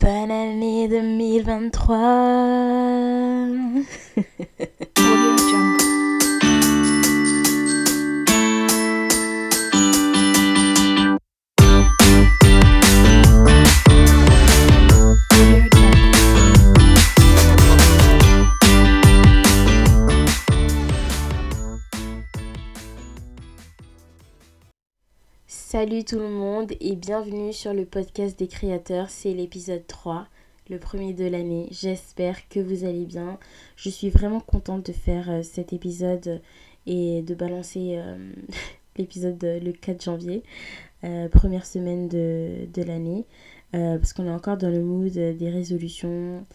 Bonne 0.00 0.30
année 0.30 0.88
2023 0.88 1.92
Salut 25.82 26.04
tout 26.04 26.20
le 26.20 26.28
monde 26.28 26.70
et 26.80 26.94
bienvenue 26.94 27.52
sur 27.52 27.74
le 27.74 27.84
podcast 27.84 28.38
des 28.38 28.46
créateurs, 28.46 29.10
c'est 29.10 29.34
l'épisode 29.34 29.84
3, 29.84 30.28
le 30.70 30.78
premier 30.78 31.12
de 31.12 31.24
l'année. 31.24 31.66
J'espère 31.72 32.48
que 32.48 32.60
vous 32.60 32.84
allez 32.84 33.04
bien. 33.04 33.36
Je 33.74 33.88
suis 33.90 34.08
vraiment 34.08 34.38
contente 34.38 34.86
de 34.86 34.92
faire 34.92 35.28
euh, 35.28 35.42
cet 35.42 35.72
épisode 35.72 36.40
et 36.86 37.22
de 37.22 37.34
balancer 37.34 37.96
euh, 37.96 38.32
l'épisode 38.96 39.42
le 39.42 39.72
4 39.72 40.04
janvier, 40.04 40.44
euh, 41.02 41.28
première 41.28 41.66
semaine 41.66 42.06
de, 42.06 42.68
de 42.72 42.82
l'année, 42.84 43.26
parce 43.72 44.12
qu'on 44.12 44.26
est 44.26 44.30
encore 44.30 44.58
dans 44.58 44.70
le 44.70 44.84
mood 44.84 45.10
des 45.10 45.50
résolutions 45.50 46.46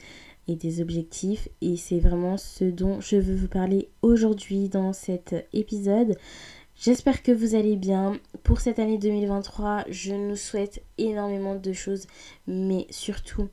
et 0.48 0.56
des 0.56 0.82
objectifs 0.82 1.50
et 1.62 1.76
c'est 1.76 2.00
vraiment 2.00 2.38
ce 2.38 2.64
dont 2.64 3.02
je 3.02 3.18
veux 3.18 3.36
vous 3.36 3.50
parler 3.50 3.90
aujourd'hui 4.02 4.70
dans 4.70 4.94
cet 4.94 5.36
épisode. 5.52 6.16
J'espère 6.80 7.24
que 7.24 7.32
vous 7.32 7.56
allez 7.56 7.76
bien. 7.76 8.20
Pour 8.44 8.60
cette 8.60 8.78
année 8.80 8.98
2023, 9.00 9.86
je 9.90 10.14
nous 10.14 10.36
souhaite 10.36 10.84
énormément 10.98 11.56
de 11.56 11.74
choses, 11.74 12.06
mais 12.46 12.86
surtout 12.92 13.50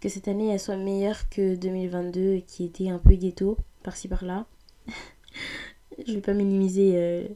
que 0.00 0.08
cette 0.08 0.28
année 0.28 0.48
elle 0.52 0.60
soit 0.60 0.76
meilleure 0.76 1.28
que 1.30 1.54
2022 1.56 2.38
qui 2.46 2.64
était 2.64 2.90
un 2.90 2.98
peu 2.98 3.14
ghetto 3.14 3.56
par-ci 3.82 4.08
par-là. 4.08 4.46
je 6.06 6.12
vais 6.14 6.20
pas 6.20 6.34
minimiser 6.34 6.92
euh, 6.96 7.26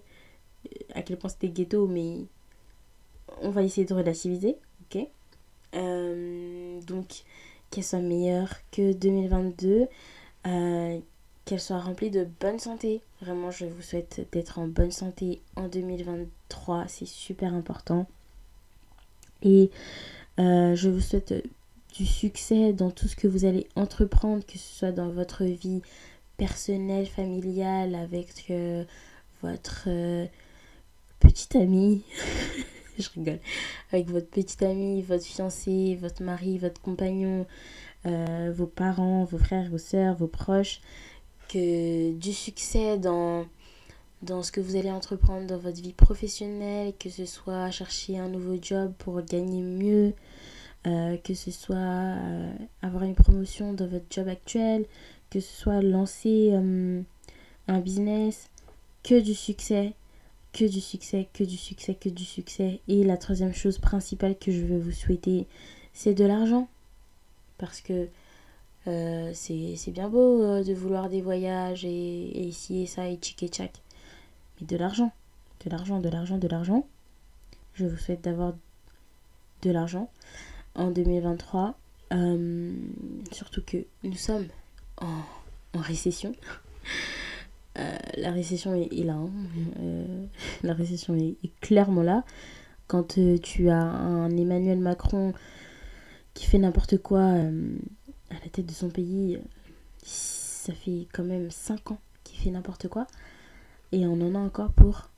à 0.95 1.03
quel 1.03 1.17
point 1.19 1.31
c'était 1.31 1.49
ghetto, 1.49 1.87
mais 1.87 2.19
on 3.41 3.51
va 3.51 3.63
essayer 3.63 3.87
de 3.87 3.95
relativiser, 3.95 4.57
ok? 4.85 5.07
Euh, 5.75 6.81
Donc 6.83 7.23
qu'elle 7.71 7.85
soit 7.85 8.01
meilleure 8.01 8.53
que 8.73 8.93
2022. 8.93 9.89
euh, 10.47 10.99
qu'elle 11.45 11.61
soit 11.61 11.81
remplie 11.81 12.11
de 12.11 12.27
bonne 12.41 12.59
santé. 12.59 13.01
Vraiment, 13.23 13.51
je 13.51 13.67
vous 13.67 13.83
souhaite 13.83 14.27
d'être 14.33 14.59
en 14.59 14.67
bonne 14.67 14.93
santé 14.93 15.43
en 15.55 15.69
2023. 15.69 16.87
C'est 16.89 17.07
super 17.07 17.53
important. 17.53 18.07
Et 19.43 19.71
euh, 20.39 20.75
je 20.75 20.89
vous 20.89 21.01
souhaite 21.01 21.35
du 21.95 22.07
succès 22.07 22.73
dans 22.73 22.91
tout 22.91 23.09
ce 23.09 23.17
que 23.17 23.29
vous 23.29 23.45
allez 23.45 23.67
entreprendre, 23.77 24.45
que 24.47 24.57
ce 24.57 24.79
soit 24.79 24.93
dans 24.93 25.11
votre 25.11 25.45
vie 25.45 25.83
personnelle, 26.39 27.07
familiale, 27.07 27.95
avec 27.95 28.47
euh, 28.49 28.85
votre 29.43 29.85
euh, 29.89 30.25
petite 31.19 31.57
amie. 31.57 32.03
je 32.99 33.09
rigole. 33.11 33.41
Avec 33.93 34.09
votre 34.09 34.29
petite 34.29 34.63
amie, 34.63 35.03
votre 35.03 35.25
fiancé, 35.25 35.99
votre 36.01 36.23
mari, 36.23 36.57
votre 36.57 36.81
compagnon, 36.81 37.47
vos 38.05 38.67
parents, 38.67 39.25
vos 39.25 39.37
frères, 39.37 39.69
vos 39.69 39.77
sœurs, 39.77 40.17
vos 40.17 40.27
proches 40.27 40.81
que 41.51 42.13
du 42.13 42.33
succès 42.33 42.97
dans, 42.99 43.47
dans 44.23 44.43
ce 44.43 44.53
que 44.53 44.61
vous 44.61 44.77
allez 44.77 44.91
entreprendre 44.91 45.47
dans 45.47 45.59
votre 45.59 45.81
vie 45.81 45.93
professionnelle, 45.93 46.93
que 46.99 47.11
ce 47.11 47.27
soit 47.27 47.71
chercher 47.71 48.19
un 48.19 48.29
nouveau 48.29 48.57
job 48.61 48.93
pour 48.99 49.21
gagner 49.23 49.63
mieux, 49.63 50.15
euh, 50.87 51.17
que 51.19 51.35
ce 51.35 51.51
soit 51.51 51.77
euh, 51.77 52.53
avoir 52.83 53.03
une 53.03 53.15
promotion 53.15 53.73
dans 53.73 53.87
votre 53.87 54.07
job 54.11 54.29
actuel, 54.29 54.87
que 55.31 55.41
ce 55.41 55.53
soit 55.53 55.83
lancer 55.83 56.51
euh, 56.53 57.03
un 57.67 57.81
business, 57.81 58.49
que 59.03 59.21
du 59.21 59.35
succès, 59.35 59.95
que 60.53 60.65
du 60.65 60.81
succès, 60.81 61.29
que 61.33 61.43
du 61.43 61.57
succès, 61.57 61.95
que 61.95 62.09
du 62.09 62.25
succès. 62.25 62.81
Et 62.87 63.03
la 63.03 63.17
troisième 63.17 63.55
chose 63.55 63.79
principale 63.79 64.37
que 64.39 64.53
je 64.53 64.61
veux 64.61 64.79
vous 64.79 64.93
souhaiter, 64.93 65.47
c'est 65.93 66.15
de 66.15 66.25
l'argent. 66.25 66.69
Parce 67.59 67.81
que 67.81 68.09
euh, 68.87 69.31
c'est 69.35 69.91
bien 69.91 70.09
beau 70.09 70.43
euh, 70.43 70.65
de 70.65 70.73
vouloir 70.73 71.11
des 71.11 71.21
voyages 71.21 71.85
et, 71.85 72.49
ici 72.49 72.83
et 72.83 72.87
ça 72.87 73.09
et 73.09 73.17
tchic 73.17 73.43
et 73.43 73.49
tchac. 73.49 73.73
Mais 74.61 74.67
de 74.67 74.77
l'argent, 74.77 75.13
de 75.65 75.71
l'argent, 75.71 76.01
de 76.01 76.09
l'argent, 76.09 76.39
de 76.39 76.49
l'argent. 76.49 76.87
Je 77.75 77.87
vous 77.87 77.97
souhaite 77.99 78.23
d'avoir 78.23 78.55
de 79.63 79.71
l'argent 79.71 80.11
en 80.75 80.91
2023. 80.91 81.79
Euh, 82.13 82.73
surtout 83.33 83.63
que 83.65 83.79
nous 84.03 84.17
sommes 84.17 84.49
en, 84.97 85.23
récession. 85.75 86.35
La 88.17 88.33
récession 88.33 88.75
est, 88.75 89.05
là. 89.05 89.15
hein. 89.15 89.31
La 90.63 90.75
récession 90.75 91.15
est, 91.15 91.37
clairement 91.61 92.03
là. 92.03 92.25
Quand 92.89 93.17
tu 93.43 93.71
as 93.71 93.81
un 93.81 94.37
Emmanuel 94.37 94.79
Macron 94.81 95.33
qui 96.35 96.45
fait 96.45 96.59
n'importe 96.59 96.99
quoi 96.99 97.37
à 98.31 98.35
la 98.35 98.51
tête 98.51 98.67
de 98.67 98.73
son 98.73 98.89
pays, 98.89 99.37
euh, 99.37 99.41
ça 100.03 100.73
fait 100.73 101.07
quand 101.13 101.25
même 101.25 101.51
5 101.51 101.93
ans 101.93 102.01
qu'il 102.25 102.39
fait 102.39 102.51
n'importe 102.51 102.89
quoi. 102.89 103.07
Et 103.93 104.07
on 104.07 104.21
en 104.21 104.35
a 104.35 104.39
encore 104.39 104.73
pour 104.73 105.11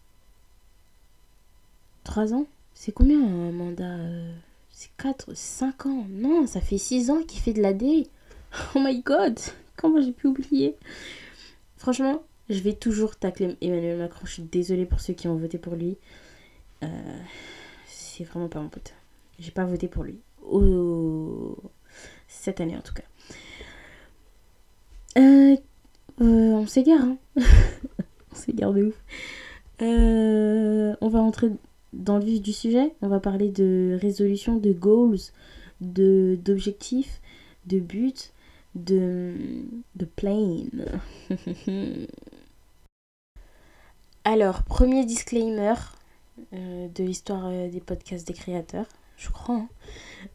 3 2.04 2.34
ans 2.34 2.46
C'est 2.74 2.92
combien 2.92 3.22
un 3.22 3.52
mandat 3.52 3.84
euh, 3.84 4.32
C'est 4.70 4.90
4, 4.96 5.34
5 5.34 5.86
ans? 5.86 6.06
Non, 6.10 6.46
ça 6.46 6.60
fait 6.60 6.78
6 6.78 7.10
ans 7.10 7.22
qu'il 7.22 7.40
fait 7.40 7.52
de 7.52 7.62
la 7.62 7.72
D. 7.72 8.08
Oh 8.74 8.80
my 8.80 9.00
god 9.02 9.38
Comment 9.76 10.00
j'ai 10.00 10.12
pu 10.12 10.28
oublier? 10.28 10.76
Franchement, 11.76 12.22
je 12.48 12.60
vais 12.60 12.74
toujours 12.74 13.16
tacler 13.16 13.56
Emmanuel 13.60 13.98
Macron. 13.98 14.20
Je 14.24 14.32
suis 14.32 14.42
désolée 14.42 14.86
pour 14.86 15.00
ceux 15.00 15.14
qui 15.14 15.28
ont 15.28 15.36
voté 15.36 15.58
pour 15.58 15.74
lui. 15.74 15.96
Euh, 16.82 17.18
c'est 17.86 18.24
vraiment 18.24 18.48
pas 18.48 18.60
mon 18.60 18.68
pote. 18.68 18.94
J'ai 19.38 19.50
pas 19.50 19.64
voté 19.64 19.88
pour 19.88 20.04
lui. 20.04 20.20
Oh, 20.44 21.56
cette 22.40 22.60
année 22.60 22.76
en 22.76 22.80
tout 22.80 22.94
cas. 22.94 23.02
Euh, 25.18 25.56
euh, 26.20 26.52
on 26.54 26.66
s'égare, 26.66 27.02
hein. 27.02 27.16
on 28.32 28.34
s'égare 28.34 28.72
de 28.72 28.86
ouf. 28.86 28.94
Euh, 29.82 30.94
on 31.00 31.08
va 31.08 31.20
rentrer 31.20 31.50
dans 31.92 32.18
le 32.18 32.24
vif 32.24 32.42
du 32.42 32.52
sujet. 32.52 32.94
On 33.02 33.08
va 33.08 33.20
parler 33.20 33.48
de 33.48 33.98
résolution, 34.00 34.56
de 34.56 34.72
goals, 34.72 35.18
de 35.80 36.38
d'objectifs, 36.42 37.20
de 37.66 37.78
buts, 37.78 38.14
de 38.74 39.34
de 39.96 40.04
plane. 40.04 40.86
Alors, 44.24 44.62
premier 44.62 45.04
disclaimer 45.04 45.74
de 46.52 47.02
l'histoire 47.02 47.50
des 47.50 47.80
podcasts 47.84 48.26
des 48.26 48.34
créateurs, 48.34 48.86
je 49.22 49.30
crois. 49.30 49.56
hein. 49.56 49.68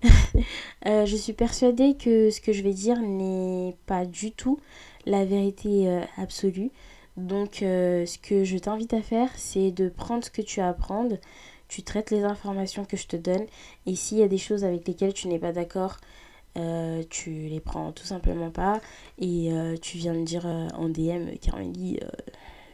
Euh, 0.86 1.06
je 1.06 1.16
suis 1.18 1.34
persuadée 1.34 1.96
que 1.98 2.30
ce 2.30 2.40
que 2.40 2.54
je 2.54 2.62
vais 2.62 2.74
dire 2.74 3.02
n'est 3.02 3.76
pas 3.88 4.06
du 4.06 4.32
tout 4.32 4.60
la 5.06 5.26
vérité 5.26 5.90
euh, 5.90 6.02
absolue. 6.18 6.72
Donc, 7.18 7.62
euh, 7.62 8.06
ce 8.06 8.18
que 8.18 8.44
je 8.44 8.58
t'invite 8.58 8.94
à 8.94 9.02
faire, 9.02 9.30
c'est 9.36 9.72
de 9.72 9.90
prendre 9.90 10.24
ce 10.24 10.30
que 10.30 10.42
tu 10.42 10.62
as 10.62 10.68
à 10.68 10.70
apprendre. 10.70 11.18
Tu 11.68 11.84
traites 11.84 12.12
les 12.12 12.24
informations 12.24 12.86
que 12.86 12.96
je 12.96 13.08
te 13.08 13.18
donne. 13.18 13.46
Et 13.86 13.96
s'il 13.96 14.20
y 14.20 14.24
a 14.24 14.28
des 14.28 14.38
choses 14.38 14.64
avec 14.64 14.88
lesquelles 14.88 15.14
tu 15.14 15.28
n'es 15.28 15.40
pas 15.40 15.52
d'accord, 15.52 15.98
tu 17.10 17.30
les 17.32 17.60
prends 17.60 17.92
tout 17.92 18.06
simplement 18.06 18.52
pas. 18.52 18.80
Et 19.20 19.50
tu 19.82 19.98
viens 19.98 20.14
me 20.14 20.24
dire 20.24 20.46
en 20.46 20.90
DM, 20.90 21.28
euh, 21.30 22.08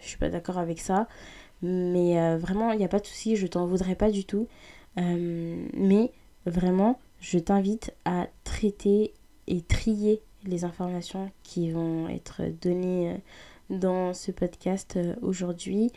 je 0.01 0.07
suis 0.07 0.17
pas 0.17 0.29
d'accord 0.29 0.57
avec 0.57 0.79
ça. 0.79 1.07
Mais 1.61 2.37
vraiment, 2.37 2.71
il 2.71 2.77
n'y 2.79 2.85
a 2.85 2.89
pas 2.89 2.99
de 2.99 3.05
souci, 3.07 3.35
je 3.37 3.47
t'en 3.47 3.65
voudrais 3.65 3.95
pas 3.95 4.11
du 4.11 4.25
tout. 4.25 4.47
Euh, 4.97 5.65
mais 5.73 6.11
vraiment, 6.45 6.99
je 7.19 7.39
t'invite 7.39 7.93
à 8.05 8.27
traiter 8.43 9.13
et 9.47 9.61
trier 9.61 10.21
les 10.45 10.65
informations 10.65 11.31
qui 11.43 11.71
vont 11.71 12.07
être 12.09 12.43
données 12.61 13.11
euh, 13.11 13.17
dans 13.69 14.13
ce 14.13 14.31
podcast 14.31 14.95
euh, 14.97 15.15
aujourd'hui 15.21 15.91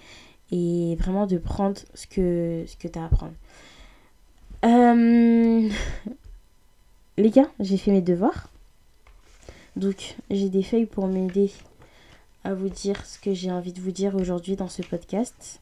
et 0.52 0.96
vraiment 0.98 1.26
de 1.26 1.38
prendre 1.38 1.80
ce 1.94 2.06
que, 2.06 2.64
ce 2.66 2.76
que 2.76 2.88
tu 2.88 2.98
as 2.98 3.04
à 3.04 3.08
prendre. 3.08 3.34
Les 7.18 7.30
gars, 7.30 7.50
j'ai 7.60 7.78
fait 7.78 7.92
mes 7.92 8.02
devoirs. 8.02 8.50
Donc, 9.74 10.16
j'ai 10.30 10.48
des 10.48 10.62
feuilles 10.62 10.86
pour 10.86 11.06
m'aider 11.06 11.50
à 12.44 12.54
vous 12.54 12.68
dire 12.68 13.04
ce 13.06 13.18
que 13.18 13.34
j'ai 13.34 13.50
envie 13.50 13.72
de 13.72 13.80
vous 13.80 13.90
dire 13.90 14.14
aujourd'hui 14.14 14.54
dans 14.54 14.68
ce 14.68 14.82
podcast. 14.82 15.60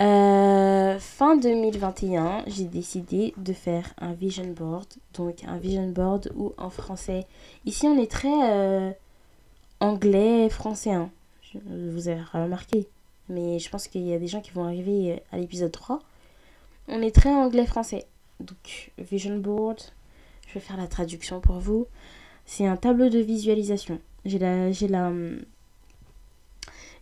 Euh, 0.00 0.98
fin 0.98 1.36
2021, 1.38 2.44
j'ai 2.46 2.64
décidé 2.64 3.32
de 3.38 3.52
faire 3.54 3.94
un 3.98 4.12
vision 4.12 4.44
board. 4.46 4.86
Donc 5.14 5.42
un 5.46 5.56
vision 5.56 5.88
board 5.88 6.30
ou 6.36 6.52
en 6.58 6.68
français. 6.70 7.26
Ici 7.64 7.86
on 7.86 7.98
est 7.98 8.10
très 8.10 8.50
euh, 8.52 8.90
anglais, 9.80 10.48
français. 10.50 10.92
hein. 10.92 11.10
Je- 11.40 11.58
Vous 11.92 12.08
avez 12.08 12.20
remarqué. 12.32 12.88
Mais 13.28 13.58
je 13.58 13.70
pense 13.70 13.88
qu'il 13.88 14.02
y 14.06 14.12
a 14.12 14.18
des 14.18 14.28
gens 14.28 14.40
qui 14.40 14.50
vont 14.52 14.64
arriver 14.64 15.22
à 15.32 15.38
l'épisode 15.38 15.72
3. 15.72 16.00
On 16.88 17.00
est 17.02 17.14
très 17.14 17.30
anglais-français. 17.34 18.04
Donc 18.40 18.92
vision 18.98 19.38
board, 19.38 19.80
je 20.48 20.54
vais 20.54 20.60
faire 20.60 20.76
la 20.76 20.86
traduction 20.86 21.40
pour 21.40 21.58
vous. 21.58 21.86
C'est 22.44 22.66
un 22.66 22.76
tableau 22.76 23.08
de 23.08 23.18
visualisation. 23.18 23.98
J'ai 24.26 24.38
la, 24.38 24.70
j'ai 24.72 24.88
la, 24.88 25.10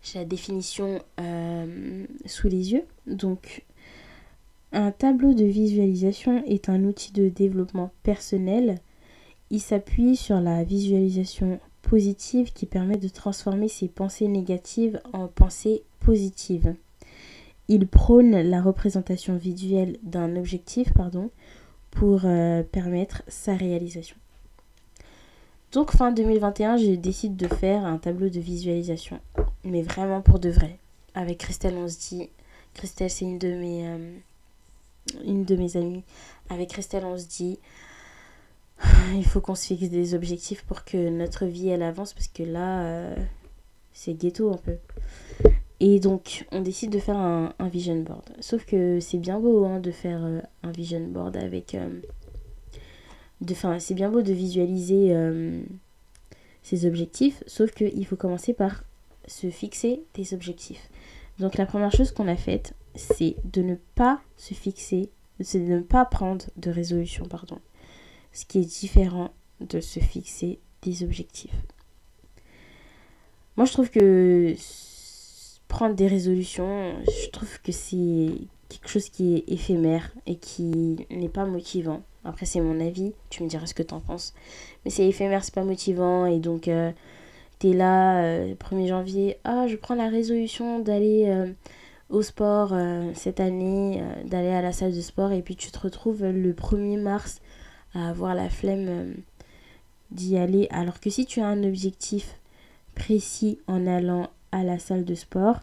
j'ai 0.04 0.18
la 0.20 0.24
définition 0.24 1.00
euh, 1.20 2.04
sous 2.26 2.48
les 2.48 2.72
yeux. 2.72 2.84
Donc, 3.06 3.64
un 4.72 4.90
tableau 4.90 5.34
de 5.34 5.44
visualisation 5.44 6.44
est 6.46 6.68
un 6.68 6.84
outil 6.84 7.12
de 7.12 7.28
développement 7.28 7.90
personnel. 8.02 8.78
Il 9.50 9.60
s'appuie 9.60 10.16
sur 10.16 10.40
la 10.40 10.62
visualisation 10.62 11.58
positive 11.82 12.52
qui 12.52 12.66
permet 12.66 12.96
de 12.96 13.08
transformer 13.08 13.68
ses 13.68 13.88
pensées 13.88 14.28
négatives 14.28 15.00
en 15.12 15.28
pensées 15.28 15.82
positives. 16.00 16.74
Il 17.68 17.86
prône 17.86 18.42
la 18.42 18.60
représentation 18.60 19.36
visuelle 19.36 19.98
d'un 20.02 20.36
objectif 20.36 20.92
pardon, 20.92 21.30
pour 21.90 22.22
euh, 22.24 22.62
permettre 22.62 23.22
sa 23.28 23.54
réalisation. 23.54 24.16
Donc 25.74 25.90
fin 25.90 26.12
2021, 26.12 26.76
je 26.76 26.92
décide 26.92 27.34
de 27.34 27.48
faire 27.48 27.84
un 27.84 27.98
tableau 27.98 28.28
de 28.28 28.38
visualisation, 28.38 29.18
mais 29.64 29.82
vraiment 29.82 30.20
pour 30.20 30.38
de 30.38 30.48
vrai. 30.48 30.78
Avec 31.14 31.38
Christelle, 31.38 31.74
on 31.74 31.88
se 31.88 31.98
dit, 31.98 32.30
Christelle 32.74 33.10
c'est 33.10 33.24
une 33.24 33.40
de 33.40 33.48
mes, 33.48 33.88
euh, 33.88 34.16
une 35.24 35.44
de 35.44 35.56
mes 35.56 35.76
amies. 35.76 36.04
Avec 36.48 36.68
Christelle, 36.68 37.04
on 37.04 37.18
se 37.18 37.26
dit, 37.26 37.58
il 39.16 39.24
faut 39.24 39.40
qu'on 39.40 39.56
se 39.56 39.66
fixe 39.66 39.90
des 39.90 40.14
objectifs 40.14 40.62
pour 40.62 40.84
que 40.84 41.08
notre 41.08 41.44
vie 41.44 41.70
elle 41.70 41.82
avance 41.82 42.12
parce 42.12 42.28
que 42.28 42.44
là, 42.44 42.84
euh, 42.84 43.16
c'est 43.92 44.14
ghetto 44.14 44.52
un 44.52 44.58
peu. 44.58 44.76
Et 45.80 45.98
donc, 45.98 46.46
on 46.52 46.60
décide 46.60 46.92
de 46.92 47.00
faire 47.00 47.16
un, 47.16 47.52
vision 47.62 47.96
board. 47.96 48.22
Sauf 48.38 48.64
que 48.64 49.00
c'est 49.00 49.18
bien 49.18 49.40
beau 49.40 49.64
hein, 49.64 49.80
de 49.80 49.90
faire 49.90 50.24
euh, 50.24 50.40
un 50.62 50.70
vision 50.70 51.00
board 51.00 51.36
avec. 51.36 51.76
C'est 53.78 53.94
bien 53.94 54.10
beau 54.10 54.22
de 54.22 54.32
visualiser 54.32 55.14
euh, 55.14 55.62
ses 56.62 56.86
objectifs. 56.86 57.42
Sauf 57.46 57.72
qu'il 57.72 58.06
faut 58.06 58.16
commencer 58.16 58.52
par 58.52 58.84
se 59.26 59.50
fixer 59.50 60.02
des 60.14 60.34
objectifs. 60.34 60.90
Donc, 61.38 61.56
la 61.56 61.66
première 61.66 61.92
chose 61.92 62.12
qu'on 62.12 62.28
a 62.28 62.36
faite, 62.36 62.74
c'est 62.94 63.36
de 63.44 63.62
ne 63.62 63.76
pas 63.94 64.20
se 64.36 64.54
fixer, 64.54 65.10
c'est 65.40 65.60
de 65.60 65.72
ne 65.72 65.80
pas 65.80 66.04
prendre 66.04 66.44
de 66.56 66.70
résolution, 66.70 67.24
pardon. 67.24 67.58
Ce 68.32 68.44
qui 68.44 68.58
est 68.60 68.80
différent 68.80 69.30
de 69.60 69.80
se 69.80 70.00
fixer 70.00 70.58
des 70.82 71.02
objectifs. 71.02 71.54
Moi, 73.56 73.66
je 73.66 73.72
trouve 73.72 73.90
que 73.90 74.54
prendre 75.68 75.94
des 75.94 76.06
résolutions, 76.06 76.94
je 77.06 77.30
trouve 77.30 77.60
que 77.62 77.72
c'est 77.72 78.30
quelque 78.68 78.88
chose 78.88 79.08
qui 79.08 79.36
est 79.36 79.44
éphémère 79.48 80.12
et 80.26 80.36
qui 80.36 81.06
n'est 81.10 81.28
pas 81.28 81.46
motivant. 81.46 82.02
Après, 82.24 82.46
c'est 82.46 82.60
mon 82.60 82.80
avis, 82.80 83.12
tu 83.30 83.42
me 83.42 83.48
diras 83.48 83.66
ce 83.66 83.74
que 83.74 83.82
t'en 83.82 84.00
penses. 84.00 84.34
Mais 84.84 84.90
c'est 84.90 85.06
éphémère, 85.06 85.44
c'est 85.44 85.54
pas 85.54 85.64
motivant. 85.64 86.26
Et 86.26 86.38
donc 86.38 86.68
euh, 86.68 86.90
t'es 87.58 87.72
là, 87.72 88.22
euh, 88.22 88.54
1er 88.54 88.88
janvier, 88.88 89.38
ah, 89.44 89.66
je 89.66 89.76
prends 89.76 89.94
la 89.94 90.08
résolution 90.08 90.78
d'aller 90.80 91.26
euh, 91.28 91.52
au 92.10 92.22
sport 92.22 92.70
euh, 92.72 93.10
cette 93.14 93.40
année, 93.40 94.00
euh, 94.02 94.24
d'aller 94.24 94.50
à 94.50 94.62
la 94.62 94.72
salle 94.72 94.94
de 94.94 95.00
sport. 95.00 95.32
Et 95.32 95.42
puis 95.42 95.56
tu 95.56 95.70
te 95.70 95.78
retrouves 95.78 96.24
le 96.24 96.52
1er 96.52 97.00
mars 97.00 97.40
à 97.94 98.08
avoir 98.08 98.34
la 98.34 98.48
flemme 98.48 99.14
d'y 100.10 100.36
aller. 100.38 100.66
Alors 100.70 101.00
que 101.00 101.10
si 101.10 101.26
tu 101.26 101.40
as 101.40 101.46
un 101.46 101.62
objectif 101.64 102.38
précis 102.94 103.58
en 103.66 103.86
allant 103.86 104.30
à 104.52 104.62
la 104.64 104.78
salle 104.78 105.04
de 105.04 105.14
sport, 105.14 105.60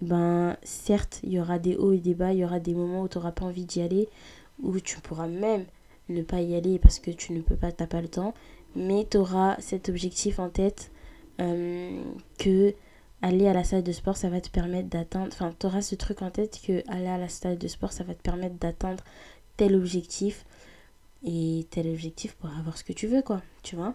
ben 0.00 0.56
certes, 0.62 1.20
il 1.22 1.32
y 1.32 1.40
aura 1.40 1.58
des 1.58 1.76
hauts 1.76 1.92
et 1.92 1.98
des 1.98 2.14
bas, 2.14 2.32
il 2.32 2.40
y 2.40 2.44
aura 2.44 2.60
des 2.60 2.74
moments 2.74 3.02
où 3.02 3.08
tu 3.08 3.18
n'auras 3.18 3.32
pas 3.32 3.46
envie 3.46 3.64
d'y 3.64 3.80
aller, 3.80 4.08
où 4.62 4.78
tu 4.80 5.00
pourras 5.00 5.26
même 5.26 5.64
ne 6.08 6.22
pas 6.22 6.40
y 6.40 6.54
aller 6.54 6.78
parce 6.78 6.98
que 6.98 7.10
tu 7.10 7.32
ne 7.32 7.40
peux 7.40 7.56
pas, 7.56 7.72
t'as 7.72 7.86
pas 7.86 8.00
le 8.00 8.08
temps, 8.08 8.34
mais 8.74 9.06
tu 9.10 9.16
auras 9.16 9.56
cet 9.60 9.88
objectif 9.88 10.38
en 10.38 10.48
tête 10.48 10.90
euh, 11.40 12.00
que 12.38 12.74
aller 13.22 13.48
à 13.48 13.52
la 13.52 13.64
salle 13.64 13.82
de 13.82 13.92
sport, 13.92 14.16
ça 14.16 14.28
va 14.28 14.40
te 14.40 14.50
permettre 14.50 14.88
d'atteindre, 14.88 15.28
enfin, 15.32 15.52
tu 15.58 15.66
auras 15.66 15.82
ce 15.82 15.94
truc 15.94 16.22
en 16.22 16.30
tête 16.30 16.60
que 16.64 16.82
aller 16.88 17.08
à 17.08 17.18
la 17.18 17.28
salle 17.28 17.58
de 17.58 17.68
sport, 17.68 17.92
ça 17.92 18.04
va 18.04 18.14
te 18.14 18.22
permettre 18.22 18.56
d'atteindre 18.56 19.02
tel 19.56 19.74
objectif 19.74 20.44
et 21.24 21.66
tel 21.70 21.88
objectif 21.88 22.34
pour 22.34 22.50
avoir 22.50 22.76
ce 22.76 22.84
que 22.84 22.92
tu 22.92 23.06
veux, 23.06 23.22
quoi, 23.22 23.42
tu 23.62 23.76
vois. 23.76 23.94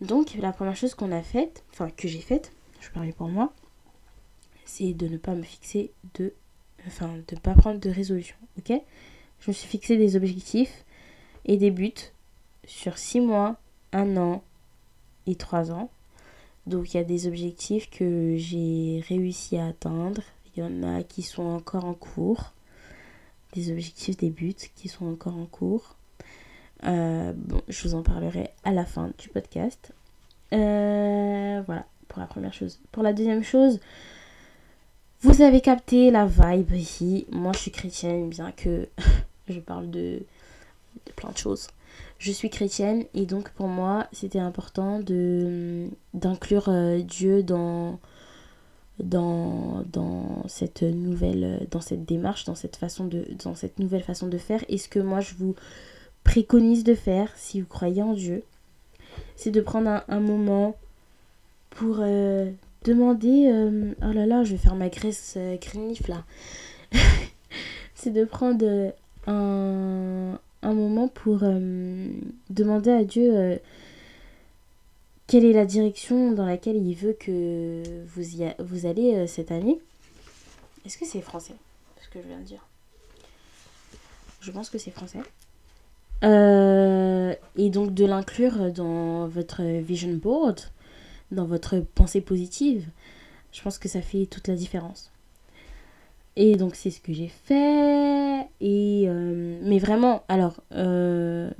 Donc, 0.00 0.34
la 0.34 0.52
première 0.52 0.76
chose 0.76 0.94
qu'on 0.94 1.12
a 1.12 1.22
faite, 1.22 1.64
enfin, 1.72 1.88
que 1.90 2.08
j'ai 2.08 2.20
faite, 2.20 2.52
je 2.80 2.90
parlais 2.90 3.12
pour 3.12 3.28
moi, 3.28 3.52
c'est 4.64 4.92
de 4.92 5.06
ne 5.06 5.16
pas 5.16 5.34
me 5.34 5.42
fixer 5.42 5.92
de. 6.14 6.34
Enfin, 6.86 7.08
de 7.28 7.36
ne 7.36 7.40
pas 7.40 7.54
prendre 7.54 7.78
de 7.78 7.88
résolution, 7.88 8.34
ok? 8.58 8.72
Je 9.38 9.50
me 9.50 9.52
suis 9.52 9.68
fixé 9.68 9.96
des 9.96 10.16
objectifs 10.16 10.84
et 11.44 11.56
des 11.56 11.70
buts 11.70 11.92
sur 12.64 12.98
6 12.98 13.20
mois, 13.20 13.56
1 13.92 14.16
an 14.16 14.42
et 15.26 15.34
3 15.34 15.70
ans. 15.72 15.90
Donc, 16.66 16.94
il 16.94 16.96
y 16.96 17.00
a 17.00 17.04
des 17.04 17.26
objectifs 17.26 17.90
que 17.90 18.36
j'ai 18.36 19.02
réussi 19.08 19.56
à 19.56 19.66
atteindre. 19.66 20.22
Il 20.54 20.60
y 20.60 20.66
en 20.66 20.82
a 20.82 21.02
qui 21.02 21.22
sont 21.22 21.42
encore 21.42 21.84
en 21.84 21.94
cours. 21.94 22.52
Des 23.54 23.70
objectifs, 23.70 24.16
des 24.16 24.30
buts 24.30 24.54
qui 24.76 24.88
sont 24.88 25.06
encore 25.06 25.36
en 25.36 25.46
cours. 25.46 25.96
Euh, 26.84 27.32
bon, 27.34 27.60
je 27.68 27.86
vous 27.86 27.94
en 27.94 28.02
parlerai 28.02 28.50
à 28.64 28.72
la 28.72 28.84
fin 28.84 29.10
du 29.18 29.28
podcast. 29.28 29.92
Euh, 30.52 31.62
voilà, 31.66 31.86
pour 32.08 32.20
la 32.20 32.26
première 32.26 32.52
chose. 32.52 32.80
Pour 32.92 33.02
la 33.02 33.12
deuxième 33.12 33.42
chose, 33.42 33.80
vous 35.20 35.42
avez 35.42 35.60
capté 35.60 36.10
la 36.10 36.26
vibe 36.26 36.72
ici. 36.72 37.26
Moi, 37.30 37.52
je 37.54 37.58
suis 37.58 37.70
chrétienne, 37.70 38.28
bien 38.28 38.52
que 38.52 38.88
je 39.48 39.60
parle 39.60 39.90
de, 39.90 40.22
de 41.06 41.12
plein 41.12 41.30
de 41.30 41.38
choses. 41.38 41.68
Je 42.18 42.32
suis 42.32 42.50
chrétienne 42.50 43.04
et 43.14 43.26
donc 43.26 43.50
pour 43.50 43.68
moi, 43.68 44.06
c'était 44.12 44.38
important 44.38 45.00
de 45.00 45.88
d'inclure 46.14 46.68
euh, 46.68 47.00
Dieu 47.00 47.42
dans 47.42 47.98
dans, 48.98 49.84
dans 49.92 50.46
cette 50.48 50.82
nouvelle 50.82 51.66
dans 51.70 51.80
cette 51.80 52.04
démarche, 52.04 52.44
dans 52.44 52.54
cette 52.54 52.76
façon 52.76 53.06
de 53.06 53.26
dans 53.42 53.54
cette 53.54 53.78
nouvelle 53.78 54.02
façon 54.02 54.28
de 54.28 54.38
faire. 54.38 54.64
Et 54.68 54.78
ce 54.78 54.88
que 54.88 55.00
moi 55.00 55.20
je 55.20 55.34
vous 55.34 55.54
préconise 56.24 56.84
de 56.84 56.94
faire 56.94 57.30
si 57.36 57.60
vous 57.60 57.66
croyez 57.66 58.02
en 58.02 58.12
Dieu, 58.12 58.42
c'est 59.36 59.50
de 59.50 59.60
prendre 59.60 60.02
un, 60.06 60.20
moment 60.20 60.76
pour 61.70 61.98
euh, 62.00 62.50
demander 62.84 63.50
euh, 63.50 63.92
oh 64.02 64.12
là 64.12 64.26
là 64.26 64.44
je 64.44 64.52
vais 64.52 64.58
faire 64.58 64.74
ma 64.74 64.88
graisse 64.88 65.34
euh, 65.36 65.56
là 66.08 66.24
c'est 67.94 68.10
de 68.10 68.24
prendre 68.24 68.92
un, 69.26 70.38
un 70.62 70.74
moment 70.74 71.08
pour 71.08 71.40
euh, 71.42 72.08
demander 72.50 72.90
à 72.90 73.04
Dieu 73.04 73.36
euh, 73.36 73.56
quelle 75.26 75.44
est 75.44 75.52
la 75.52 75.66
direction 75.66 76.32
dans 76.32 76.46
laquelle 76.46 76.76
il 76.76 76.94
veut 76.94 77.14
que 77.14 77.82
vous, 78.06 78.36
y 78.36 78.54
vous 78.58 78.86
allez 78.86 79.14
euh, 79.14 79.26
cette 79.26 79.50
année. 79.50 79.78
Est-ce 80.86 80.98
que 80.98 81.06
c'est 81.06 81.20
français 81.20 81.54
ce 82.00 82.08
que 82.08 82.20
je 82.22 82.28
viens 82.28 82.38
de 82.38 82.44
dire? 82.44 82.66
Je 84.40 84.50
pense 84.50 84.70
que 84.70 84.78
c'est 84.78 84.90
français. 84.90 85.20
Et 86.24 87.70
donc 87.70 87.94
de 87.94 88.04
l'inclure 88.04 88.72
dans 88.72 89.26
votre 89.26 89.62
vision 89.62 90.12
board 90.12 90.60
dans 91.32 91.46
votre 91.46 91.80
pensée 91.80 92.20
positive, 92.20 92.86
je 93.52 93.62
pense 93.62 93.78
que 93.78 93.88
ça 93.88 94.02
fait 94.02 94.26
toute 94.26 94.48
la 94.48 94.54
différence. 94.54 95.10
Et 96.36 96.56
donc 96.56 96.74
c'est 96.74 96.90
ce 96.90 97.00
que 97.00 97.12
j'ai 97.12 97.28
fait. 97.28 98.46
Et 98.60 99.04
euh, 99.06 99.58
mais 99.62 99.78
vraiment, 99.78 100.22
alors 100.28 100.62
euh, 100.72 101.50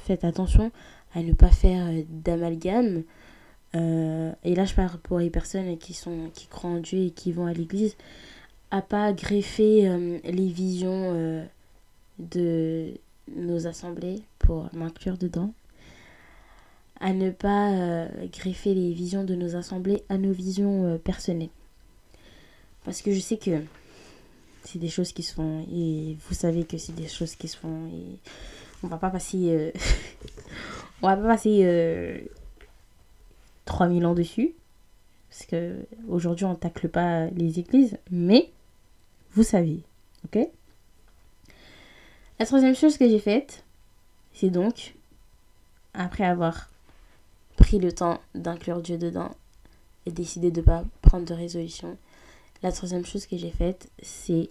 faites 0.00 0.24
attention 0.24 0.72
à 1.14 1.22
ne 1.22 1.32
pas 1.32 1.50
faire 1.50 1.86
euh, 1.86 2.02
d'amalgame. 2.08 3.02
Et 4.42 4.54
là, 4.54 4.64
je 4.64 4.74
parle 4.74 4.96
pour 5.00 5.18
les 5.18 5.28
personnes 5.28 5.76
qui 5.76 5.92
sont 5.92 6.30
qui 6.32 6.46
croient 6.46 6.70
en 6.70 6.78
Dieu 6.78 6.98
et 7.00 7.10
qui 7.10 7.30
vont 7.30 7.44
à 7.44 7.52
l'église, 7.52 7.94
à 8.70 8.80
pas 8.80 9.12
greffer 9.12 9.82
les 10.24 10.48
visions 10.48 11.46
de 12.18 12.94
nos 13.36 13.66
assemblées 13.66 14.22
pour 14.38 14.70
m'inclure 14.72 15.18
dedans 15.18 15.52
à 17.00 17.12
ne 17.12 17.28
pas 17.28 18.06
greffer 18.32 18.72
les 18.72 18.94
visions 18.94 19.24
de 19.24 19.34
nos 19.34 19.56
assemblées 19.56 20.02
à 20.08 20.16
nos 20.16 20.32
visions 20.32 20.98
personnelles. 21.04 21.50
Parce 22.86 23.02
que 23.02 23.12
je 23.12 23.18
sais 23.18 23.36
que 23.36 23.62
c'est 24.62 24.78
des 24.78 24.88
choses 24.88 25.12
qui 25.12 25.24
se 25.24 25.34
font 25.34 25.66
et 25.72 26.16
vous 26.28 26.34
savez 26.34 26.64
que 26.64 26.78
c'est 26.78 26.94
des 26.94 27.08
choses 27.08 27.34
qui 27.34 27.48
se 27.48 27.56
font 27.56 27.88
et 27.88 28.18
on 28.84 28.86
va 28.86 28.96
pas 28.96 29.10
passer 29.10 29.50
euh, 29.50 29.72
on 31.02 31.08
va 31.08 31.16
pas 31.16 31.26
passer 31.26 31.62
euh, 31.64 32.18
3000 33.64 34.06
ans 34.06 34.14
dessus 34.14 34.54
parce 35.28 35.46
que 35.46 35.74
aujourd'hui 36.08 36.44
on 36.44 36.54
tacle 36.54 36.88
pas 36.88 37.26
les 37.30 37.58
églises 37.58 37.98
mais 38.12 38.50
vous 39.32 39.42
savez 39.42 39.80
ok? 40.24 40.48
La 42.38 42.46
troisième 42.46 42.76
chose 42.76 42.98
que 42.98 43.08
j'ai 43.08 43.18
faite 43.18 43.64
c'est 44.32 44.50
donc 44.50 44.94
après 45.92 46.24
avoir 46.24 46.70
pris 47.56 47.80
le 47.80 47.90
temps 47.90 48.20
d'inclure 48.36 48.80
Dieu 48.80 48.96
dedans 48.96 49.32
et 50.06 50.12
décidé 50.12 50.52
de 50.52 50.60
pas 50.60 50.84
prendre 51.02 51.24
de 51.24 51.34
résolution. 51.34 51.98
La 52.66 52.72
troisième 52.72 53.06
chose 53.06 53.26
que 53.26 53.36
j'ai 53.36 53.52
faite, 53.52 53.92
c'est 54.02 54.50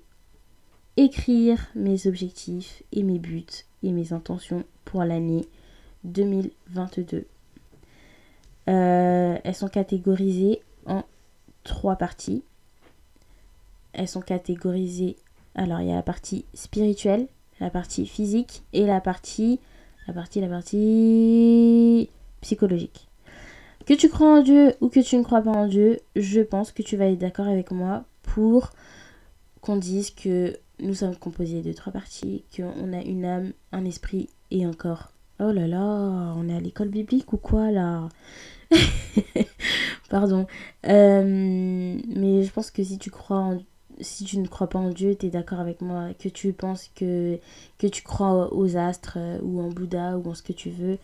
écrire 0.95 1.67
mes 1.75 2.07
objectifs 2.07 2.81
et 2.93 3.03
mes 3.03 3.19
buts 3.19 3.65
et 3.83 3.91
mes 3.91 4.13
intentions 4.13 4.63
pour 4.85 5.03
l'année 5.03 5.49
2022. 6.05 7.27
Euh, 8.69 9.37
elles 9.43 9.53
sont 9.53 9.67
catégorisées 9.67 10.61
en 10.85 11.03
trois 11.65 11.97
parties. 11.97 12.45
Elles 13.91 14.07
sont 14.07 14.21
catégorisées. 14.21 15.17
Alors, 15.53 15.81
il 15.81 15.89
y 15.89 15.91
a 15.91 15.95
la 15.95 16.01
partie 16.01 16.45
spirituelle, 16.53 17.27
la 17.59 17.69
partie 17.69 18.05
physique 18.05 18.63
et 18.71 18.85
la 18.85 19.01
partie. 19.01 19.59
Psychologique. 22.39 23.09
Que 23.85 23.93
tu 23.93 24.09
crois 24.09 24.39
en 24.39 24.41
Dieu 24.41 24.73
ou 24.81 24.89
que 24.89 24.99
tu 24.99 25.15
ne 25.17 25.23
crois 25.23 25.41
pas 25.41 25.51
en 25.51 25.67
Dieu, 25.67 25.99
je 26.15 26.41
pense 26.41 26.71
que 26.71 26.81
tu 26.81 26.97
vas 26.97 27.05
être 27.05 27.19
d'accord 27.19 27.47
avec 27.47 27.71
moi 27.71 28.03
pour 28.23 28.71
qu'on 29.61 29.77
dise 29.77 30.09
que 30.11 30.57
nous 30.79 30.93
sommes 30.93 31.15
composés 31.15 31.61
de 31.61 31.71
trois 31.73 31.93
parties, 31.93 32.43
qu'on 32.55 32.93
a 32.93 33.01
une 33.01 33.25
âme, 33.25 33.53
un 33.71 33.85
esprit 33.85 34.29
et 34.51 34.65
un 34.65 34.73
corps. 34.73 35.11
Oh 35.39 35.51
là 35.51 35.67
là, 35.67 36.33
on 36.37 36.49
est 36.49 36.55
à 36.55 36.59
l'école 36.59 36.89
biblique 36.89 37.33
ou 37.33 37.37
quoi 37.37 37.71
là 37.71 38.09
Pardon. 40.09 40.47
Euh, 40.87 41.99
mais 42.07 42.43
je 42.43 42.51
pense 42.51 42.71
que 42.71 42.83
si 42.83 42.97
tu 42.97 43.11
crois 43.11 43.57
si 44.01 44.25
tu 44.25 44.39
ne 44.39 44.47
crois 44.47 44.67
pas 44.67 44.79
en 44.79 44.89
Dieu, 44.89 45.15
tu 45.15 45.27
es 45.27 45.29
d'accord 45.29 45.59
avec 45.59 45.81
moi, 45.81 46.09
que 46.19 46.29
tu 46.29 46.53
penses 46.53 46.89
que, 46.95 47.39
tu 47.79 48.03
crois 48.03 48.53
aux 48.53 48.77
astres 48.77 49.17
ou 49.41 49.61
en 49.61 49.69
Bouddha 49.69 50.17
ou 50.17 50.29
en 50.29 50.33
ce 50.33 50.43
que 50.43 50.53
tu 50.53 50.69
veux, 50.69 50.97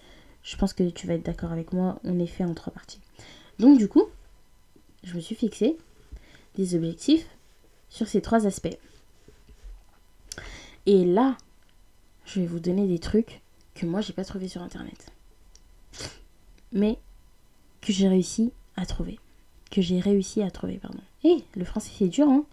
je 0.43 0.55
pense 0.57 0.73
que 0.73 0.89
tu 0.89 1.07
vas 1.07 1.13
être 1.15 1.25
d'accord 1.25 1.51
avec 1.51 1.73
moi, 1.73 1.99
on 2.03 2.19
est 2.19 2.27
fait 2.27 2.43
en 2.43 2.53
trois 2.53 2.73
parties. 2.73 2.99
Donc 3.59 3.77
du 3.77 3.87
coup, 3.87 4.05
je 5.03 5.15
me 5.15 5.19
suis 5.19 5.35
fixé 5.35 5.77
des 6.55 6.75
objectifs 6.75 7.27
sur 7.89 8.07
ces 8.07 8.21
trois 8.21 8.47
aspects. 8.47 8.77
Et 10.85 11.05
là, 11.05 11.37
je 12.25 12.39
vais 12.39 12.47
vous 12.47 12.59
donner 12.59 12.87
des 12.87 12.99
trucs 12.99 13.41
que 13.75 13.85
moi 13.85 14.01
j'ai 14.01 14.13
pas 14.13 14.25
trouvé 14.25 14.47
sur 14.47 14.61
internet. 14.61 15.11
Mais 16.71 16.97
que 17.81 17.93
j'ai 17.93 18.07
réussi 18.07 18.51
à 18.77 18.85
trouver. 18.85 19.19
Que 19.69 19.81
j'ai 19.81 19.99
réussi 19.99 20.41
à 20.41 20.51
trouver, 20.51 20.77
pardon. 20.77 21.01
Et 21.23 21.43
le 21.55 21.65
français 21.65 21.91
c'est 21.97 22.07
dur, 22.07 22.27
hein 22.27 22.45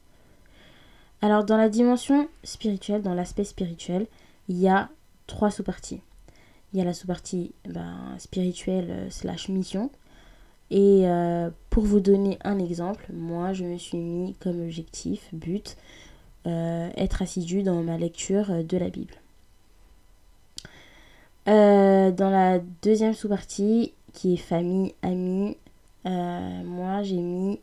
Alors 1.23 1.45
dans 1.45 1.57
la 1.57 1.69
dimension 1.69 2.29
spirituelle, 2.45 3.03
dans 3.03 3.15
l'aspect 3.15 3.45
spirituel, 3.45 4.07
il 4.49 4.59
y 4.59 4.69
a 4.69 4.91
trois 5.27 5.51
sous-parties. 5.51 6.01
Il 6.73 6.79
y 6.79 6.83
a 6.83 6.85
la 6.85 6.93
sous-partie 6.93 7.53
ben, 7.67 8.15
spirituelle 8.19 8.91
euh, 8.91 9.11
slash 9.11 9.49
mission. 9.49 9.91
Et 10.71 11.09
euh, 11.09 11.49
pour 11.71 11.85
vous 11.85 12.01
donner 12.01 12.39
un 12.45 12.59
exemple, 12.59 13.07
moi 13.13 13.55
je 13.55 13.65
me 13.65 13.79
suis 13.79 13.97
mis 13.97 14.35
comme 14.35 14.61
objectif, 14.61 15.27
but, 15.33 15.79
euh, 16.47 16.91
être 16.97 17.23
assidu 17.23 17.63
dans 17.63 17.83
ma 17.83 17.97
lecture 17.97 18.65
de 18.65 18.77
la 18.77 18.91
Bible. 18.91 19.15
Dans 21.47 22.31
la 22.31 22.59
deuxième 22.83 23.15
sous-partie, 23.15 23.95
qui 24.13 24.35
est 24.35 24.37
famille, 24.37 24.95
amis, 25.01 25.57
moi 26.05 27.03
j'ai 27.03 27.17
mis. 27.17 27.59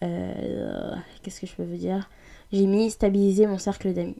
Qu'est-ce 0.00 1.42
que 1.42 1.46
je 1.46 1.54
peux 1.54 1.64
vous 1.64 1.76
dire? 1.76 2.08
J'ai 2.50 2.64
mis 2.64 2.90
stabiliser 2.90 3.46
mon 3.46 3.58
cercle 3.58 3.92
d'amis. 3.92 4.16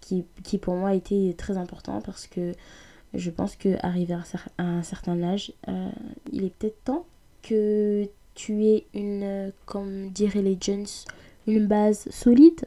Qui, 0.00 0.24
qui 0.44 0.56
pour 0.56 0.76
moi 0.76 0.90
a 0.90 0.94
été 0.94 1.34
très 1.36 1.58
important 1.58 2.00
parce 2.00 2.26
que 2.26 2.54
je 3.14 3.30
pense 3.30 3.56
que 3.56 3.76
arrivé 3.84 4.14
à 4.14 4.62
un 4.62 4.82
certain 4.82 5.22
âge, 5.22 5.52
euh, 5.68 5.90
il 6.32 6.44
est 6.44 6.50
peut-être 6.50 6.82
temps 6.84 7.06
que 7.42 8.08
tu 8.34 8.64
aies 8.66 8.86
une, 8.94 9.52
comme 9.66 10.10
diraient 10.10 10.42
les 10.42 10.58
jeunes, 10.60 10.86
une 11.46 11.66
base 11.66 12.08
solide. 12.10 12.66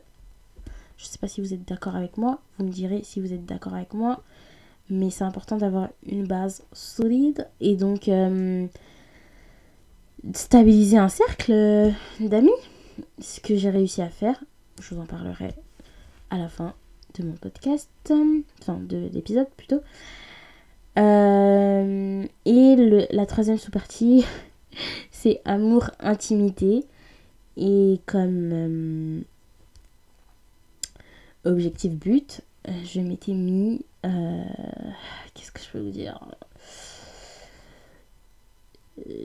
Je 0.98 1.06
sais 1.06 1.18
pas 1.18 1.28
si 1.28 1.42
vous 1.42 1.54
êtes 1.54 1.68
d'accord 1.68 1.96
avec 1.96 2.18
moi, 2.18 2.42
vous 2.58 2.66
me 2.66 2.72
direz 2.72 3.02
si 3.04 3.20
vous 3.22 3.34
êtes 3.34 3.46
d'accord 3.46 3.74
avec 3.74 3.94
moi, 3.94 4.22
mais 4.90 5.10
c'est 5.10 5.24
important 5.24 5.58
d'avoir 5.58 5.90
une 6.06 6.28
base 6.28 6.64
solide 6.74 7.48
et 7.60 7.76
donc 7.76 8.08
euh, 8.08 8.68
stabiliser 10.34 10.98
un 10.98 11.10
cercle 11.10 11.52
euh, 11.52 11.92
d'amis. 12.20 12.50
Ce 13.20 13.40
que 13.40 13.56
j'ai 13.56 13.70
réussi 13.70 14.02
à 14.02 14.10
faire, 14.10 14.44
je 14.80 14.94
vous 14.94 15.02
en 15.02 15.06
parlerai 15.06 15.56
à 16.30 16.38
la 16.38 16.50
fin 16.50 16.74
de 17.18 17.24
mon 17.24 17.34
podcast, 17.34 17.90
enfin 18.62 18.80
de 18.80 19.10
l'épisode 19.14 19.50
plutôt. 19.58 19.82
Euh, 20.98 22.26
et 22.46 22.76
le- 22.76 23.08
la 23.12 23.26
troisième 23.26 23.58
sous-partie, 23.58 24.26
c'est 25.12 25.42
amour, 25.46 25.92
intimité. 26.00 26.86
Et 27.58 28.00
comme 28.06 28.50
euh, 28.54 29.22
objectif 31.46 31.92
but, 31.94 32.42
euh, 32.68 32.72
je 32.86 33.02
m'étais 33.02 33.34
mis... 33.34 33.86
Qu'est-ce 35.34 35.52
que 35.52 35.62
je 35.62 35.70
peux 35.72 35.80
vous 35.80 35.92
dire? 35.92 36.20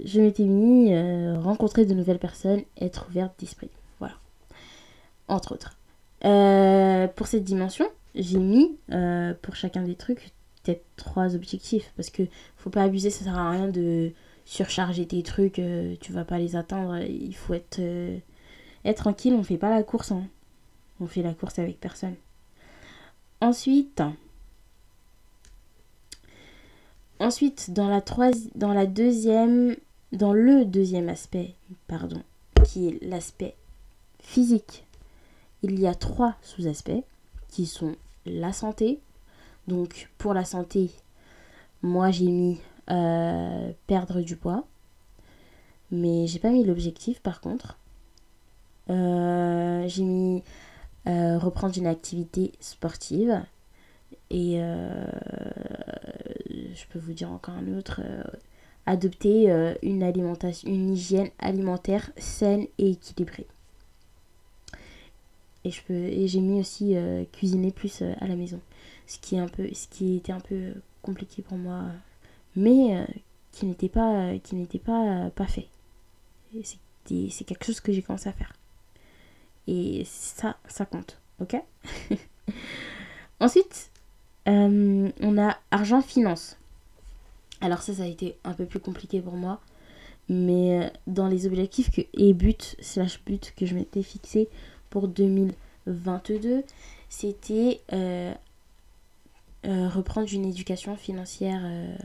Je 0.05 0.21
m'étais 0.21 0.45
mis 0.45 0.95
rencontrer 1.39 1.87
de 1.87 1.95
nouvelles 1.95 2.19
personnes, 2.19 2.63
être 2.81 3.07
ouverte 3.09 3.33
d'esprit. 3.39 3.71
Voilà. 3.99 4.15
Entre 5.29 5.53
autres. 5.53 5.77
Pour 7.17 7.27
cette 7.27 7.45
dimension, 7.45 7.87
j'ai 8.15 8.39
mis 8.39 8.77
pour 9.43 9.57
chacun 9.57 9.83
des 9.83 9.95
trucs 9.95 10.33
trois 10.97 11.35
objectifs 11.35 11.93
parce 11.97 12.11
que 12.11 12.23
faut 12.57 12.71
pas 12.71 12.83
abuser, 12.83 13.11
ça 13.11 13.25
sert 13.25 13.39
à 13.39 13.51
rien 13.51 13.69
de 13.69 14.13
surcharger 14.45 15.07
tes 15.07 15.23
trucs, 15.23 15.59
euh, 15.59 15.97
tu 16.01 16.13
vas 16.13 16.25
pas 16.25 16.39
les 16.39 16.57
atteindre. 16.57 16.99
Il 16.99 17.35
faut 17.35 17.55
être, 17.55 17.79
euh, 17.81 18.19
être 18.85 18.99
tranquille, 18.99 19.35
on 19.35 19.43
fait 19.43 19.59
pas 19.59 19.71
la 19.71 19.83
course, 19.83 20.13
hein. 20.13 20.25
on 21.01 21.07
fait 21.07 21.23
la 21.23 21.35
course 21.35 21.59
avec 21.59 21.81
personne. 21.81 22.15
Ensuite, 23.41 24.03
ensuite 27.19 27.71
dans 27.73 27.89
la 27.89 28.01
troisi- 28.01 28.51
dans 28.55 28.73
la 28.73 28.87
deuxième, 28.87 29.77
dans 30.13 30.33
le 30.33 30.65
deuxième 30.65 31.09
aspect, 31.09 31.55
pardon, 31.89 32.23
qui 32.65 32.89
est 32.89 33.03
l'aspect 33.03 33.55
physique, 34.21 34.85
il 35.63 35.79
y 35.81 35.87
a 35.87 35.95
trois 35.95 36.37
sous-aspects 36.43 37.03
qui 37.49 37.67
sont 37.67 37.97
la 38.25 38.53
santé. 38.53 39.01
Donc 39.69 40.09
pour 40.19 40.35
la 40.35 40.45
santé, 40.45 40.91
moi 41.83 42.11
j'ai 42.11 42.27
mis 42.27 42.61
euh, 42.91 43.73
perdre 43.87 44.21
du 44.21 44.37
poids. 44.37 44.67
Mais 45.91 46.27
j'ai 46.27 46.39
pas 46.39 46.51
mis 46.51 46.65
l'objectif 46.65 47.21
par 47.21 47.41
contre. 47.41 47.79
Euh, 48.91 49.87
j'ai 49.89 50.05
mis 50.05 50.43
euh, 51.09 51.39
reprendre 51.39 51.77
une 51.77 51.87
activité 51.87 52.53
sportive. 52.61 53.43
Et 54.31 54.59
je 56.49 56.85
peux 56.91 56.99
vous 56.99 57.13
dire 57.13 57.31
encore 57.31 57.55
un 57.55 57.77
autre. 57.77 58.01
adopter 58.87 59.77
une 59.83 60.03
alimentation, 60.03 60.69
une 60.69 60.91
hygiène 60.91 61.31
alimentaire 61.39 62.11
saine 62.17 62.67
et 62.79 62.91
équilibrée. 62.91 63.47
Et 65.65 65.71
je 65.71 65.83
peux 65.83 65.95
et 65.95 66.29
j'ai 66.29 66.41
mis 66.41 66.61
aussi 66.61 66.97
cuisiner 67.33 67.73
plus 67.73 68.03
à 68.03 68.27
la 68.27 68.37
maison 68.37 68.61
ce 69.07 69.19
qui 69.19 69.37
est 69.37 69.41
un 69.41 69.49
peu 69.49 69.69
ce 69.73 69.89
qui 69.89 70.17
était 70.17 70.33
un 70.33 70.41
peu 70.41 70.75
compliqué 71.03 71.43
pour 71.43 71.59
moi 71.59 71.85
mais 72.57 72.97
euh, 72.97 73.05
qui 73.53 73.67
n'était 73.67 73.89
pas 73.89 74.33
qui 74.43 74.57
n'était 74.57 74.79
pas 74.79 75.27
euh, 75.27 75.31
pas 75.31 75.47
fait. 75.47 75.69
C'est 76.55 77.45
quelque 77.45 77.65
chose 77.65 77.81
que 77.81 77.93
j'ai 77.93 78.03
commencé 78.03 78.29
à 78.29 78.33
faire. 78.33 78.53
Et 79.69 80.03
ça 80.07 80.57
ça 80.67 80.87
compte 80.87 81.21
ok? 81.41 81.57
Ensuite 83.41 83.91
euh, 84.49 85.11
on 85.21 85.39
a 85.39 85.57
argent 85.71 86.01
finance. 86.01 86.57
Alors 87.61 87.83
ça 87.83 87.95
ça 87.95 88.03
a 88.03 88.07
été 88.07 88.37
un 88.45 88.55
peu 88.55 88.67
plus 88.67 88.81
compliqué 88.81 89.21
pour 89.21 89.35
moi 89.35 89.61
mais 90.29 90.93
dans 91.07 91.29
les 91.29 91.47
objectifs 91.47 91.91
que 91.93 92.01
et 92.13 92.35
but 92.35 92.77
slash 92.81 93.23
but 93.25 93.55
que 93.57 93.65
je 93.65 93.77
m'étais 93.77 94.03
fixé 94.03 94.49
pour 94.91 95.07
2022 95.07 96.65
c'était 97.09 97.81
euh, 99.67 99.89
reprendre 99.89 100.33
une 100.33 100.45
éducation 100.45 100.97
financière, 100.97 101.61
euh, 101.65 101.97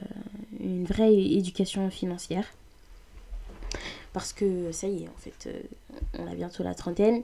une 0.60 0.84
vraie 0.86 1.13
éducation 1.13 1.91
financière. 1.91 2.48
Parce 4.13 4.34
que 4.34 4.72
ça 4.72 4.88
y 4.88 5.03
est, 5.03 5.08
en 5.08 5.18
fait, 5.18 5.48
euh, 5.48 5.62
on 6.18 6.25
a 6.25 6.34
bientôt 6.34 6.63
la 6.63 6.74
trentaine, 6.74 7.22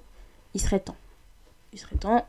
il 0.54 0.62
serait 0.62 0.80
temps. 0.80 0.96
Il 1.74 1.80
serait 1.80 1.96
temps. 1.96 2.28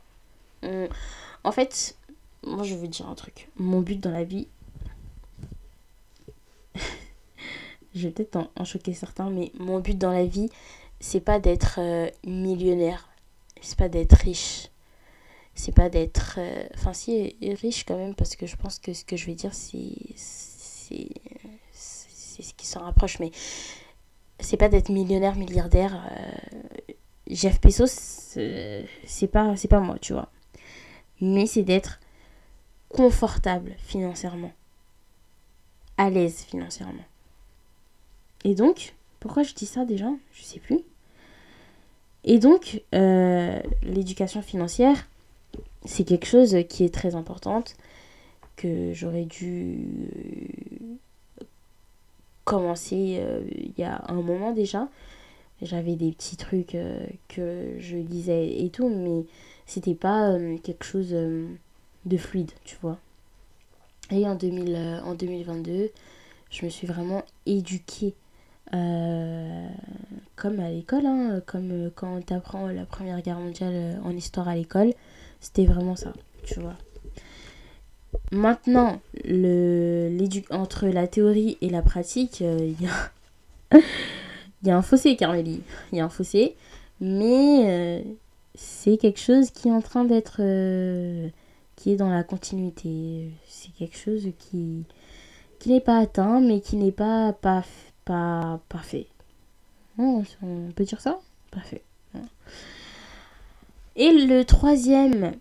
En 1.43 1.51
fait, 1.51 1.95
moi 2.43 2.63
je 2.63 2.73
veux 2.73 2.87
dire 2.87 3.07
un 3.07 3.15
truc. 3.15 3.49
Mon 3.57 3.81
but 3.81 3.99
dans 3.99 4.11
la 4.11 4.23
vie, 4.23 4.47
je 7.95 8.07
vais 8.07 8.11
peut-être 8.11 8.49
en, 8.55 8.65
choquer 8.65 8.93
certains, 8.93 9.29
mais 9.29 9.51
mon 9.57 9.79
but 9.79 9.97
dans 9.97 10.11
la 10.11 10.25
vie, 10.25 10.49
c'est 10.99 11.21
pas 11.21 11.39
d'être 11.39 11.79
millionnaire, 12.25 13.07
c'est 13.61 13.77
pas 13.77 13.87
d'être 13.87 14.13
riche 14.13 14.68
c'est 15.59 15.73
pas 15.73 15.89
d'être 15.89 16.35
euh, 16.37 16.63
enfin 16.75 16.93
si 16.93 17.35
riche 17.61 17.83
quand 17.85 17.97
même 17.97 18.15
parce 18.15 18.35
que 18.35 18.47
je 18.47 18.55
pense 18.55 18.79
que 18.79 18.93
ce 18.93 19.03
que 19.03 19.17
je 19.17 19.25
vais 19.25 19.35
dire 19.35 19.53
c'est 19.53 19.93
c'est 20.15 21.09
ce 22.43 22.53
qui 22.53 22.65
s'en 22.65 22.81
rapproche 22.81 23.19
mais 23.19 23.31
c'est 24.39 24.57
pas 24.57 24.69
d'être 24.69 24.89
millionnaire 24.89 25.35
milliardaire 25.35 26.01
euh, 26.11 26.93
Jeff 27.29 27.59
Bezos 27.59 27.87
c'est 27.87 29.27
pas 29.31 29.53
pas 29.69 29.79
moi 29.81 29.97
tu 29.99 30.13
vois 30.13 30.29
mais 31.21 31.45
c'est 31.45 31.63
d'être 31.63 31.99
confortable 32.87 33.75
financièrement, 33.79 34.53
à 35.97 36.09
l'aise 36.09 36.43
financièrement. 36.43 37.05
Et 38.45 38.55
donc, 38.55 38.95
pourquoi 39.19 39.43
je 39.43 39.53
dis 39.53 39.65
ça 39.65 39.83
déjà? 39.85 40.09
Je 40.33 40.43
sais 40.43 40.59
plus. 40.59 40.79
Et 42.23 42.39
donc, 42.39 42.81
euh, 42.95 43.61
l'éducation 43.83 44.41
financière, 44.41 45.08
c'est 45.89 46.03
quelque 46.03 46.27
chose 46.27 46.55
qui 46.69 46.83
est 46.85 46.93
très 46.93 47.15
importante, 47.15 47.75
que 48.55 48.93
j'aurais 48.93 49.25
dû 49.25 49.87
commencer 52.45 53.17
euh, 53.19 53.41
il 53.51 53.73
y 53.77 53.83
a 53.83 54.03
un 54.07 54.21
moment 54.21 54.51
déjà. 54.51 54.87
J'avais 55.63 55.95
des 55.95 56.11
petits 56.11 56.37
trucs 56.37 56.75
euh, 56.75 57.05
que 57.27 57.75
je 57.79 57.97
lisais 57.97 58.61
et 58.63 58.69
tout, 58.69 58.87
mais 58.87 59.25
c'était 59.65 59.95
pas 59.95 60.29
euh, 60.29 60.57
quelque 60.59 60.85
chose 60.85 61.09
euh, 61.11 61.47
de 62.05 62.17
fluide, 62.17 62.51
tu 62.65 62.77
vois. 62.81 62.99
Et 64.11 64.27
en, 64.27 64.35
2000, 64.35 64.75
euh, 64.75 65.01
en 65.01 65.15
2022, 65.15 65.89
je 66.51 66.65
me 66.65 66.69
suis 66.69 66.85
vraiment 66.87 67.23
éduquée 67.47 68.13
euh, 68.75 69.67
comme 70.35 70.59
à 70.59 70.69
l'école, 70.69 71.05
hein, 71.07 71.41
comme 71.47 71.71
euh, 71.71 71.89
quand 71.95 72.23
tu 72.25 72.33
apprends 72.33 72.67
la 72.67 72.85
Première 72.85 73.21
Guerre 73.21 73.39
mondiale 73.39 73.73
euh, 73.73 73.93
en 74.03 74.11
histoire 74.11 74.47
à 74.47 74.55
l'école. 74.55 74.93
C'était 75.39 75.65
vraiment 75.65 75.95
ça, 75.95 76.13
tu 76.43 76.59
vois. 76.59 76.75
Maintenant, 78.31 78.99
le, 79.23 80.17
entre 80.51 80.87
la 80.87 81.07
théorie 81.07 81.57
et 81.61 81.69
la 81.69 81.81
pratique, 81.81 82.41
euh, 82.41 82.57
il 82.61 82.81
y, 82.85 82.87
a... 82.87 83.77
y 84.63 84.69
a 84.69 84.77
un 84.77 84.81
fossé, 84.81 85.15
Carmélie. 85.15 85.61
Il 85.91 85.97
y 85.97 86.01
a 86.01 86.05
un 86.05 86.09
fossé. 86.09 86.55
Mais 86.99 87.63
euh, 87.67 88.01
c'est 88.55 88.97
quelque 88.97 89.19
chose 89.19 89.51
qui 89.51 89.69
est 89.69 89.71
en 89.71 89.81
train 89.81 90.05
d'être. 90.05 90.37
euh, 90.41 91.29
qui 91.75 91.91
est 91.91 91.95
dans 91.95 92.09
la 92.09 92.23
continuité. 92.23 93.31
C'est 93.47 93.71
quelque 93.73 93.97
chose 93.97 94.27
qui, 94.37 94.83
qui 95.59 95.69
n'est 95.69 95.79
pas 95.79 95.97
atteint, 95.97 96.41
mais 96.41 96.59
qui 96.59 96.75
n'est 96.75 96.91
pas, 96.91 97.31
pas, 97.31 97.63
pas 98.03 98.59
parfait. 98.67 99.07
On 99.97 100.23
peut 100.75 100.83
dire 100.83 100.99
ça? 100.99 101.19
Parfait. 101.51 101.83
Voilà. 102.11 102.27
Et 104.01 104.13
le 104.13 104.45
troisième 104.45 105.33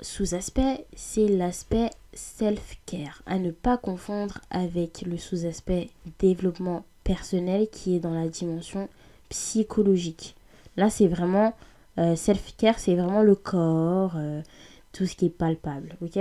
sous-aspect, 0.00 0.86
c'est 0.96 1.28
l'aspect 1.28 1.90
self-care, 2.12 3.22
à 3.26 3.38
ne 3.38 3.52
pas 3.52 3.76
confondre 3.76 4.40
avec 4.50 5.02
le 5.02 5.16
sous-aspect 5.16 5.88
développement 6.18 6.84
personnel 7.04 7.68
qui 7.70 7.94
est 7.94 8.00
dans 8.00 8.12
la 8.12 8.26
dimension 8.26 8.88
psychologique. 9.28 10.34
Là, 10.76 10.90
c'est 10.90 11.06
vraiment 11.06 11.54
euh, 11.98 12.16
self-care, 12.16 12.80
c'est 12.80 12.96
vraiment 12.96 13.22
le 13.22 13.36
corps, 13.36 14.14
euh, 14.16 14.42
tout 14.90 15.06
ce 15.06 15.14
qui 15.14 15.26
est 15.26 15.30
palpable, 15.30 15.96
ok? 16.02 16.18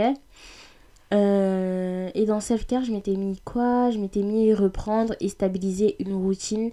Euh, 1.15 2.12
Et 2.13 2.25
dans 2.25 2.41
self-care, 2.41 2.84
je 2.84 2.91
m'étais 2.91 3.15
mis 3.15 3.41
quoi? 3.44 3.89
Je 3.89 3.98
m'étais 3.98 4.22
mis 4.22 4.53
reprendre 4.53 5.15
et 5.20 5.29
stabiliser 5.29 5.96
une 5.98 6.13
routine 6.13 6.70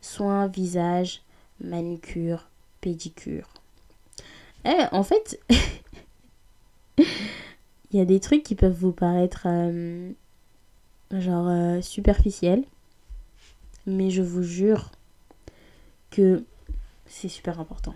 soins 0.00 0.46
visage, 0.46 1.22
manucure, 1.60 2.48
pédicure. 2.80 3.59
Eh, 4.64 4.84
en 4.92 5.02
fait, 5.02 5.40
il 6.98 7.06
y 7.92 8.00
a 8.00 8.04
des 8.04 8.20
trucs 8.20 8.42
qui 8.42 8.54
peuvent 8.54 8.76
vous 8.76 8.92
paraître 8.92 9.44
euh, 9.46 10.12
genre 11.10 11.48
euh, 11.48 11.80
superficiels, 11.80 12.64
mais 13.86 14.10
je 14.10 14.22
vous 14.22 14.42
jure 14.42 14.90
que 16.10 16.44
c'est 17.06 17.28
super 17.28 17.58
important. 17.58 17.94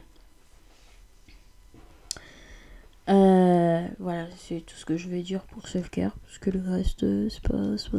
Euh, 3.11 3.87
voilà, 3.99 4.26
c'est 4.38 4.64
tout 4.64 4.76
ce 4.76 4.87
que 4.87 4.97
je 4.97 5.09
vais 5.09 5.21
dire 5.21 5.42
pour 5.42 5.68
self-care, 5.68 6.16
parce 6.25 6.38
que 6.38 6.49
le 6.49 6.61
reste, 6.61 7.04
c'est 7.28 7.42
pas, 7.42 7.76
c'est 7.76 7.90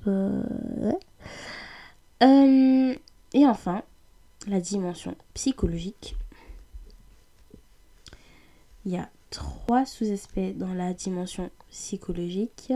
pas, 0.00 0.42
et 3.32 3.46
enfin, 3.46 3.82
la 4.46 4.60
dimension 4.60 5.14
psychologique. 5.34 6.16
Il 8.86 8.92
y 8.92 8.96
a 8.96 9.08
trois 9.30 9.84
sous-aspects 9.86 10.56
dans 10.56 10.74
la 10.74 10.92
dimension 10.92 11.50
psychologique 11.70 12.72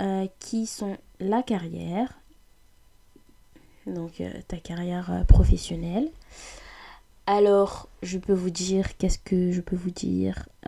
euh, 0.00 0.26
qui 0.38 0.66
sont 0.66 0.96
la 1.18 1.42
carrière, 1.42 2.18
donc 3.86 4.20
euh, 4.20 4.30
ta 4.48 4.56
carrière 4.56 5.10
euh, 5.12 5.24
professionnelle. 5.24 6.08
Alors, 7.26 7.88
je 8.02 8.18
peux 8.18 8.32
vous 8.32 8.50
dire, 8.50 8.96
qu'est-ce 8.96 9.18
que 9.18 9.52
je 9.52 9.60
peux 9.60 9.76
vous 9.76 9.90
dire 9.90 10.48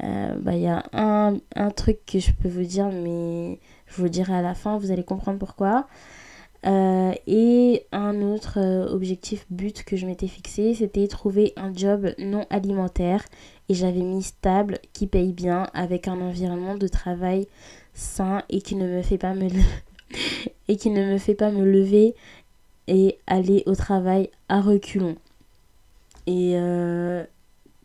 bah, 0.00 0.54
il 0.54 0.60
y 0.60 0.66
a 0.66 0.84
un, 0.92 1.38
un 1.54 1.70
truc 1.70 1.98
que 2.06 2.18
je 2.18 2.32
peux 2.32 2.48
vous 2.48 2.64
dire, 2.64 2.86
mais 2.86 3.58
je 3.86 3.96
vous 3.96 4.04
le 4.04 4.10
dirai 4.10 4.34
à 4.34 4.42
la 4.42 4.54
fin, 4.54 4.78
vous 4.78 4.90
allez 4.90 5.04
comprendre 5.04 5.38
pourquoi. 5.38 5.86
Euh, 6.64 7.12
et 7.26 7.86
un 7.92 8.22
autre 8.22 8.58
euh, 8.58 8.88
objectif 8.88 9.46
but 9.50 9.84
que 9.84 9.96
je 9.96 10.06
m'étais 10.06 10.26
fixé, 10.26 10.74
c'était 10.74 11.06
trouver 11.06 11.52
un 11.56 11.74
job 11.74 12.14
non 12.18 12.46
alimentaire. 12.50 13.24
Et 13.68 13.74
j'avais 13.74 14.00
mis 14.00 14.22
stable, 14.22 14.78
qui 14.92 15.06
paye 15.06 15.32
bien, 15.32 15.68
avec 15.74 16.08
un 16.08 16.20
environnement 16.20 16.76
de 16.76 16.88
travail 16.88 17.46
sain 17.94 18.42
et 18.48 18.60
qui 18.60 18.76
ne 18.76 18.86
me 18.86 19.02
fait 19.02 19.18
pas 19.18 19.34
me, 19.34 19.48
et 20.68 20.76
qui 20.76 20.90
ne 20.90 21.12
me 21.12 21.18
fait 21.18 21.34
pas 21.34 21.50
me 21.50 21.64
lever 21.64 22.14
et 22.88 23.18
aller 23.26 23.62
au 23.66 23.74
travail 23.74 24.30
à 24.48 24.60
reculons. 24.60 25.16
Et 26.26 26.52
euh, 26.56 27.24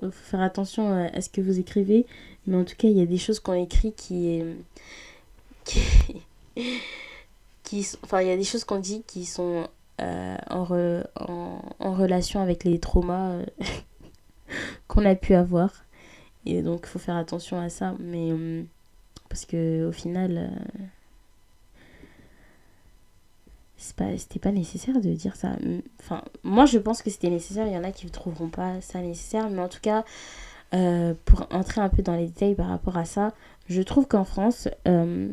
faut 0.02 0.12
faire 0.12 0.42
attention 0.42 1.10
à 1.14 1.22
ce 1.22 1.30
que 1.30 1.42
vous 1.42 1.60
écrivez, 1.60 2.06
mais 2.48 2.58
en 2.58 2.64
tout 2.64 2.76
cas, 2.76 2.88
il 2.88 2.98
y 2.98 3.02
a 3.02 3.06
des 3.06 3.18
choses 3.18 3.40
qu'on 3.40 3.54
écrit 3.54 3.94
qui, 3.94 4.42
qui 7.72 7.88
enfin 8.04 8.22
il 8.22 8.28
y 8.28 8.32
a 8.32 8.36
des 8.36 8.44
choses 8.44 8.66
qu'on 8.66 8.80
dit 8.80 9.02
qui 9.08 9.26
sont 9.26 9.66
euh, 10.02 10.38
en, 10.50 10.68
en, 11.16 11.62
en 11.80 11.94
relation 11.94 12.42
avec 12.42 12.66
les 12.66 12.80
traumas 12.80 13.32
euh, 13.32 13.46
qu'on 14.88 15.06
a 15.06 15.16
pu 15.16 15.34
avoir. 15.36 15.86
Et 16.46 16.62
donc 16.64 16.82
il 16.84 16.88
faut 16.88 17.00
faire 17.00 17.16
attention 17.16 17.62
à 17.62 17.70
ça. 17.70 17.96
Mais 18.00 18.34
hum, 18.34 18.66
parce 19.30 19.46
que 19.46 19.88
au 19.88 19.94
final 19.94 20.38
euh, 20.38 20.50
c'est 23.78 23.96
pas 23.96 24.18
c'était 24.18 24.40
pas 24.40 24.52
nécessaire 24.52 25.00
de 25.00 25.14
dire 25.14 25.38
ça. 25.38 25.56
Enfin 26.02 26.24
moi 26.44 26.66
je 26.66 26.78
pense 26.78 27.02
que 27.02 27.10
c'était 27.10 27.30
nécessaire. 27.30 27.68
Il 27.68 27.74
y 27.74 27.78
en 27.78 27.86
a 27.86 27.92
qui 27.94 28.06
ne 28.06 28.12
trouveront 28.12 28.50
pas 28.50 28.82
ça 28.82 29.00
nécessaire. 29.00 29.50
Mais 29.50 29.62
en 29.62 29.70
tout 29.70 29.80
cas 29.82 30.04
euh, 30.74 31.14
pour 31.24 31.48
entrer 31.52 31.80
un 31.80 31.90
peu 31.90 32.02
dans 32.02 32.18
les 32.18 32.28
détails 32.28 32.56
par 32.56 32.68
rapport 32.68 32.98
à 32.98 33.04
ça 33.04 33.34
je 33.68 33.82
trouve 33.82 34.08
qu'en 34.08 34.24
France 34.24 34.70
euh, 34.88 35.30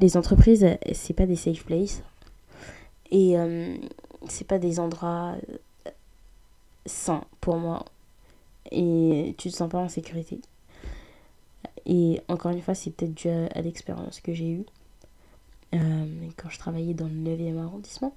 les 0.00 0.16
entreprises, 0.16 0.66
c'est 0.92 1.14
pas 1.14 1.26
des 1.26 1.36
safe 1.36 1.64
places. 1.64 2.02
Et 3.10 3.38
euh, 3.38 3.76
c'est 4.28 4.46
pas 4.46 4.58
des 4.58 4.80
endroits 4.80 5.36
euh, 5.86 5.90
sains 6.86 7.24
pour 7.40 7.56
moi. 7.56 7.84
Et 8.70 9.34
tu 9.38 9.50
te 9.50 9.56
sens 9.56 9.70
pas 9.70 9.78
en 9.78 9.88
sécurité. 9.88 10.40
Et 11.86 12.20
encore 12.28 12.52
une 12.52 12.60
fois, 12.60 12.74
c'est 12.74 12.90
peut-être 12.90 13.14
dû 13.14 13.28
à, 13.28 13.46
à 13.46 13.62
l'expérience 13.62 14.20
que 14.20 14.34
j'ai 14.34 14.50
eue 14.50 14.66
euh, 15.74 16.06
quand 16.36 16.50
je 16.50 16.58
travaillais 16.58 16.94
dans 16.94 17.06
le 17.06 17.12
9e 17.12 17.58
arrondissement. 17.58 18.14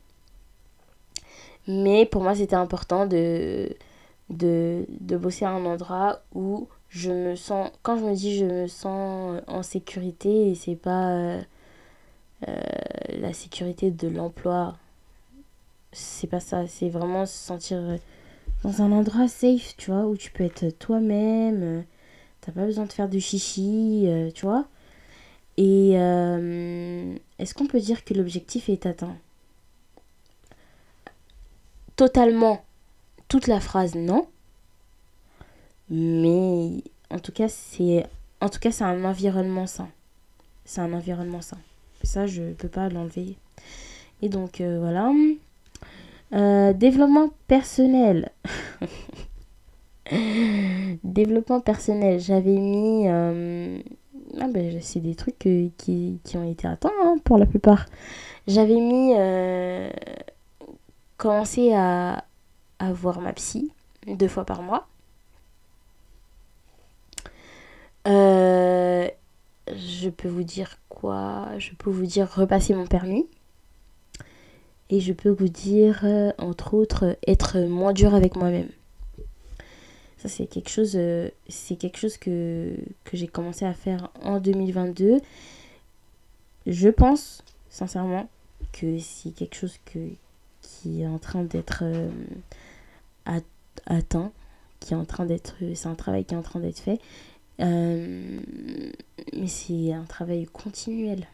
Mais 1.67 2.06
pour 2.06 2.24
moi, 2.24 2.36
c'était 2.36 2.56
important 2.56 3.06
de, 3.06 3.76
de, 4.30 4.86
de 4.89 5.17
bosser 5.17 5.45
à 5.45 5.52
un 5.52 5.65
endroit 5.65 6.21
où 6.34 6.67
je 6.91 7.12
me 7.12 7.36
sens. 7.36 7.71
Quand 7.84 7.97
je 7.97 8.04
me 8.06 8.13
dis 8.15 8.38
je 8.38 8.45
me 8.45 8.67
sens 8.67 9.41
en 9.47 9.63
sécurité, 9.63 10.51
et 10.51 10.56
c'est 10.56 10.75
pas. 10.75 11.12
euh, 11.13 11.41
euh, 12.47 12.62
la 13.10 13.34
sécurité 13.34 13.91
de 13.91 14.08
l'emploi. 14.08 14.77
C'est 15.93 16.27
pas 16.27 16.39
ça, 16.39 16.67
c'est 16.67 16.89
vraiment 16.89 17.25
se 17.25 17.34
sentir 17.38 17.77
euh, 17.80 17.97
dans 18.63 18.82
un 18.82 18.91
endroit 18.91 19.27
safe, 19.27 19.75
tu 19.77 19.91
vois, 19.91 20.06
où 20.08 20.17
tu 20.17 20.32
peux 20.32 20.43
être 20.45 20.69
toi-même, 20.80 21.63
euh, 21.63 21.82
t'as 22.41 22.51
pas 22.54 22.65
besoin 22.65 22.86
de 22.86 22.93
faire 22.93 23.10
de 23.10 23.19
chichi, 23.19 24.06
euh, 24.08 24.32
tu 24.32 24.45
vois. 24.45 24.67
Et 25.58 25.93
euh, 25.97 27.15
est-ce 27.39 27.54
qu'on 27.54 27.67
peut 27.67 27.80
dire 27.82 28.06
que 28.06 28.13
l'objectif 28.13 28.69
est 28.69 28.86
atteint? 28.86 29.17
Totalement, 31.95 32.63
toute 33.27 33.47
la 33.47 33.60
phrase, 33.60 33.95
non. 33.95 34.27
Mais 35.91 36.84
en 37.12 37.19
tout 37.19 37.32
cas, 37.34 37.49
c'est 37.49 38.08
en 38.41 38.49
tout 38.49 38.60
cas, 38.60 38.71
c'est 38.71 38.84
un 38.84 39.06
environnement 39.06 39.67
sain. 39.67 39.89
C'est 40.65 40.82
un 40.82 40.93
environnement 40.93 41.41
sain. 41.41 41.60
Ça, 42.04 42.25
je 42.27 42.54
peux 42.54 42.69
pas 42.69 42.89
l'enlever. 42.89 43.38
Et 44.23 44.30
donc, 44.30 44.62
euh, 44.62 44.80
voilà. 44.80 45.12
Euh, 46.34 46.73
développement 46.73 47.30
personnel. 47.47 48.32
développement 51.04 51.62
personnel. 51.62 52.19
J'avais 52.19 52.58
mis... 52.58 53.08
euh, 53.08 53.80
Ah 54.39 54.47
ben, 54.47 54.80
c'est 54.82 54.99
des 55.01 55.15
trucs 55.15 55.38
qui, 55.39 56.19
qui 56.23 56.38
ont 56.38 56.49
été 56.49 56.67
atteints 56.67 56.91
hein, 57.04 57.17
pour 57.23 57.38
la 57.38 57.45
plupart. 57.45 57.86
J'avais 58.47 58.80
mis... 58.80 59.13
commencé 61.17 61.73
à, 61.73 62.25
à 62.80 62.93
voir 62.93 63.21
ma 63.21 63.34
psy 63.34 63.71
deux 64.08 64.27
fois 64.27 64.45
par 64.45 64.62
mois. 64.63 64.88
Euh, 68.07 69.07
je 69.67 70.09
peux 70.09 70.27
vous 70.27 70.43
dire 70.43 70.77
quoi? 70.89 71.49
Je 71.57 71.71
peux 71.77 71.89
vous 71.89 72.05
dire 72.05 72.29
repasser 72.31 72.73
mon 72.73 72.87
permis. 72.87 73.27
Et 74.89 74.99
je 74.99 75.13
peux 75.13 75.29
vous 75.29 75.47
dire, 75.47 76.01
euh, 76.03 76.31
entre 76.37 76.73
autres, 76.73 77.17
être 77.25 77.59
moins 77.59 77.93
dur 77.93 78.13
avec 78.13 78.35
moi-même. 78.35 78.67
Ça, 80.17 80.27
c'est 80.29 80.45
quelque 80.47 80.69
chose, 80.69 80.93
euh, 80.95 81.29
c'est 81.47 81.75
quelque 81.77 81.97
chose 81.97 82.17
que, 82.17 82.75
que 83.05 83.15
j'ai 83.17 83.27
commencé 83.27 83.65
à 83.65 83.73
faire 83.73 84.09
en 84.21 84.39
2022. 84.39 85.21
Je 86.67 86.89
pense, 86.89 87.43
sincèrement, 87.69 88.29
que 88.73 88.99
c'est 88.99 89.31
quelque 89.31 89.55
chose 89.55 89.77
que, 89.85 89.99
qui 90.61 91.01
est 91.01 91.07
en 91.07 91.17
train 91.19 91.43
d'être 91.43 91.83
at- 93.25 93.41
atteint, 93.85 94.31
qui 94.79 94.93
est 94.93 94.97
en 94.97 95.05
train 95.05 95.25
d'être, 95.25 95.55
c'est 95.75 95.87
un 95.87 95.95
travail 95.95 96.25
qui 96.25 96.33
est 96.33 96.37
en 96.37 96.41
train 96.43 96.59
d'être 96.59 96.79
fait. 96.79 96.99
Euh, 97.62 98.39
mais 99.34 99.47
c'est 99.47 99.93
un 99.93 100.04
travail 100.04 100.45
continuel. 100.45 101.28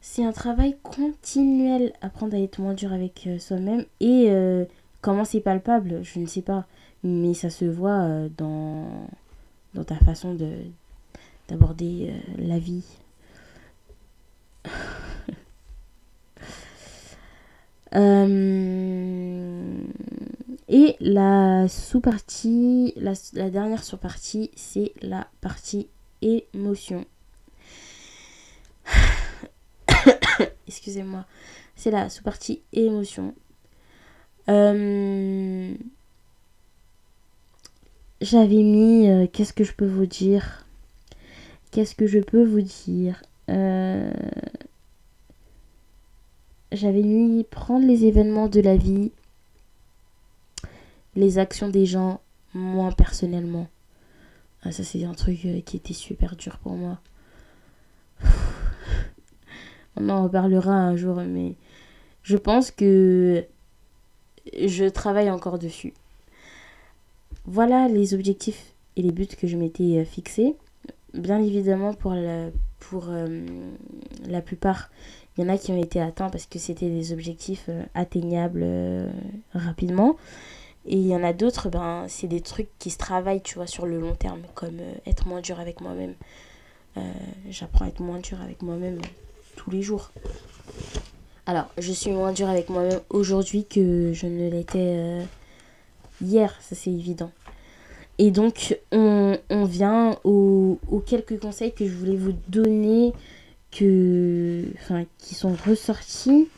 C'est 0.00 0.24
un 0.24 0.32
travail 0.32 0.76
continuel, 0.82 1.92
apprendre 2.00 2.34
à 2.34 2.38
être 2.38 2.58
moins 2.60 2.74
dur 2.74 2.92
avec 2.92 3.26
euh, 3.26 3.38
soi-même. 3.38 3.84
Et 4.00 4.26
euh, 4.28 4.64
comment 5.00 5.24
c'est 5.24 5.40
palpable, 5.40 6.02
je 6.02 6.18
ne 6.20 6.26
sais 6.26 6.42
pas. 6.42 6.66
Mais 7.02 7.34
ça 7.34 7.50
se 7.50 7.64
voit 7.64 8.28
dans, 8.36 8.86
dans 9.74 9.84
ta 9.84 9.96
façon 9.96 10.34
de 10.34 10.50
d'aborder 11.48 12.12
la 12.38 12.58
vie. 12.58 12.82
et 20.68 20.96
la 21.00 21.68
sous-partie, 21.68 22.92
la, 22.96 23.14
dernière 23.50 23.84
sous-partie, 23.84 24.50
c'est 24.56 24.92
la 25.00 25.28
partie 25.40 25.88
émotion. 26.22 27.04
Excusez-moi. 30.66 31.24
C'est 31.76 31.90
la 31.92 32.08
sous-partie 32.08 32.62
émotion. 32.72 33.34
Euh, 34.48 35.74
J'avais 38.20 38.62
mis. 38.62 39.08
euh, 39.08 39.26
Qu'est-ce 39.32 39.52
que 39.52 39.64
je 39.64 39.72
peux 39.72 39.86
vous 39.86 40.06
dire? 40.06 40.66
Qu'est-ce 41.70 41.94
que 41.94 42.06
je 42.06 42.18
peux 42.18 42.44
vous 42.44 42.62
dire? 42.62 43.22
Euh, 43.50 44.10
J'avais 46.72 47.02
mis 47.02 47.44
prendre 47.44 47.86
les 47.86 48.04
événements 48.04 48.48
de 48.48 48.60
la 48.60 48.76
vie, 48.76 49.12
les 51.16 51.38
actions 51.38 51.68
des 51.68 51.86
gens, 51.86 52.20
moi 52.54 52.92
personnellement. 52.92 53.68
Ah, 54.62 54.72
ça, 54.72 54.84
c'est 54.84 55.04
un 55.04 55.14
truc 55.14 55.44
euh, 55.44 55.60
qui 55.60 55.76
était 55.76 55.94
super 55.94 56.36
dur 56.36 56.58
pour 56.58 56.72
moi. 56.72 56.98
On 59.96 60.08
en 60.08 60.24
reparlera 60.24 60.72
un 60.72 60.96
jour, 60.96 61.16
mais 61.22 61.54
je 62.22 62.36
pense 62.36 62.70
que 62.70 63.44
je 64.52 64.84
travaille 64.84 65.30
encore 65.30 65.58
dessus. 65.58 65.94
Voilà 67.44 67.88
les 67.88 68.12
objectifs 68.12 68.74
et 68.96 69.02
les 69.02 69.12
buts 69.12 69.26
que 69.26 69.46
je 69.46 69.56
m'étais 69.56 69.98
euh, 69.98 70.04
fixés. 70.04 70.56
Bien 71.14 71.40
évidemment, 71.40 71.94
pour 71.94 72.12
la, 72.12 72.50
pour, 72.80 73.06
euh, 73.08 73.46
la 74.28 74.42
plupart, 74.42 74.90
il 75.36 75.44
y 75.44 75.46
en 75.46 75.48
a 75.48 75.56
qui 75.56 75.70
ont 75.70 75.80
été 75.80 76.00
atteints 76.00 76.28
parce 76.28 76.46
que 76.46 76.58
c'était 76.58 76.90
des 76.90 77.12
objectifs 77.12 77.70
atteignables 77.94 78.66
rapidement. 79.54 80.16
Et 80.88 80.96
il 80.96 81.06
y 81.06 81.14
en 81.16 81.24
a 81.24 81.32
d'autres, 81.32 81.68
ben, 81.68 82.06
c'est 82.08 82.28
des 82.28 82.40
trucs 82.40 82.68
qui 82.78 82.90
se 82.90 82.98
travaillent, 82.98 83.42
tu 83.42 83.56
vois, 83.56 83.66
sur 83.66 83.86
le 83.86 83.98
long 83.98 84.14
terme, 84.14 84.42
comme 84.54 84.78
euh, 84.78 84.94
être 85.04 85.26
moins 85.26 85.40
dur 85.40 85.58
avec 85.58 85.80
moi-même. 85.80 86.14
Euh, 86.96 87.02
J'apprends 87.50 87.86
à 87.86 87.88
être 87.88 88.00
moins 88.00 88.20
dur 88.20 88.40
avec 88.40 88.62
moi-même 88.62 89.00
tous 89.56 89.70
les 89.70 89.82
jours. 89.82 90.12
Alors, 91.44 91.66
je 91.78 91.90
suis 91.92 92.12
moins 92.12 92.32
dur 92.32 92.48
avec 92.48 92.68
moi-même 92.68 93.00
aujourd'hui 93.10 93.64
que 93.64 94.12
je 94.12 94.26
ne 94.26 94.48
l'étais 94.48 94.78
euh, 94.78 95.24
hier, 96.20 96.56
ça 96.60 96.76
c'est 96.76 96.92
évident. 96.92 97.32
Et 98.18 98.30
donc, 98.30 98.78
on, 98.92 99.36
on 99.50 99.64
vient 99.64 100.18
aux, 100.22 100.78
quelques 101.04 101.38
conseils 101.40 101.72
que 101.72 101.84
je 101.84 101.94
voulais 101.94 102.16
vous 102.16 102.34
donner, 102.48 103.12
que, 103.72 104.64
qui 105.18 105.34
sont 105.34 105.54
ressortis 105.66 106.48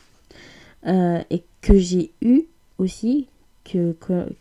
et 0.85 1.43
que 1.61 1.77
j'ai 1.77 2.13
eu 2.21 2.45
aussi, 2.77 3.27
que 3.71 3.95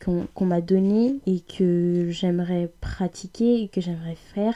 qu'on 0.04 0.44
m'a 0.44 0.60
donné 0.60 1.16
et 1.26 1.40
que 1.40 2.08
j'aimerais 2.10 2.70
pratiquer 2.80 3.62
et 3.62 3.68
que 3.68 3.80
j'aimerais 3.80 4.16
faire 4.34 4.54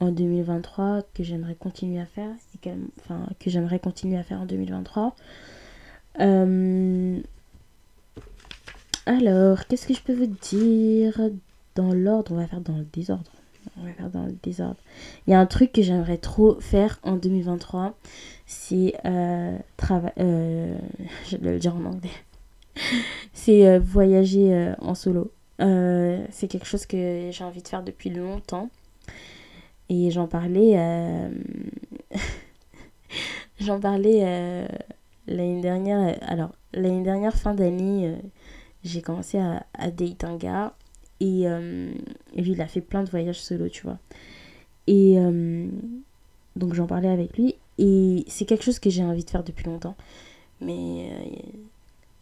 en 0.00 0.10
2023, 0.10 1.02
que 1.14 1.22
j'aimerais 1.22 1.54
continuer 1.54 2.00
à 2.00 2.06
faire, 2.06 2.30
et 2.54 2.58
que, 2.58 2.70
enfin, 3.00 3.26
que 3.38 3.50
j'aimerais 3.50 3.78
continuer 3.78 4.16
à 4.18 4.22
faire 4.22 4.40
en 4.40 4.46
2023. 4.46 5.14
Euh, 6.20 7.20
alors, 9.06 9.66
qu'est-ce 9.66 9.86
que 9.86 9.94
je 9.94 10.02
peux 10.02 10.14
vous 10.14 10.32
dire 10.50 11.20
dans 11.74 11.92
l'ordre? 11.92 12.32
On 12.32 12.36
va 12.36 12.46
faire 12.46 12.60
dans 12.60 12.76
le 12.76 12.86
désordre. 12.92 13.30
On 13.78 13.84
va 13.84 13.92
faire 13.92 14.10
dans 14.10 14.26
le 14.26 14.36
désordre. 14.42 14.76
Il 15.26 15.30
y 15.30 15.34
a 15.34 15.40
un 15.40 15.46
truc 15.46 15.72
que 15.72 15.82
j'aimerais 15.82 16.18
trop 16.18 16.60
faire 16.60 16.98
en 17.02 17.16
2023, 17.16 17.96
c'est 18.46 18.94
euh, 19.04 19.56
trava- 19.78 20.12
euh, 20.18 20.76
je 21.30 21.36
vais 21.36 21.52
le 21.52 21.58
dire 21.58 21.74
en 21.74 21.84
anglais. 21.84 22.10
c'est 23.32 23.66
euh, 23.66 23.78
voyager 23.78 24.52
euh, 24.52 24.74
en 24.80 24.94
solo. 24.94 25.30
Euh, 25.60 26.24
c'est 26.30 26.48
quelque 26.48 26.66
chose 26.66 26.86
que 26.86 27.30
j'ai 27.30 27.44
envie 27.44 27.62
de 27.62 27.68
faire 27.68 27.82
depuis 27.82 28.10
longtemps. 28.10 28.70
Et 29.88 30.10
j'en 30.10 30.26
parlais. 30.26 30.78
j'en 33.60 33.78
parlais 33.78 34.66
l'année 35.26 35.60
dernière. 35.60 36.16
Alors, 36.22 36.52
l'année 36.72 37.02
dernière, 37.02 37.34
fin 37.34 37.54
d'année, 37.54 38.16
j'ai 38.82 39.02
commencé 39.02 39.38
à, 39.38 39.66
à 39.74 39.90
date 39.90 40.24
un 40.24 40.36
gars. 40.36 40.74
Et, 41.20 41.42
et 41.42 42.42
lui, 42.42 42.52
il 42.52 42.62
a 42.62 42.66
fait 42.66 42.80
plein 42.80 43.04
de 43.04 43.10
voyages 43.10 43.42
solo, 43.42 43.68
tu 43.68 43.82
vois. 43.82 43.98
Et 44.86 45.18
donc, 46.56 46.72
j'en 46.72 46.86
parlais 46.86 47.10
avec 47.10 47.36
lui. 47.36 47.54
Et 47.76 48.24
c'est 48.26 48.46
quelque 48.46 48.64
chose 48.64 48.78
que 48.78 48.88
j'ai 48.88 49.04
envie 49.04 49.24
de 49.24 49.30
faire 49.30 49.44
depuis 49.44 49.66
longtemps. 49.66 49.96
Mais 50.62 51.10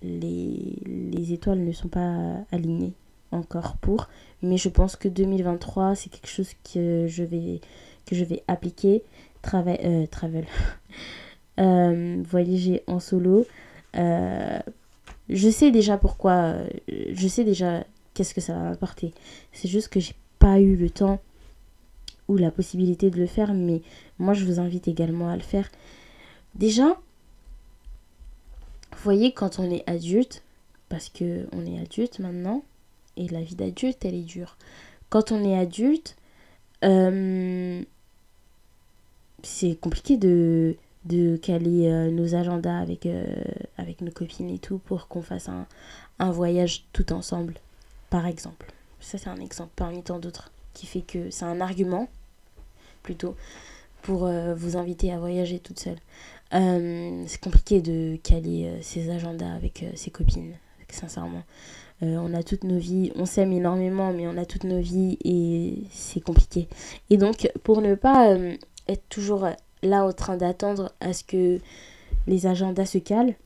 les, 0.03 0.79
les 0.87 1.33
étoiles 1.33 1.61
ne 1.65 1.73
sont 1.73 1.89
pas 1.89 2.37
alignées 2.51 2.95
encore 3.31 3.77
pour. 3.77 4.09
Mais 4.43 4.57
je 4.57 4.69
pense 4.69 4.97
que 4.97 5.09
2023, 5.09 5.95
c'est 5.95 6.11
quelque 6.11 6.29
chose 6.29 6.51
que 6.73 7.07
je 7.09 7.23
vais, 7.25 7.61
que 8.07 8.15
je 8.15 8.25
vais 8.25 8.43
appliquer. 8.49 9.03
Trava- 9.43 9.81
euh, 9.85 10.07
travel. 10.07 10.45
Euh, 11.61 12.23
voyager 12.27 12.83
en 12.87 12.99
solo. 12.99 13.45
Euh, 13.97 14.59
je 15.29 15.51
sais 15.51 15.71
déjà 15.71 15.99
pourquoi. 15.99 16.55
Je 16.89 17.29
sais 17.29 17.45
déjà 17.45 17.85
qu'est-ce 18.15 18.33
que 18.33 18.41
ça 18.41 18.55
va 18.55 18.61
m'apporter. 18.71 19.13
C'est 19.53 19.69
juste 19.69 19.89
que 19.89 20.01
j'ai 20.01 20.15
pas 20.39 20.61
eu 20.61 20.77
le 20.77 20.89
temps 20.89 21.21
ou 22.27 22.39
la 22.39 22.51
possibilité 22.51 23.11
de 23.11 23.19
le 23.19 23.27
faire. 23.27 23.53
Mais 23.53 23.83
moi, 24.19 24.33
je 24.33 24.47
vous 24.47 24.61
invite 24.61 24.89
également 24.89 25.29
à 25.29 25.37
le 25.37 25.43
faire. 25.43 25.71
Déjà, 26.55 26.99
vous 28.93 29.03
voyez, 29.03 29.33
quand 29.33 29.59
on 29.59 29.71
est 29.71 29.89
adulte, 29.89 30.43
parce 30.89 31.09
que 31.09 31.47
on 31.53 31.67
est 31.67 31.81
adulte 31.81 32.19
maintenant, 32.19 32.63
et 33.17 33.29
la 33.29 33.43
vie 33.43 33.55
d'adulte, 33.55 34.05
elle 34.05 34.15
est 34.15 34.23
dure. 34.23 34.57
Quand 35.11 35.33
on 35.33 35.45
est 35.45 35.59
adulte, 35.59 36.17
euh, 36.85 37.83
c'est 39.43 39.77
compliqué 39.81 40.17
de, 40.17 40.77
de 41.05 41.37
caler 41.37 41.89
euh, 41.89 42.11
nos 42.11 42.35
agendas 42.35 42.79
avec, 42.79 43.07
euh, 43.07 43.27
avec 43.77 44.01
nos 44.01 44.11
copines 44.11 44.51
et 44.51 44.59
tout 44.59 44.79
pour 44.79 45.09
qu'on 45.09 45.23
fasse 45.23 45.49
un, 45.49 45.67
un 46.19 46.31
voyage 46.31 46.85
tout 46.93 47.13
ensemble, 47.13 47.55
par 48.11 48.27
exemple. 48.27 48.73
Ça, 49.01 49.19
c'est 49.19 49.31
un 49.31 49.41
exemple 49.41 49.73
parmi 49.77 50.03
tant 50.03 50.19
d'autres 50.19 50.51
qui 50.75 50.87
fait 50.87 51.03
que 51.03 51.31
c'est 51.31 51.45
un 51.45 51.61
argument, 51.61 52.09
plutôt, 53.03 53.37
pour 54.01 54.29
vous 54.57 54.77
inviter 54.77 55.13
à 55.13 55.19
voyager 55.19 55.59
toute 55.59 55.79
seule. 55.79 55.99
Euh, 56.55 57.25
c'est 57.27 57.41
compliqué 57.41 57.81
de 57.81 58.17
caler 58.17 58.67
euh, 58.67 58.83
ses 58.83 59.11
agendas 59.11 59.53
avec 59.55 59.83
euh, 59.83 59.91
ses 59.95 60.11
copines, 60.11 60.55
sincèrement. 60.91 61.43
On 62.05 62.35
a 62.35 62.43
toutes 62.43 62.65
nos 62.65 62.79
vies, 62.79 63.13
on 63.15 63.27
s'aime 63.27 63.53
énormément, 63.53 64.13
mais 64.13 64.27
on 64.27 64.37
a 64.37 64.45
toutes 64.45 64.65
nos 64.65 64.81
vies 64.81 65.19
et 65.25 65.85
c'est 65.93 66.19
compliqué. 66.19 66.67
Et 67.11 67.17
donc, 67.17 67.49
pour 67.63 67.81
ne 67.81 67.95
pas 67.95 68.37
être 68.89 69.09
toujours 69.09 69.47
là 69.85 70.05
en 70.05 70.13
train 70.13 70.37
d'attendre 70.37 70.93
à 70.99 71.13
ce 71.13 71.23
que 71.23 71.61
les 72.27 72.47
agendas 72.47 72.87
se 72.87 72.99
calent, 72.99 73.37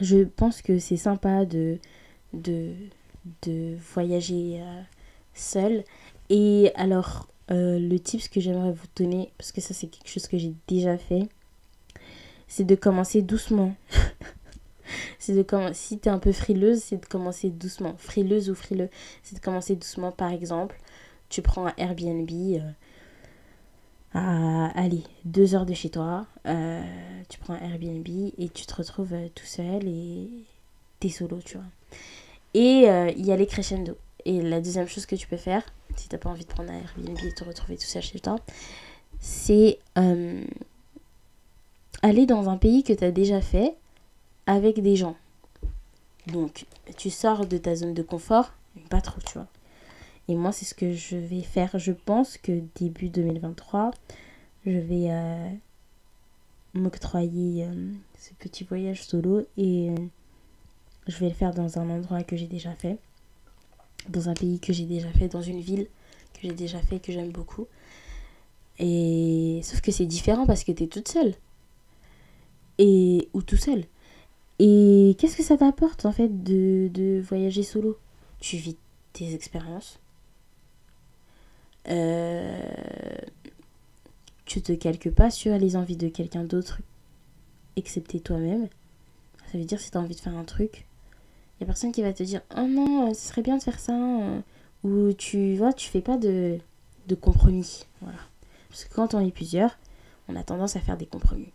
je 0.00 0.24
pense 0.24 0.62
que 0.62 0.80
c'est 0.80 0.96
sympa 0.96 1.44
de, 1.44 1.78
de, 2.32 2.72
de 3.42 3.76
voyager 3.94 4.60
seul. 5.32 5.84
Et 6.28 6.72
alors, 6.74 7.28
euh, 7.50 7.78
le 7.78 7.98
tips 7.98 8.28
que 8.28 8.40
j'aimerais 8.40 8.72
vous 8.72 8.86
donner, 8.96 9.32
parce 9.38 9.52
que 9.52 9.60
ça 9.60 9.74
c'est 9.74 9.88
quelque 9.88 10.08
chose 10.08 10.26
que 10.26 10.38
j'ai 10.38 10.54
déjà 10.68 10.96
fait, 10.98 11.28
c'est 12.48 12.64
de 12.64 12.74
commencer 12.74 13.22
doucement. 13.22 13.74
c'est 15.18 15.34
de 15.34 15.42
commencer. 15.42 15.74
Si 15.74 15.98
t'es 15.98 16.10
un 16.10 16.18
peu 16.18 16.32
frileuse, 16.32 16.82
c'est 16.82 17.00
de 17.00 17.06
commencer 17.06 17.50
doucement. 17.50 17.94
Frileuse 17.98 18.50
ou 18.50 18.54
frileux, 18.54 18.90
c'est 19.22 19.36
de 19.36 19.40
commencer 19.40 19.74
doucement. 19.76 20.12
Par 20.12 20.30
exemple, 20.32 20.78
tu 21.28 21.42
prends 21.42 21.66
un 21.66 21.74
Airbnb 21.76 22.30
euh, 22.30 22.60
à, 24.14 24.66
allez, 24.78 25.02
deux 25.24 25.54
heures 25.54 25.66
de 25.66 25.74
chez 25.74 25.90
toi. 25.90 26.26
euh, 26.46 26.82
tu 27.28 27.38
prends 27.38 27.54
un 27.54 27.60
Airbnb 27.60 28.06
et 28.38 28.48
tu 28.50 28.66
te 28.66 28.74
retrouves 28.74 29.14
euh, 29.14 29.28
tout 29.34 29.46
seul 29.46 29.86
et 29.86 30.28
t'es 31.00 31.08
solo, 31.08 31.40
tu 31.44 31.56
vois. 31.56 31.66
Et 32.54 32.86
il 33.16 33.26
y 33.26 33.32
a 33.32 33.36
les 33.36 33.48
crescendo. 33.48 33.96
Et 34.24 34.40
la 34.40 34.60
deuxième 34.60 34.88
chose 34.88 35.06
que 35.06 35.16
tu 35.16 35.26
peux 35.26 35.36
faire, 35.36 35.62
si 35.96 36.08
t'as 36.08 36.18
pas 36.18 36.30
envie 36.30 36.44
de 36.44 36.50
prendre 36.50 36.70
un 36.70 36.78
Airbnb 36.78 37.18
et 37.24 37.32
te 37.32 37.44
retrouver 37.44 37.76
tout 37.76 37.86
seul 37.86 38.02
chez 38.02 38.20
toi, 38.20 38.36
c'est 39.20 39.78
euh, 39.98 40.44
aller 42.02 42.26
dans 42.26 42.48
un 42.48 42.56
pays 42.56 42.82
que 42.82 42.92
tu 42.92 43.04
as 43.04 43.10
déjà 43.10 43.40
fait 43.40 43.74
avec 44.46 44.80
des 44.80 44.96
gens. 44.96 45.16
Donc, 46.26 46.64
tu 46.96 47.10
sors 47.10 47.46
de 47.46 47.58
ta 47.58 47.74
zone 47.76 47.94
de 47.94 48.02
confort, 48.02 48.52
mais 48.76 48.82
pas 48.82 49.00
trop, 49.00 49.20
tu 49.26 49.34
vois. 49.34 49.46
Et 50.28 50.34
moi, 50.34 50.52
c'est 50.52 50.64
ce 50.64 50.74
que 50.74 50.92
je 50.94 51.16
vais 51.16 51.42
faire. 51.42 51.78
Je 51.78 51.92
pense 51.92 52.38
que 52.38 52.62
début 52.76 53.10
2023, 53.10 53.90
je 54.64 54.78
vais 54.78 55.10
euh, 55.10 55.50
m'octroyer 56.72 57.66
euh, 57.66 57.92
ce 58.18 58.32
petit 58.34 58.64
voyage 58.64 59.04
solo 59.04 59.46
et 59.58 59.94
je 61.06 61.18
vais 61.18 61.28
le 61.28 61.34
faire 61.34 61.52
dans 61.52 61.78
un 61.78 61.90
endroit 61.90 62.22
que 62.22 62.36
j'ai 62.36 62.46
déjà 62.46 62.72
fait, 62.72 62.96
dans 64.08 64.28
un 64.28 64.34
pays 64.34 64.60
que 64.60 64.72
j'ai 64.72 64.84
déjà 64.84 65.10
fait, 65.12 65.28
dans 65.28 65.42
une 65.42 65.60
ville 65.60 65.86
que 66.34 66.40
j'ai 66.42 66.52
déjà 66.52 66.80
fait, 66.80 66.98
que 66.98 67.12
j'aime 67.12 67.30
beaucoup. 67.30 67.66
Et 68.78 69.60
sauf 69.62 69.80
que 69.80 69.92
c'est 69.92 70.06
différent 70.06 70.46
parce 70.46 70.64
que 70.64 70.72
tu 70.72 70.84
es 70.84 70.86
toute 70.86 71.08
seule. 71.08 71.34
Et 72.78 73.28
ou 73.32 73.42
tout 73.42 73.56
seul. 73.56 73.84
Et 74.58 75.16
qu'est-ce 75.18 75.36
que 75.36 75.42
ça 75.42 75.56
t'apporte 75.56 76.06
en 76.06 76.12
fait 76.12 76.42
de, 76.42 76.88
de 76.92 77.20
voyager 77.20 77.62
solo? 77.62 77.98
Tu 78.40 78.56
vis 78.56 78.76
tes 79.12 79.32
expériences. 79.34 79.98
Euh, 81.88 83.16
tu 84.44 84.62
te 84.62 84.72
calques 84.72 85.10
pas 85.10 85.30
sur 85.30 85.56
les 85.58 85.76
envies 85.76 85.96
de 85.96 86.08
quelqu'un 86.08 86.44
d'autre 86.44 86.80
excepté 87.76 88.20
toi-même. 88.20 88.68
Ça 89.50 89.58
veut 89.58 89.64
dire 89.64 89.80
si 89.80 89.90
tu 89.90 89.98
envie 89.98 90.14
de 90.14 90.20
faire 90.20 90.36
un 90.36 90.44
truc, 90.44 90.86
il 91.64 91.68
y 91.68 91.70
a 91.70 91.72
personne 91.72 91.92
qui 91.92 92.02
va 92.02 92.12
te 92.12 92.22
dire 92.22 92.42
"Oh 92.56 92.66
non, 92.68 93.14
ce 93.14 93.28
serait 93.28 93.42
bien 93.42 93.56
de 93.56 93.62
faire 93.62 93.78
ça" 93.78 93.92
euh, 93.94 94.40
ou 94.84 95.12
tu 95.14 95.56
vois, 95.56 95.72
tu 95.72 95.88
fais 95.88 96.00
pas 96.00 96.16
de 96.16 96.58
de 97.08 97.14
compromis. 97.14 97.84
Voilà. 98.00 98.18
Parce 98.68 98.84
que 98.84 98.94
quand 98.94 99.14
on 99.14 99.20
est 99.20 99.30
plusieurs, 99.30 99.78
on 100.28 100.36
a 100.36 100.42
tendance 100.42 100.76
à 100.76 100.80
faire 100.80 100.96
des 100.96 101.06
compromis. 101.06 101.52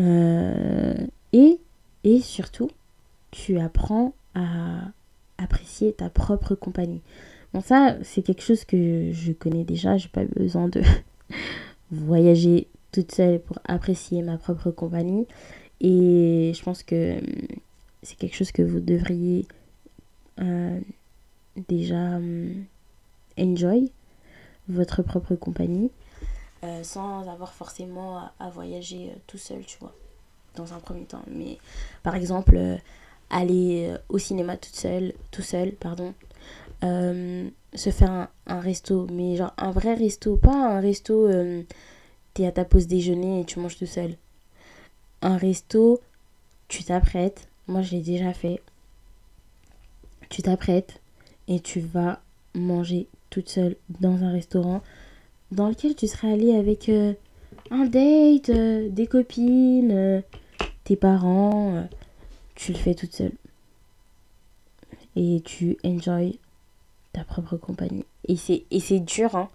Euh, 0.00 1.06
et, 1.32 1.60
et 2.04 2.20
surtout, 2.20 2.70
tu 3.30 3.58
apprends 3.58 4.14
à 4.34 4.80
apprécier 5.38 5.92
ta 5.92 6.08
propre 6.08 6.54
compagnie. 6.54 7.00
Bon, 7.52 7.60
ça, 7.60 7.96
c'est 8.02 8.22
quelque 8.22 8.42
chose 8.42 8.64
que 8.64 9.10
je 9.12 9.32
connais 9.32 9.64
déjà. 9.64 9.96
J'ai 9.96 10.08
pas 10.08 10.24
besoin 10.24 10.68
de 10.68 10.82
voyager 11.90 12.68
toute 12.92 13.12
seule 13.12 13.40
pour 13.40 13.58
apprécier 13.64 14.22
ma 14.22 14.38
propre 14.38 14.70
compagnie. 14.70 15.26
Et 15.80 16.52
je 16.54 16.62
pense 16.62 16.82
que 16.82 17.18
hum, 17.18 17.24
c'est 18.02 18.16
quelque 18.16 18.36
chose 18.36 18.52
que 18.52 18.62
vous 18.62 18.80
devriez 18.80 19.46
euh, 20.40 20.80
déjà 21.68 22.16
hum, 22.16 22.64
enjoy 23.38 23.90
votre 24.68 25.02
propre 25.02 25.34
compagnie 25.34 25.90
euh, 26.64 26.82
sans 26.82 27.28
avoir 27.28 27.52
forcément 27.52 28.30
à, 28.40 28.50
voyager 28.50 29.10
euh, 29.10 29.18
tout 29.28 29.38
seul, 29.38 29.64
tu 29.64 29.78
vois, 29.78 29.94
dans 30.56 30.74
un 30.74 30.80
premier 30.80 31.04
temps. 31.04 31.22
Mais 31.30 31.58
par 32.02 32.16
exemple, 32.16 32.56
euh, 32.56 32.76
aller 33.30 33.88
euh, 33.88 33.98
au 34.08 34.18
cinéma 34.18 34.56
toute 34.56 34.74
seule, 34.74 35.12
tout 35.30 35.42
seul, 35.42 35.72
pardon, 35.72 36.14
euh, 36.82 37.48
se 37.74 37.90
faire 37.90 38.10
un, 38.10 38.28
un 38.48 38.60
resto, 38.60 39.06
mais 39.12 39.36
genre 39.36 39.52
un 39.56 39.70
vrai 39.70 39.94
resto, 39.94 40.36
pas 40.36 40.76
un 40.76 40.80
resto, 40.80 41.28
euh, 41.28 41.62
t'es 42.34 42.46
à 42.46 42.50
ta 42.50 42.64
pause 42.64 42.88
déjeuner 42.88 43.40
et 43.40 43.44
tu 43.44 43.60
manges 43.60 43.76
tout 43.78 43.86
seul. 43.86 44.16
Un 45.22 45.36
resto, 45.36 46.00
tu 46.66 46.82
t'apprêtes, 46.82 47.48
moi 47.68 47.82
je 47.82 47.92
l'ai 47.92 48.02
déjà 48.02 48.32
fait, 48.32 48.60
tu 50.28 50.42
t'apprêtes 50.42 51.00
et 51.46 51.60
tu 51.60 51.80
vas 51.80 52.20
manger 52.54 53.06
toute 53.30 53.48
seule 53.48 53.76
dans 54.00 54.22
un 54.24 54.32
restaurant 54.32 54.82
dans 55.50 55.68
lequel 55.68 55.94
tu 55.94 56.06
serais 56.06 56.32
allé 56.32 56.54
avec 56.54 56.88
euh, 56.88 57.14
un 57.70 57.84
date, 57.84 58.50
euh, 58.50 58.88
des 58.88 59.06
copines, 59.06 59.92
euh, 59.92 60.20
tes 60.84 60.96
parents. 60.96 61.88
tu 62.54 62.72
le 62.72 62.78
fais 62.78 62.94
toute 62.94 63.14
seule. 63.14 63.32
Et 65.16 65.42
tu 65.44 65.76
enjoy 65.84 66.38
ta 67.12 67.24
propre 67.24 67.56
compagnie. 67.56 68.04
Et 68.26 68.36
c'est, 68.36 69.00
dur, 69.00 69.34
hein. 69.34 69.48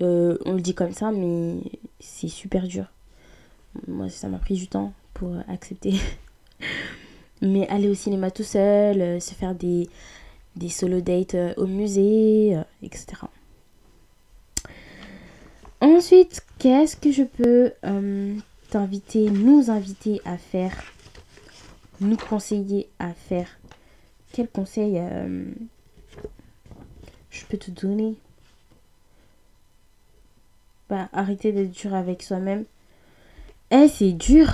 On 0.00 0.52
le 0.52 0.60
dit 0.60 0.74
comme 0.74 0.92
ça, 0.92 1.10
mais 1.10 1.56
c'est 1.98 2.28
super 2.28 2.66
dur. 2.66 2.86
Moi, 3.88 4.08
ça 4.10 4.28
m'a 4.28 4.38
pris 4.38 4.54
du 4.54 4.68
temps 4.68 4.92
pour 5.14 5.34
accepter. 5.48 5.94
mais 7.42 7.68
aller 7.68 7.88
au 7.88 7.94
cinéma 7.94 8.30
tout 8.30 8.42
seul, 8.42 9.00
euh, 9.00 9.20
se 9.20 9.34
faire 9.34 9.54
des, 9.54 9.88
des 10.56 10.68
solo 10.68 11.00
dates 11.00 11.34
euh, 11.34 11.54
au 11.56 11.66
musée, 11.66 12.56
euh, 12.56 12.62
etc. 12.82 13.06
Ensuite, 15.80 16.44
qu'est-ce 16.58 16.96
que 16.96 17.12
je 17.12 17.22
peux 17.22 17.72
t'inviter, 18.70 19.30
nous 19.30 19.70
inviter 19.70 20.22
à 20.24 20.38
faire, 20.38 20.74
nous 22.00 22.16
conseiller 22.16 22.88
à 22.98 23.12
faire? 23.12 23.58
Quel 24.32 24.48
conseil 24.48 25.00
je 27.30 27.44
peux 27.44 27.58
te 27.58 27.70
donner? 27.70 28.14
Bah, 30.88 31.10
arrêter 31.12 31.52
d'être 31.52 31.72
dur 31.72 31.94
avec 31.94 32.22
soi-même. 32.22 32.64
Eh, 33.70 33.88
c'est 33.88 34.12
dur 34.12 34.48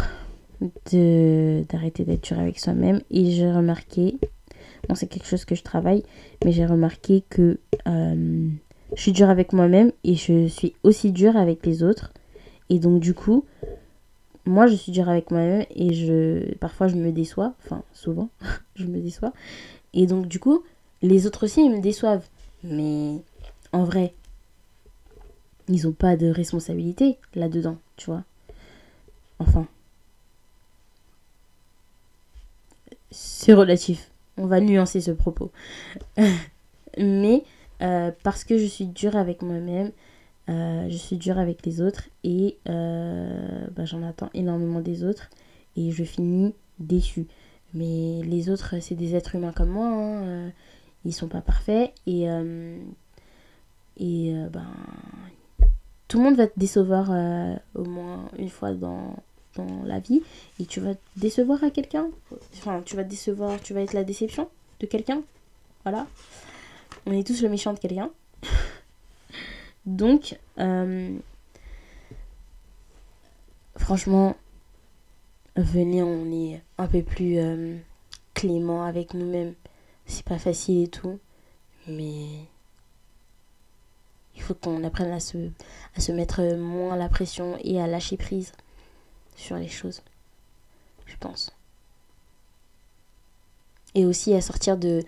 d'arrêter 0.91 2.05
d'être 2.05 2.25
dur 2.25 2.39
avec 2.39 2.59
soi-même. 2.59 3.01
Et 3.11 3.31
j'ai 3.31 3.51
remarqué, 3.51 4.19
bon, 4.89 4.95
c'est 4.95 5.07
quelque 5.07 5.27
chose 5.27 5.45
que 5.45 5.55
je 5.55 5.63
travaille, 5.63 6.05
mais 6.45 6.53
j'ai 6.53 6.67
remarqué 6.67 7.23
que 7.29 7.59
euh, 7.87 8.49
je 8.95 9.01
suis 9.01 9.13
dure 9.13 9.31
avec 9.31 9.53
moi-même 9.53 9.93
et 10.05 10.15
je 10.15 10.47
suis 10.47 10.75
aussi 10.83 11.13
dure 11.13 11.37
avec 11.37 11.65
les 11.67 11.83
autres. 11.83 12.13
Et 12.69 12.79
donc, 12.79 13.01
du 13.01 13.15
coup, 13.15 13.45
moi, 14.45 14.67
je 14.67 14.75
suis 14.75 14.93
dure 14.93 15.09
avec 15.09 15.31
moi-même 15.31 15.65
et 15.75 15.93
je 15.95 16.55
parfois 16.57 16.89
je 16.89 16.97
me 16.97 17.13
déçois. 17.13 17.55
Enfin, 17.65 17.83
souvent, 17.93 18.29
je 18.75 18.87
me 18.87 19.01
déçois. 19.01 19.33
Et 19.95 20.07
donc, 20.07 20.27
du 20.27 20.39
coup, 20.39 20.63
les 21.03 21.27
autres 21.27 21.45
aussi, 21.45 21.65
ils 21.65 21.71
me 21.71 21.81
déçoivent. 21.81 22.27
Mais 22.65 23.23
en 23.73 23.85
vrai, 23.85 24.15
ils 25.69 25.85
n'ont 25.87 25.93
pas 25.93 26.17
de 26.17 26.27
responsabilité 26.29 27.19
là-dedans, 27.35 27.79
tu 27.97 28.07
vois. 28.07 28.25
Enfin. 29.39 29.67
C'est 33.13 33.53
relatif. 33.53 34.11
On 34.37 34.47
va 34.47 34.61
nuancer 34.61 35.01
ce 35.01 35.11
propos. 35.11 35.51
Mais 36.99 37.45
euh, 37.83 38.11
parce 38.23 38.45
que 38.45 38.59
je 38.59 38.67
suis 38.67 38.87
dure 38.87 39.17
avec 39.17 39.43
moi-même, 39.43 39.91
euh, 40.49 40.89
je 40.89 40.97
suis 40.97 41.17
dure 41.17 41.39
avec 41.39 41.65
les 41.67 41.81
autres 41.81 42.09
et 42.25 42.59
euh, 42.69 43.67
bah, 43.75 43.85
j'en 43.85 44.03
attends 44.03 44.31
énormément 44.35 44.81
des 44.81 45.05
autres 45.05 45.31
et 45.77 45.91
je 45.91 46.05
finis 46.05 46.55
déçue. 46.79 47.27
Mais 47.75 48.23
les 48.25 48.51
autres, 48.51 48.77
c'est 48.81 48.95
des 48.95 49.15
êtres 49.15 49.35
humains 49.35 49.53
comme 49.53 49.71
moi, 49.71 49.87
hein, 49.87 50.53
ils 51.05 51.13
sont 51.15 51.29
pas 51.29 51.41
parfaits 51.41 51.93
et, 52.07 52.27
ben, 53.97 54.67
tout 56.09 56.19
le 56.19 56.25
monde 56.25 56.37
va 56.37 56.47
te 56.47 56.59
décevoir 56.59 57.11
au 57.75 57.85
moins 57.85 58.29
une 58.39 58.51
fois 58.51 58.75
dans, 58.75 59.17
dans 59.57 59.83
la 59.85 59.99
vie 59.99 60.23
et 60.59 60.67
tu 60.67 60.81
vas 60.81 60.95
te 60.95 61.01
décevoir 61.17 61.63
à 61.65 61.71
quelqu'un. 61.71 62.09
Enfin, 62.55 62.83
tu 62.85 62.97
vas 62.97 63.05
te 63.05 63.11
décevoir, 63.11 63.61
tu 63.61 63.75
vas 63.75 63.83
être 63.83 63.93
la 63.93 64.05
déception 64.05 64.49
de 64.81 64.87
quelqu'un. 64.87 65.23
Voilà. 65.85 66.07
On 67.07 67.13
est 67.13 67.27
tous 67.27 67.43
le 67.43 67.49
méchant 67.49 67.73
de 67.73 67.79
quelqu'un. 67.79 68.11
Donc, 69.87 70.39
euh, 70.59 71.17
franchement, 73.77 74.37
venez, 75.57 76.03
on 76.03 76.31
est 76.33 76.63
un 76.79 76.87
peu 76.87 77.03
plus 77.03 77.39
euh, 77.39 77.77
clément 78.35 78.85
avec 78.85 79.15
nous-mêmes. 79.15 79.55
C'est 80.07 80.25
pas 80.25 80.39
facile 80.39 80.85
et 80.85 80.89
tout, 80.89 81.19
mais 81.87 82.27
il 84.35 84.43
faut 84.43 84.55
qu'on 84.55 84.83
apprenne 84.85 85.13
à 85.13 85.21
se, 85.21 85.51
à 85.97 86.01
se 86.01 86.13
mettre 86.13 86.43
moins 86.57 86.97
la 86.97 87.09
pression 87.09 87.57
et 87.63 87.81
à 87.81 87.87
lâcher 87.87 88.17
prise 88.17 88.53
sur 89.43 89.57
les 89.57 89.69
choses, 89.69 90.03
je 91.07 91.17
pense. 91.19 91.53
Et 93.95 94.07
aussi 94.07 94.35
à 94.35 94.41
sortir 94.41 94.77
de, 94.79 95.03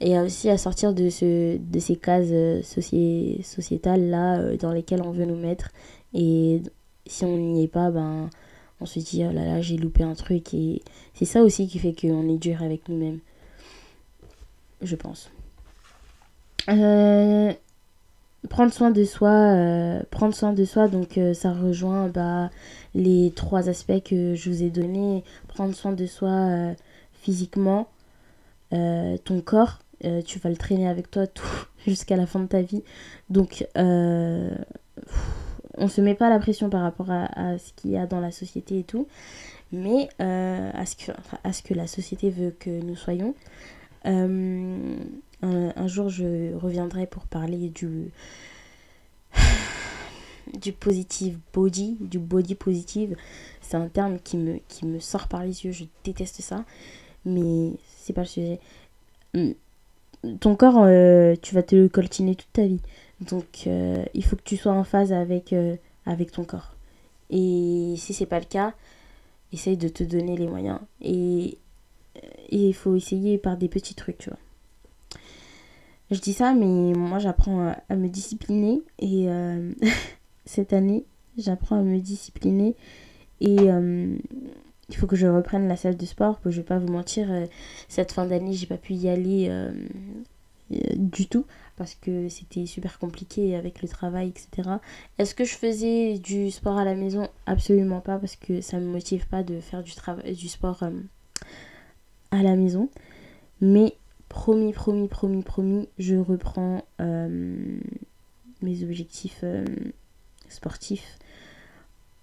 et 0.00 0.18
aussi 0.18 0.48
à 0.50 0.58
sortir 0.58 0.94
de, 0.94 1.10
ce, 1.10 1.56
de 1.56 1.78
ces 1.80 1.96
cases 1.96 2.28
euh, 2.30 2.62
soci- 2.62 3.42
sociétales 3.42 4.08
là 4.08 4.38
euh, 4.38 4.56
dans 4.56 4.72
lesquelles 4.72 5.02
on 5.02 5.10
veut 5.10 5.24
nous 5.24 5.36
mettre. 5.36 5.70
Et 6.12 6.62
si 7.06 7.24
on 7.24 7.36
n'y 7.36 7.64
est 7.64 7.68
pas, 7.68 7.90
ben, 7.90 8.30
on 8.80 8.86
se 8.86 9.00
dit, 9.00 9.24
oh 9.24 9.32
là 9.32 9.44
là, 9.44 9.60
j'ai 9.60 9.76
loupé 9.76 10.04
un 10.04 10.14
truc. 10.14 10.54
Et 10.54 10.82
c'est 11.14 11.24
ça 11.24 11.42
aussi 11.42 11.66
qui 11.66 11.78
fait 11.78 11.94
qu'on 11.98 12.28
est 12.28 12.38
dur 12.38 12.62
avec 12.62 12.88
nous-mêmes. 12.88 13.18
Je 14.82 14.94
pense. 14.94 15.30
Euh, 16.68 17.52
prendre 18.48 18.72
soin 18.72 18.90
de 18.90 19.04
soi, 19.04 19.30
euh, 19.30 20.02
prendre 20.10 20.34
soin 20.34 20.52
de 20.52 20.64
soi, 20.64 20.88
donc 20.88 21.18
euh, 21.18 21.34
ça 21.34 21.52
rejoint 21.52 22.08
bah, 22.08 22.50
les 22.94 23.32
trois 23.34 23.68
aspects 23.68 24.02
que 24.04 24.34
je 24.34 24.50
vous 24.50 24.62
ai 24.62 24.70
donnés. 24.70 25.24
Prendre 25.48 25.74
soin 25.74 25.92
de 25.92 26.06
soi 26.06 26.30
euh, 26.30 26.74
physiquement, 27.12 27.88
ton 28.70 29.40
corps, 29.40 29.78
tu 30.26 30.40
vas 30.40 30.50
le 30.50 30.56
traîner 30.56 30.88
avec 30.88 31.08
toi 31.08 31.28
tout 31.28 31.46
jusqu'à 31.86 32.16
la 32.16 32.26
fin 32.26 32.40
de 32.40 32.46
ta 32.46 32.60
vie. 32.60 32.82
Donc, 33.30 33.64
on 33.76 34.56
se 35.88 36.00
met 36.00 36.14
pas 36.14 36.28
la 36.28 36.40
pression 36.40 36.70
par 36.70 36.82
rapport 36.82 37.10
à, 37.10 37.52
à 37.52 37.58
ce 37.58 37.72
qu'il 37.74 37.92
y 37.92 37.96
a 37.96 38.06
dans 38.06 38.18
la 38.18 38.32
société 38.32 38.80
et 38.80 38.82
tout, 38.82 39.06
mais 39.70 40.08
à, 40.18 40.84
ce 40.86 40.96
que, 40.96 41.12
à 41.44 41.52
ce 41.52 41.62
que 41.62 41.72
la 41.72 41.86
société 41.86 42.30
veut 42.30 42.52
que 42.58 42.82
nous 42.82 42.96
soyons. 42.96 43.36
Un, 45.44 45.86
jour, 45.86 46.08
je 46.08 46.54
reviendrai 46.54 47.06
pour 47.06 47.26
parler 47.26 47.68
du 47.68 48.10
du 50.54 50.72
positive 50.72 51.38
body, 51.52 51.98
du 52.00 52.18
body 52.18 52.54
positive. 52.54 53.14
C'est 53.60 53.76
un 53.76 53.88
terme 53.88 54.18
qui 54.20 54.38
me, 54.38 55.00
sort 55.00 55.28
par 55.28 55.44
les 55.44 55.64
yeux, 55.64 55.72
je 55.72 55.84
déteste 56.02 56.40
ça, 56.40 56.64
mais 57.26 57.72
c'est 57.98 58.14
pas 58.14 58.22
le 58.22 58.26
sujet. 58.26 58.60
Hum, 59.34 59.54
Ton 60.40 60.56
corps, 60.56 60.82
euh, 60.84 61.34
tu 61.42 61.54
vas 61.54 61.62
te 61.62 61.76
le 61.76 61.88
coltiner 61.90 62.36
toute 62.36 62.52
ta 62.52 62.64
vie. 62.66 62.80
Donc, 63.20 63.64
euh, 63.66 64.02
il 64.14 64.24
faut 64.24 64.36
que 64.36 64.42
tu 64.44 64.56
sois 64.56 64.72
en 64.72 64.84
phase 64.84 65.12
avec, 65.12 65.52
euh, 65.52 65.76
avec 66.06 66.32
ton 66.32 66.44
corps. 66.44 66.74
Et 67.30 67.94
si 67.98 68.14
c'est 68.14 68.26
pas 68.26 68.40
le 68.40 68.46
cas, 68.46 68.72
essaye 69.52 69.76
de 69.76 69.88
te 69.88 70.04
donner 70.04 70.36
les 70.38 70.48
moyens. 70.48 70.80
Et 71.02 71.58
il 72.50 72.74
faut 72.74 72.96
essayer 72.96 73.36
par 73.38 73.56
des 73.58 73.68
petits 73.68 73.94
trucs, 73.94 74.18
tu 74.18 74.30
vois. 74.30 74.38
Je 76.14 76.20
dis 76.20 76.32
ça, 76.32 76.54
mais 76.54 76.92
moi 76.94 77.18
j'apprends 77.18 77.74
à, 77.88 77.96
me 77.96 78.08
discipliner. 78.08 78.82
Et 79.00 79.28
euh, 79.28 79.72
cette 80.46 80.72
année, 80.72 81.04
j'apprends 81.36 81.80
à 81.80 81.82
me 81.82 81.98
discipliner. 81.98 82.76
Et 83.40 83.58
euh, 83.58 84.16
il 84.88 84.96
faut 84.96 85.08
que 85.08 85.16
je 85.16 85.26
reprenne 85.26 85.66
la 85.66 85.74
salle 85.74 85.96
de 85.96 86.06
sport. 86.06 86.38
Je 86.44 86.58
vais 86.58 86.62
pas 86.62 86.78
vous 86.78 86.92
mentir, 86.92 87.32
euh, 87.32 87.46
cette 87.88 88.12
fin 88.12 88.26
d'année, 88.26 88.52
j'ai 88.52 88.66
pas 88.66 88.76
pu 88.76 88.94
y 88.94 89.08
aller 89.08 89.50
du 90.96 91.26
tout. 91.26 91.46
Parce 91.76 91.96
que 91.96 92.28
c'était 92.28 92.66
super 92.66 93.00
compliqué 93.00 93.56
avec 93.56 93.82
le 93.82 93.88
travail, 93.88 94.28
etc. 94.28 94.76
Est-ce 95.18 95.34
que 95.34 95.44
je 95.44 95.56
faisais 95.56 96.18
du 96.18 96.52
sport 96.52 96.78
à 96.78 96.84
la 96.84 96.94
maison? 96.94 97.28
Absolument 97.46 98.00
pas, 98.00 98.18
parce 98.18 98.36
que 98.36 98.60
ça 98.60 98.78
me 98.78 98.86
motive 98.86 99.26
pas 99.26 99.42
de 99.42 99.58
faire 99.58 99.82
du, 99.82 99.92
du 100.32 100.48
sport 100.48 100.84
à 102.30 102.42
la 102.44 102.54
maison. 102.54 102.88
Mais 103.60 103.96
promis, 104.28 104.72
promis, 104.72 105.08
promis, 105.08 105.42
promis, 105.42 105.88
je 105.98 106.16
reprends 106.16 106.84
euh, 107.00 107.78
mes 108.62 108.82
objectifs 108.82 109.40
euh, 109.42 109.64
sportifs 110.48 111.18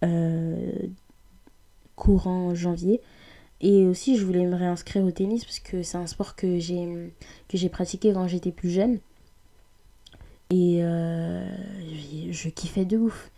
euh, 0.03 0.71
courant 1.95 2.53
janvier. 2.55 3.01
Et 3.61 3.85
aussi, 3.85 4.17
je 4.17 4.25
voulais 4.25 4.45
me 4.45 4.55
réinscrire 4.55 5.03
au 5.03 5.11
tennis 5.11 5.45
parce 5.45 5.59
que 5.59 5.83
c'est 5.83 5.97
un 5.97 6.07
sport 6.07 6.35
que 6.35 6.57
j'ai 6.57 7.13
que 7.47 7.57
j'ai 7.57 7.69
pratiqué 7.69 8.11
quand 8.11 8.27
j'étais 8.27 8.51
plus 8.51 8.71
jeune. 8.71 8.99
Et 10.49 10.79
je, 10.81 12.31
je 12.31 12.49
kiffais 12.49 12.85
de 12.85 12.97
ouf. 12.97 13.31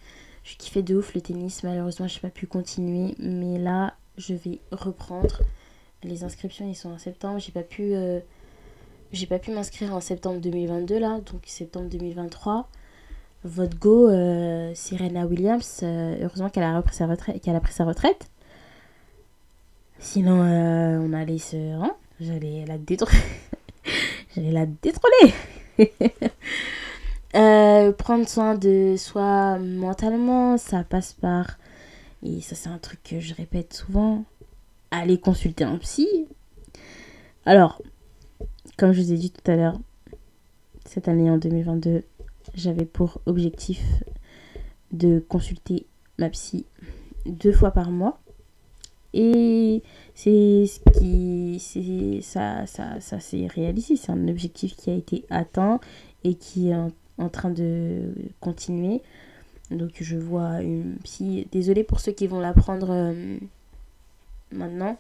Je 0.46 0.56
kiffais 0.56 0.82
de 0.82 0.96
ouf 0.96 1.14
le 1.14 1.20
tennis. 1.20 1.64
Malheureusement, 1.64 2.08
j'ai 2.08 2.22
pas 2.22 2.30
pu 2.30 2.48
continuer. 2.48 3.16
Mais 3.20 3.60
là, 3.60 3.96
je 4.18 4.34
vais 4.34 4.60
reprendre. 4.72 5.42
Les 6.04 6.24
inscriptions, 6.24 6.70
ils 6.70 6.76
sont 6.76 6.92
en 6.92 6.98
septembre. 6.98 7.40
J'ai 7.40 7.52
pas 7.52 7.64
pu, 7.64 7.94
j'ai 9.14 9.28
pas 9.28 9.40
pu 9.40 9.52
m'inscrire 9.52 9.94
en 9.94 10.02
septembre 10.02 10.42
2022 10.42 11.00
là, 11.00 11.20
donc 11.32 11.44
septembre 11.46 11.88
2023. 11.90 12.68
Votre 13.46 13.78
go, 13.78 14.10
euh, 14.10 14.74
Williams. 15.30 15.82
euh, 15.84 16.18
heureusement 16.22 16.50
qu'elle 16.50 16.64
a 16.64 16.76
repris 16.78 16.96
sa 16.96 17.06
retraite, 17.08 17.42
qu'elle 17.42 17.56
a 17.56 17.60
pris 17.60 17.74
sa 17.74 17.86
retraite. 17.86 18.28
Sinon, 20.00 20.42
euh, 20.44 20.98
on 21.00 21.14
allait 21.14 21.38
se, 21.38 21.56
hein, 21.56 21.96
j'allais 22.20 22.66
la 22.66 22.78
détruire. 22.78 23.22
j'allais 24.36 24.52
la 24.52 24.66
détrôner. 24.66 25.34
Euh, 27.36 27.92
prendre 27.92 28.28
soin 28.30 28.54
de 28.54 28.94
soi 28.96 29.58
mentalement, 29.58 30.60
ça 30.60 30.84
passe 30.84 31.14
par, 31.14 31.58
et 32.22 32.42
ça 32.42 32.54
c'est 32.54 32.70
un 32.70 32.78
truc 32.78 33.02
que 33.02 33.20
je 33.20 33.34
répète 33.34 33.74
souvent, 33.74 34.24
aller 34.92 35.20
consulter 35.20 35.64
un 35.64 35.78
psy. 35.78 36.28
Alors, 37.48 37.82
comme 38.78 38.92
je 38.92 39.02
vous 39.02 39.14
ai 39.14 39.18
dit 39.18 39.32
tout 39.32 39.52
à 39.52 39.56
l'heure, 39.56 39.80
cette 40.86 41.08
année 41.08 41.30
en 41.30 41.38
2022, 41.38 42.04
j'avais 42.56 42.86
pour 42.86 43.22
objectif 43.26 43.82
de 44.92 45.20
consulter 45.28 45.86
ma 46.20 46.30
psy 46.30 46.66
deux 47.26 47.52
fois 47.52 47.72
par 47.72 47.90
mois. 47.90 48.20
Et 49.14 49.84
c'est 50.16 50.66
ce 50.66 50.80
qui. 50.98 52.22
Ça, 52.24 52.66
ça, 52.66 53.00
ça 53.00 53.20
s'est 53.20 53.48
réalisé. 53.48 53.96
C'est 53.96 54.12
un 54.12 54.28
objectif 54.28 54.76
qui 54.76 54.90
a 54.90 54.94
été 54.94 55.24
atteint 55.30 55.80
et 56.24 56.34
qui 56.34 56.70
est 56.70 56.76
en, 56.76 56.92
en 57.20 57.30
train 57.30 57.52
de 57.52 58.14
continuer. 58.40 59.02
Donc 59.72 59.92
je 60.02 60.18
vois 60.18 60.62
une 60.62 60.98
psy. 61.04 61.48
Désolée 61.52 61.84
pour 61.84 62.00
ceux 62.00 62.12
qui 62.12 62.28
vont 62.28 62.40
l'apprendre 62.40 62.88
euh, 62.90 63.38
maintenant 64.52 64.98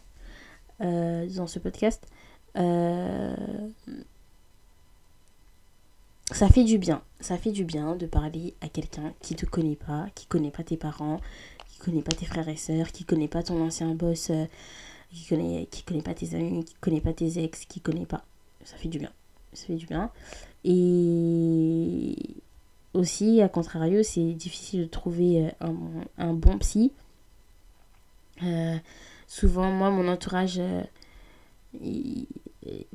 euh, 0.81 1.27
dans 1.35 1.47
ce 1.47 1.59
podcast. 1.59 2.05
Euh, 2.57 3.35
ça 6.31 6.47
fait 6.49 6.63
du 6.63 6.77
bien. 6.77 7.01
Ça 7.19 7.37
fait 7.37 7.51
du 7.51 7.63
bien 7.65 7.95
de 7.95 8.05
parler 8.05 8.53
à 8.61 8.69
quelqu'un 8.69 9.13
qui 9.21 9.35
te 9.35 9.45
connaît 9.45 9.75
pas, 9.75 10.07
qui 10.15 10.25
connaît 10.25 10.51
pas 10.51 10.63
tes 10.63 10.77
parents, 10.77 11.19
qui 11.69 11.79
connaît 11.79 12.01
pas 12.01 12.13
tes 12.13 12.25
frères 12.25 12.47
et 12.49 12.55
sœurs, 12.55 12.91
qui 12.91 13.03
connaît 13.05 13.27
pas 13.27 13.43
ton 13.43 13.61
ancien 13.65 13.93
boss, 13.95 14.29
euh, 14.29 14.45
qui 15.11 15.27
connaît, 15.27 15.67
qui 15.69 15.83
connaît 15.83 16.01
pas 16.01 16.13
tes 16.13 16.35
amis, 16.35 16.65
qui 16.65 16.75
connaît 16.75 17.01
pas 17.01 17.13
tes 17.13 17.43
ex, 17.43 17.65
qui 17.65 17.81
connaît 17.81 18.05
pas. 18.05 18.23
Ça 18.63 18.77
fait 18.77 18.89
du 18.89 18.99
bien. 18.99 19.11
Ça 19.53 19.65
fait 19.67 19.75
du 19.75 19.85
bien. 19.85 20.11
Et 20.63 22.15
aussi, 22.93 23.41
à 23.41 23.49
contrario, 23.49 24.01
c'est 24.03 24.33
difficile 24.33 24.81
de 24.81 24.87
trouver 24.87 25.51
euh, 25.61 25.67
un, 26.17 26.33
bon 26.33 26.57
psy. 26.59 26.93
Souvent, 29.27 29.71
moi, 29.71 29.89
mon 29.89 30.07
entourage, 30.07 30.59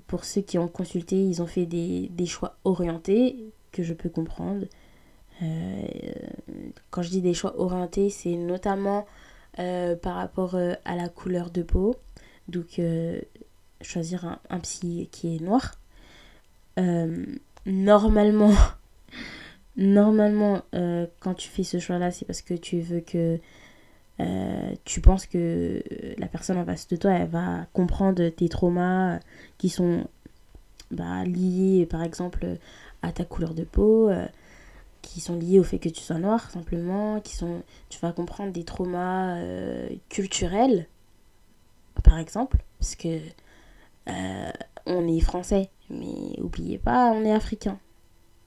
pour 0.06 0.24
ceux 0.24 0.40
qui 0.40 0.58
ont 0.58 0.68
consulté, 0.68 1.16
ils 1.16 1.42
ont 1.42 1.46
fait 1.46 1.66
des, 1.66 2.08
des 2.10 2.26
choix 2.26 2.56
orientés 2.64 3.36
que 3.72 3.82
je 3.82 3.94
peux 3.94 4.08
comprendre. 4.08 4.66
Euh, 5.42 5.86
quand 6.90 7.02
je 7.02 7.10
dis 7.10 7.22
des 7.22 7.34
choix 7.34 7.58
orientés, 7.60 8.10
c'est 8.10 8.34
notamment 8.36 9.06
euh, 9.58 9.94
par 9.96 10.16
rapport 10.16 10.54
euh, 10.54 10.74
à 10.84 10.96
la 10.96 11.08
couleur 11.08 11.50
de 11.50 11.62
peau. 11.62 11.94
Donc, 12.48 12.80
choisir 13.82 14.24
un, 14.24 14.38
un 14.48 14.58
psy 14.60 15.08
qui 15.12 15.36
est 15.36 15.40
noir. 15.40 15.74
Normalement, 17.66 18.54
normalement 19.76 20.62
quand 21.20 21.34
tu 21.34 21.48
fais 21.50 21.62
ce 21.62 21.78
choix-là, 21.78 22.10
c'est 22.10 22.24
parce 22.24 22.40
que 22.40 22.54
tu 22.54 22.80
veux 22.80 23.00
que 23.00 23.38
euh, 24.20 24.74
tu 24.84 25.00
penses 25.00 25.26
que 25.26 25.82
la 26.18 26.26
personne 26.26 26.58
en 26.58 26.64
face 26.64 26.88
de 26.88 26.96
toi, 26.96 27.24
va 27.26 27.66
comprendre 27.72 28.28
tes 28.30 28.48
traumas 28.48 29.16
euh, 29.16 29.18
qui 29.58 29.68
sont 29.68 30.06
bah, 30.90 31.24
liés, 31.24 31.86
par 31.86 32.02
exemple, 32.02 32.58
à 33.02 33.12
ta 33.12 33.24
couleur 33.24 33.54
de 33.54 33.64
peau, 33.64 34.08
euh, 34.08 34.26
qui 35.02 35.20
sont 35.20 35.36
liés 35.36 35.58
au 35.58 35.64
fait 35.64 35.78
que 35.78 35.88
tu 35.88 36.00
sois 36.00 36.18
noir, 36.18 36.50
simplement, 36.50 37.20
qui 37.20 37.34
sont, 37.34 37.62
tu 37.88 37.98
vas 38.00 38.12
comprendre 38.12 38.52
des 38.52 38.64
traumas 38.64 39.36
euh, 39.36 39.88
culturels, 40.08 40.86
par 42.04 42.18
exemple, 42.18 42.58
parce 42.78 42.94
que 42.94 43.18
euh, 44.08 44.50
on 44.86 45.06
est 45.06 45.20
français, 45.20 45.70
mais 45.90 46.38
oubliez 46.40 46.78
pas, 46.78 47.12
on 47.12 47.24
est 47.24 47.32
africain. 47.32 47.78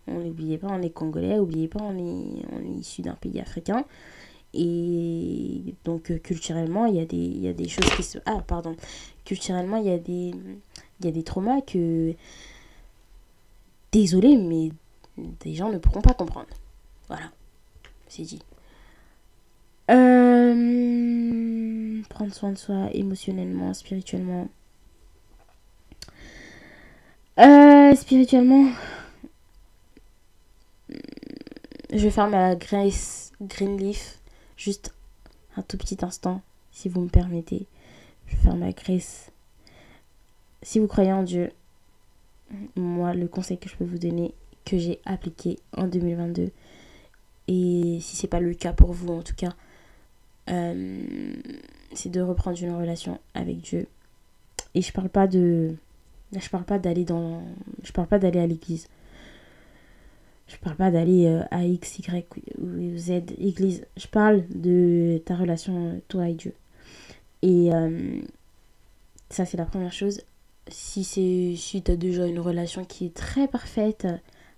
On 0.07 0.19
n'oubliez 0.19 0.57
pas, 0.57 0.67
on 0.69 0.81
est 0.81 0.89
congolais, 0.89 1.37
oubliez 1.37 1.67
pas, 1.67 1.79
on 1.81 1.97
est 1.97 2.79
issu 2.79 3.01
d'un 3.01 3.13
pays 3.13 3.39
africain. 3.39 3.85
Et 4.53 5.75
donc 5.85 6.11
euh, 6.11 6.17
culturellement, 6.17 6.85
il 6.85 6.95
y, 6.95 6.99
a 6.99 7.05
des, 7.05 7.17
y 7.17 7.47
a 7.47 7.53
des 7.53 7.69
choses 7.69 7.89
qui 7.95 8.03
se... 8.03 8.17
Ah, 8.25 8.41
pardon. 8.45 8.75
Culturellement, 9.25 9.77
il 9.77 9.85
y 9.85 9.91
a 9.91 9.97
des, 9.97 10.33
y 11.01 11.07
a 11.07 11.11
des 11.11 11.23
traumas 11.23 11.61
que... 11.61 12.13
Désolé, 13.91 14.37
mais 14.37 14.71
des 15.17 15.53
gens 15.53 15.69
ne 15.69 15.77
pourront 15.77 16.01
pas 16.01 16.13
comprendre. 16.13 16.49
Voilà. 17.07 17.31
C'est 18.07 18.23
dit. 18.23 18.41
Euh, 19.89 20.51
Prendre 22.09 22.33
soin 22.33 22.51
de 22.51 22.57
soi 22.57 22.89
émotionnellement, 22.93 23.73
spirituellement. 23.73 24.47
Euh, 27.39 27.95
spirituellement, 27.95 28.69
je 31.91 31.97
vais 31.97 32.11
faire 32.11 32.29
ma 32.29 32.55
Grace 32.55 33.31
Greenleaf 33.41 34.20
juste 34.61 34.93
un 35.57 35.63
tout 35.63 35.77
petit 35.77 35.97
instant. 36.03 36.41
si 36.71 36.87
vous 36.87 37.01
me 37.01 37.09
permettez. 37.09 37.65
Je 38.27 38.35
vais 38.35 38.41
faire 38.43 38.55
ma 38.55 38.71
grace. 38.71 39.31
Si 40.61 40.79
vous 40.79 40.87
croyez 40.87 41.11
en 41.11 41.23
Dieu, 41.23 41.51
moi, 42.75 43.13
le 43.13 43.27
conseil 43.27 43.57
que 43.57 43.67
je 43.67 43.75
peux 43.75 43.83
vous 43.83 43.97
donner, 43.97 44.33
que 44.63 44.77
j'ai 44.77 44.99
appliqué 45.05 45.57
en 45.75 45.87
2022, 45.87 46.51
et 47.47 47.97
si 48.01 48.15
c'est 48.15 48.27
pas 48.27 48.39
le 48.39 48.53
cas 48.53 48.71
pour 48.71 48.93
vous 48.93 49.09
en 49.09 49.23
tout 49.23 49.35
cas, 49.35 49.53
euh, 50.49 51.33
c'est 51.93 52.09
de 52.09 52.21
reprendre 52.21 52.61
une 52.61 52.73
relation 52.73 53.19
avec 53.33 53.59
Dieu. 53.61 53.87
Et 54.75 54.81
je 54.81 54.93
parle 54.93 55.09
pas 55.09 55.27
de. 55.27 55.75
Je 56.33 56.49
parle 56.49 56.63
pas 56.63 56.79
d'aller 56.79 57.03
dans. 57.03 57.43
Je 57.83 57.91
parle 57.91 58.07
pas 58.07 58.19
d'aller 58.19 58.39
à 58.39 58.47
l'église. 58.47 58.87
Je 60.51 60.57
parle 60.57 60.75
pas 60.75 60.91
d'aller 60.91 61.27
euh, 61.27 61.43
à 61.51 61.63
X, 61.65 61.99
Y 61.99 62.25
ou 62.59 62.97
Z 62.97 63.11
église. 63.37 63.85
Je 63.97 64.07
parle 64.07 64.43
de 64.49 65.21
ta 65.25 65.35
relation, 65.35 66.01
toi 66.07 66.27
et 66.27 66.33
Dieu. 66.33 66.53
Et 67.41 67.73
euh, 67.73 68.19
ça, 69.29 69.45
c'est 69.45 69.57
la 69.57 69.65
première 69.65 69.93
chose. 69.93 70.21
Si 70.67 71.03
si 71.03 71.81
tu 71.83 71.91
as 71.91 71.95
déjà 71.95 72.27
une 72.27 72.39
relation 72.39 72.85
qui 72.85 73.05
est 73.05 73.13
très 73.15 73.47
parfaite 73.47 74.07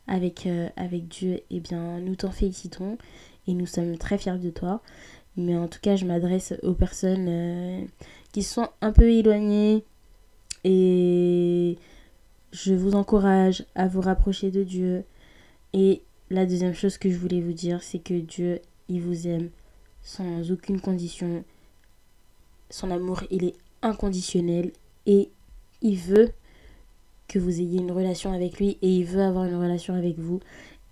avec, 0.07 0.45
euh, 0.47 0.69
avec 0.75 1.07
Dieu, 1.07 1.41
eh 1.49 1.59
bien, 1.59 1.99
nous 1.99 2.15
t'en 2.15 2.31
félicitons 2.31 2.97
et 3.47 3.53
nous 3.53 3.65
sommes 3.65 3.97
très 3.97 4.17
fiers 4.17 4.37
de 4.37 4.49
toi. 4.49 4.81
Mais 5.37 5.55
en 5.57 5.67
tout 5.67 5.79
cas, 5.81 5.95
je 5.95 6.05
m'adresse 6.05 6.53
aux 6.61 6.73
personnes 6.73 7.27
euh, 7.27 7.81
qui 8.31 8.43
sont 8.43 8.69
un 8.81 8.91
peu 8.91 9.09
éloignées 9.09 9.83
et 10.63 11.77
je 12.51 12.73
vous 12.73 12.95
encourage 12.95 13.65
à 13.75 13.87
vous 13.87 14.01
rapprocher 14.01 14.51
de 14.51 14.63
Dieu. 14.63 15.03
Et 15.73 16.01
la 16.29 16.45
deuxième 16.45 16.73
chose 16.73 16.97
que 16.97 17.09
je 17.09 17.17
voulais 17.17 17.41
vous 17.41 17.53
dire, 17.53 17.81
c'est 17.81 17.99
que 17.99 18.13
Dieu, 18.13 18.59
il 18.89 19.01
vous 19.01 19.27
aime 19.27 19.49
sans 20.01 20.51
aucune 20.51 20.79
condition. 20.79 21.43
Son 22.69 22.91
amour, 22.91 23.23
il 23.31 23.45
est 23.45 23.55
inconditionnel 23.81 24.71
et 25.05 25.29
il 25.81 25.97
veut 25.97 26.31
que 27.27 27.39
vous 27.39 27.59
ayez 27.59 27.79
une 27.79 27.91
relation 27.91 28.31
avec 28.31 28.59
lui 28.59 28.77
et 28.81 28.89
il 28.89 29.05
veut 29.05 29.21
avoir 29.21 29.45
une 29.45 29.55
relation 29.55 29.95
avec 29.95 30.19
vous. 30.19 30.39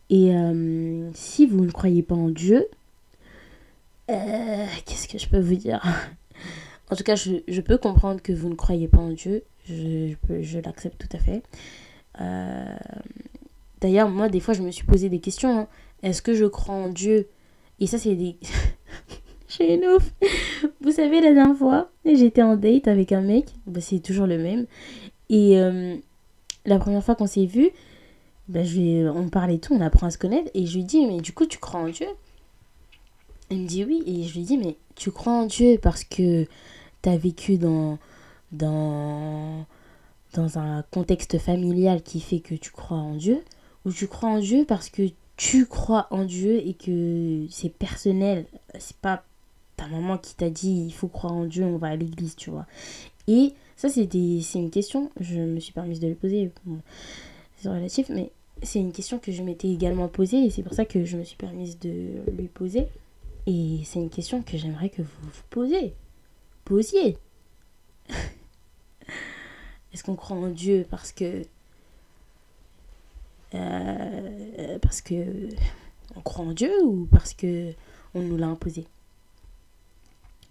Et 0.09 0.36
euh, 0.36 1.09
si 1.13 1.45
vous 1.45 1.63
ne 1.63 1.71
croyez 1.71 2.03
pas 2.03 2.15
en 2.15 2.29
Dieu, 2.29 2.67
euh, 4.09 4.65
qu'est-ce 4.86 5.07
que 5.07 5.17
je 5.17 5.27
peux 5.27 5.39
vous 5.39 5.55
dire? 5.55 5.82
En 6.89 6.97
tout 6.97 7.03
cas, 7.03 7.15
je, 7.15 7.61
peux 7.61 7.77
comprendre 7.77 8.21
que 8.21 8.34
vous 8.34 8.49
ne 8.49 8.55
croyez 8.55 8.89
pas 8.89 8.97
en 8.97 9.11
Dieu. 9.11 9.43
Je, 9.65 10.13
je 10.41 10.59
l'accepte 10.59 10.97
tout 11.07 11.15
à 11.15 11.19
fait. 11.19 11.41
Euh, 12.19 12.75
D'ailleurs, 13.82 14.09
moi, 14.09 14.29
des 14.29 14.39
fois, 14.39 14.53
je 14.53 14.61
me 14.61 14.71
suis 14.71 14.86
posé 14.86 15.09
des 15.09 15.19
questions. 15.19 15.59
hein. 15.61 15.67
Est-ce 16.03 16.21
que 16.21 16.34
je 16.34 16.45
crois 16.45 16.75
en 16.75 16.89
Dieu? 16.89 17.27
Et 17.79 17.88
ça, 17.88 17.97
c'est 17.97 18.15
des... 18.15 18.38
J'ai 19.49 19.75
une 19.75 19.86
ouf. 19.86 20.13
Vous 20.82 20.91
savez, 20.91 21.19
la 21.21 21.34
dernière 21.34 21.57
fois, 21.57 21.89
j'étais 22.05 22.41
en 22.41 22.55
date 22.55 22.88
avec 22.88 23.11
un 23.11 23.21
mec. 23.21 23.45
Bah, 23.67 23.82
c'est 23.82 23.99
toujours 23.99 24.27
le 24.27 24.38
même. 24.38 24.65
Et 25.29 25.59
euh, 25.59 25.95
la 26.65 26.79
première 26.79 27.03
fois 27.03 27.15
qu'on 27.15 27.27
s'est 27.27 27.45
vu, 27.45 27.69
bah, 28.47 28.63
je 28.63 28.79
ai- 28.79 29.09
on 29.09 29.29
parlait 29.29 29.57
tout, 29.59 29.73
on 29.73 29.82
apprend 29.82 30.07
à 30.07 30.11
se 30.11 30.17
connaître. 30.17 30.49
Et 30.53 30.65
je 30.65 30.75
lui 30.77 30.84
dis, 30.86 31.05
mais 31.07 31.19
du 31.21 31.34
coup, 31.34 31.45
tu 31.45 31.57
crois 31.59 31.82
en 31.82 31.89
Dieu? 31.89 32.07
Il 33.49 33.61
me 33.61 33.67
dit 33.67 33.84
oui. 33.86 34.03
Et 34.05 34.23
je 34.23 34.34
lui 34.36 34.43
dis, 34.43 34.57
mais 34.57 34.75
tu 34.95 35.11
crois 35.11 35.34
en 35.34 35.45
Dieu 35.45 35.77
parce 35.82 36.03
que 36.03 36.45
tu 37.01 37.09
as 37.09 37.17
vécu 37.17 37.57
dans, 37.57 37.97
dans 38.51 39.65
un 40.57 40.84
contexte 40.91 41.38
familial 41.38 42.01
qui 42.01 42.19
fait 42.21 42.39
que 42.39 42.55
tu 42.55 42.71
crois 42.71 42.97
en 42.97 43.15
Dieu? 43.15 43.41
Ou 43.86 43.91
tu 43.91 44.07
crois 44.07 44.29
en 44.29 44.39
Dieu 44.39 44.65
parce 44.67 44.89
que 44.89 45.09
tu 45.38 45.65
crois 45.65 46.07
en 46.11 46.23
Dieu 46.23 46.65
et 46.65 46.73
que 46.73 47.47
c'est 47.49 47.73
personnel 47.73 48.45
C'est 48.79 48.97
pas 48.97 49.23
ta 49.75 49.88
maman 49.88 50.17
qui 50.17 50.36
t'a 50.36 50.49
dit 50.49 50.86
il 50.88 50.93
faut 50.93 51.07
croire 51.07 51.34
en 51.34 51.45
Dieu, 51.45 51.63
on 51.65 51.77
va 51.77 51.88
à 51.88 51.95
l'église, 51.95 52.36
tu 52.36 52.51
vois. 52.51 52.67
Et 53.27 53.53
ça, 53.75 53.89
c'est 53.89 54.07
une 54.13 54.69
question, 54.69 55.09
je 55.19 55.39
me 55.39 55.59
suis 55.59 55.73
permise 55.73 55.99
de 55.99 56.07
le 56.07 56.15
poser. 56.15 56.51
C'est 57.57 57.69
relatif, 57.69 58.09
mais 58.09 58.32
c'est 58.63 58.79
une 58.79 58.91
question 58.91 59.17
que 59.17 59.32
je 59.32 59.41
m'étais 59.41 59.69
également 59.69 60.07
posée 60.07 60.45
et 60.45 60.49
c'est 60.51 60.63
pour 60.63 60.73
ça 60.73 60.86
que 60.86 61.03
je 61.03 61.17
me 61.17 61.23
suis 61.23 61.38
permise 61.38 61.79
de 61.79 62.21
lui 62.38 62.47
poser. 62.47 62.88
Et 63.47 63.79
c'est 63.86 63.99
une 63.99 64.09
question 64.09 64.43
que 64.43 64.57
j'aimerais 64.57 64.89
que 64.89 65.01
vous 65.01 65.09
vous 65.23 65.43
posez. 65.49 65.93
Posiez. 66.63 67.17
Est-ce 69.93 70.03
qu'on 70.03 70.15
croit 70.15 70.38
en 70.38 70.49
Dieu 70.49 70.86
parce 70.89 71.11
que. 71.11 71.41
Euh, 73.54 74.80
parce 74.82 75.02
que. 75.02 75.49
On 76.16 76.22
croit 76.22 76.45
en 76.45 76.52
Dieu 76.52 76.72
ou 76.84 77.08
parce 77.10 77.34
que 77.34 77.72
on 78.14 78.22
nous 78.22 78.36
l'a 78.38 78.47
imposé? 78.47 78.86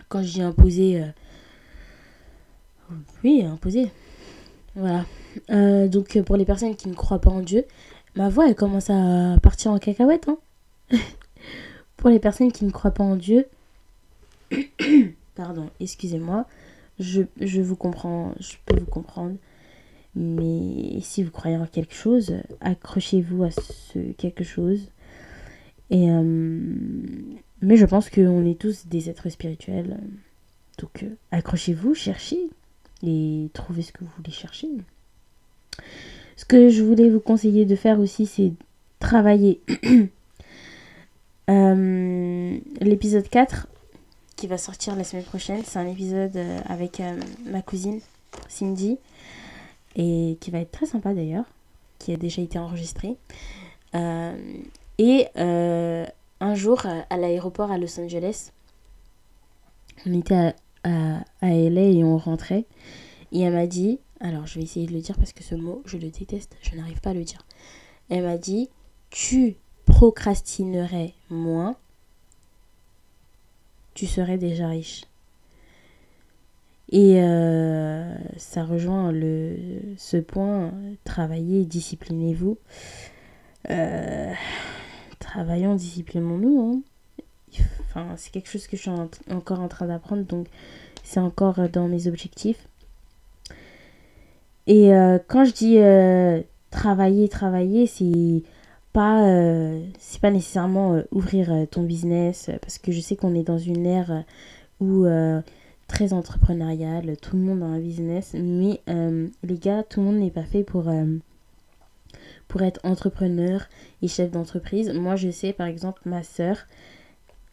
Quand 0.08 0.22
je 0.22 0.32
dis 0.32 0.42
imposé. 0.42 1.02
euh, 1.02 2.94
oui, 3.22 3.42
imposé. 3.44 3.90
Voilà. 4.74 5.04
Euh, 5.50 5.88
donc 5.88 6.20
pour 6.22 6.36
les 6.36 6.44
personnes 6.44 6.74
qui 6.76 6.88
ne 6.88 6.94
croient 6.94 7.20
pas 7.20 7.30
en 7.30 7.40
Dieu, 7.40 7.66
ma 8.16 8.28
voix 8.28 8.48
elle 8.48 8.54
commence 8.54 8.90
à 8.90 9.36
partir 9.42 9.70
en 9.72 9.78
cacahuète. 9.78 10.28
Hein 10.28 10.38
pour 11.96 12.10
les 12.10 12.18
personnes 12.18 12.52
qui 12.52 12.64
ne 12.64 12.70
croient 12.70 12.90
pas 12.90 13.04
en 13.04 13.16
Dieu, 13.16 13.46
pardon, 15.34 15.68
excusez-moi, 15.78 16.46
je, 16.98 17.22
je 17.40 17.60
vous 17.60 17.76
comprends, 17.76 18.32
je 18.40 18.54
peux 18.66 18.80
vous 18.80 18.86
comprendre. 18.86 19.36
Mais 20.16 21.00
si 21.02 21.22
vous 21.22 21.30
croyez 21.30 21.56
en 21.56 21.66
quelque 21.66 21.94
chose, 21.94 22.34
accrochez-vous 22.60 23.44
à 23.44 23.50
ce 23.50 23.98
quelque 24.12 24.44
chose. 24.44 24.88
Et 25.90 26.10
euh, 26.10 26.22
mais 27.62 27.76
je 27.76 27.86
pense 27.86 28.10
qu'on 28.10 28.44
est 28.44 28.58
tous 28.58 28.86
des 28.86 29.08
êtres 29.08 29.28
spirituels. 29.28 29.98
Donc 30.78 31.04
euh, 31.04 31.08
accrochez-vous, 31.30 31.94
cherchez 31.94 32.38
et 33.02 33.48
trouvez 33.52 33.82
ce 33.82 33.92
que 33.92 34.04
vous 34.04 34.10
voulez 34.16 34.32
chercher. 34.32 34.68
Ce 36.36 36.44
que 36.44 36.70
je 36.70 36.82
voulais 36.82 37.08
vous 37.08 37.20
conseiller 37.20 37.64
de 37.64 37.76
faire 37.76 38.00
aussi, 38.00 38.26
c'est 38.26 38.52
travailler. 38.98 39.60
Euh, 41.48 42.58
L'épisode 42.80 43.28
4 43.28 43.66
qui 44.36 44.46
va 44.46 44.56
sortir 44.56 44.94
la 44.94 45.02
semaine 45.02 45.24
prochaine, 45.24 45.62
c'est 45.64 45.80
un 45.80 45.86
épisode 45.88 46.38
avec 46.66 47.02
ma 47.44 47.60
cousine 47.60 47.98
Cindy 48.48 48.98
et 49.96 50.38
qui 50.40 50.50
va 50.50 50.58
être 50.58 50.70
très 50.70 50.86
sympa 50.86 51.14
d'ailleurs, 51.14 51.44
qui 51.98 52.12
a 52.12 52.16
déjà 52.16 52.42
été 52.42 52.58
enregistré. 52.58 53.16
Euh, 53.94 54.36
et 54.98 55.26
euh, 55.36 56.06
un 56.40 56.54
jour 56.54 56.86
à 56.86 57.16
l'aéroport 57.16 57.70
à 57.70 57.78
Los 57.78 57.98
Angeles, 57.98 58.52
on 60.06 60.18
était 60.18 60.34
à, 60.34 60.54
à, 60.84 61.20
à 61.40 61.48
LA 61.48 61.82
et 61.82 62.04
on 62.04 62.18
rentrait. 62.18 62.64
Et 63.32 63.40
elle 63.40 63.52
m'a 63.52 63.66
dit, 63.66 63.98
alors 64.20 64.46
je 64.46 64.58
vais 64.58 64.64
essayer 64.64 64.86
de 64.86 64.92
le 64.92 65.00
dire 65.00 65.16
parce 65.16 65.32
que 65.32 65.42
ce 65.42 65.54
mot, 65.54 65.82
je 65.84 65.96
le 65.96 66.10
déteste, 66.10 66.56
je 66.62 66.76
n'arrive 66.76 67.00
pas 67.00 67.10
à 67.10 67.14
le 67.14 67.24
dire. 67.24 67.40
Elle 68.08 68.24
m'a 68.24 68.38
dit, 68.38 68.68
tu 69.10 69.56
procrastinerais 69.86 71.14
moins, 71.28 71.76
tu 73.94 74.06
serais 74.06 74.38
déjà 74.38 74.68
riche. 74.68 75.04
Et 76.92 77.22
euh, 77.22 78.12
ça 78.36 78.64
rejoint 78.64 79.12
le, 79.12 79.56
ce 79.96 80.16
point, 80.16 80.72
travaillez, 81.04 81.64
disciplinez-vous. 81.64 82.58
Euh, 83.70 84.32
travaillons, 85.20 85.76
disciplinons-nous. 85.76 86.60
hein. 86.60 86.80
Enfin, 87.84 88.14
c'est 88.16 88.32
quelque 88.32 88.48
chose 88.48 88.66
que 88.66 88.76
je 88.76 88.82
suis 88.82 88.90
en- 88.90 89.08
encore 89.30 89.60
en 89.60 89.68
train 89.68 89.86
d'apprendre, 89.86 90.24
donc 90.24 90.46
c'est 91.04 91.20
encore 91.20 91.68
dans 91.68 91.86
mes 91.86 92.06
objectifs. 92.08 92.66
Et 94.66 94.94
euh, 94.94 95.18
quand 95.28 95.44
je 95.44 95.52
dis 95.52 96.48
travailler, 96.70 97.28
travailler, 97.28 97.86
c'est 97.86 98.42
pas, 98.92 99.24
c'est 99.98 100.20
pas 100.20 100.30
nécessairement 100.32 101.02
ouvrir 101.12 101.66
ton 101.70 101.82
business, 101.84 102.50
parce 102.60 102.78
que 102.78 102.90
je 102.90 103.00
sais 103.00 103.14
qu'on 103.16 103.34
est 103.34 103.42
dans 103.44 103.58
une 103.58 103.86
ère 103.86 104.24
où 104.80 105.04
très 105.90 106.12
entrepreneuriale, 106.12 107.16
tout 107.20 107.36
le 107.36 107.42
monde 107.42 107.62
a 107.62 107.66
un 107.66 107.80
business, 107.80 108.34
mais 108.34 108.80
euh, 108.88 109.26
les 109.42 109.58
gars, 109.58 109.82
tout 109.82 109.98
le 109.98 110.06
monde 110.06 110.18
n'est 110.18 110.30
pas 110.30 110.44
fait 110.44 110.62
pour, 110.62 110.88
euh, 110.88 111.18
pour 112.46 112.62
être 112.62 112.80
entrepreneur 112.84 113.62
et 114.00 114.06
chef 114.06 114.30
d'entreprise. 114.30 114.90
Moi, 114.94 115.16
je 115.16 115.30
sais, 115.30 115.52
par 115.52 115.66
exemple, 115.66 116.02
ma 116.04 116.22
sœur, 116.22 116.58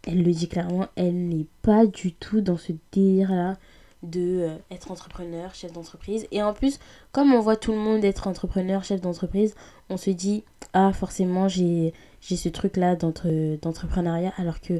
elle 0.06 0.22
le 0.24 0.32
dit 0.32 0.48
clairement, 0.48 0.86
elle 0.96 1.28
n'est 1.28 1.48
pas 1.64 1.88
du 1.88 2.14
tout 2.14 2.42
dans 2.42 2.58
ce 2.58 2.74
délire-là 2.92 3.58
de 4.04 4.42
euh, 4.42 4.56
être 4.70 4.92
entrepreneur, 4.92 5.56
chef 5.56 5.74
d'entreprise. 5.74 6.28
Et 6.32 6.44
en 6.44 6.54
plus, 6.54 6.80
comme 7.12 7.34
on 7.34 7.40
voit 7.40 7.58
tout 7.58 7.72
le 7.72 7.80
monde 7.80 8.06
être 8.06 8.28
entrepreneur, 8.28 8.84
chef 8.84 9.02
d'entreprise, 9.02 9.56
on 9.90 9.98
se 9.98 10.12
dit, 10.12 10.44
ah, 10.74 10.94
forcément, 10.94 11.48
j'ai 11.48 11.94
ce 12.22 12.50
truc-là 12.50 12.96
d'entre- 12.96 13.58
d'entrepreneuriat, 13.60 14.32
alors 14.38 14.62
que 14.62 14.80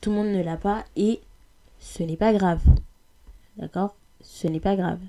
tout 0.00 0.08
le 0.10 0.16
monde 0.16 0.28
ne 0.28 0.42
l'a 0.42 0.56
pas. 0.56 0.84
Et 0.96 1.20
ce 1.78 2.02
n'est 2.02 2.16
pas 2.16 2.32
grave. 2.32 2.62
D'accord? 3.56 3.96
Ce 4.20 4.46
n'est 4.46 4.60
pas 4.60 4.76
grave. 4.76 5.00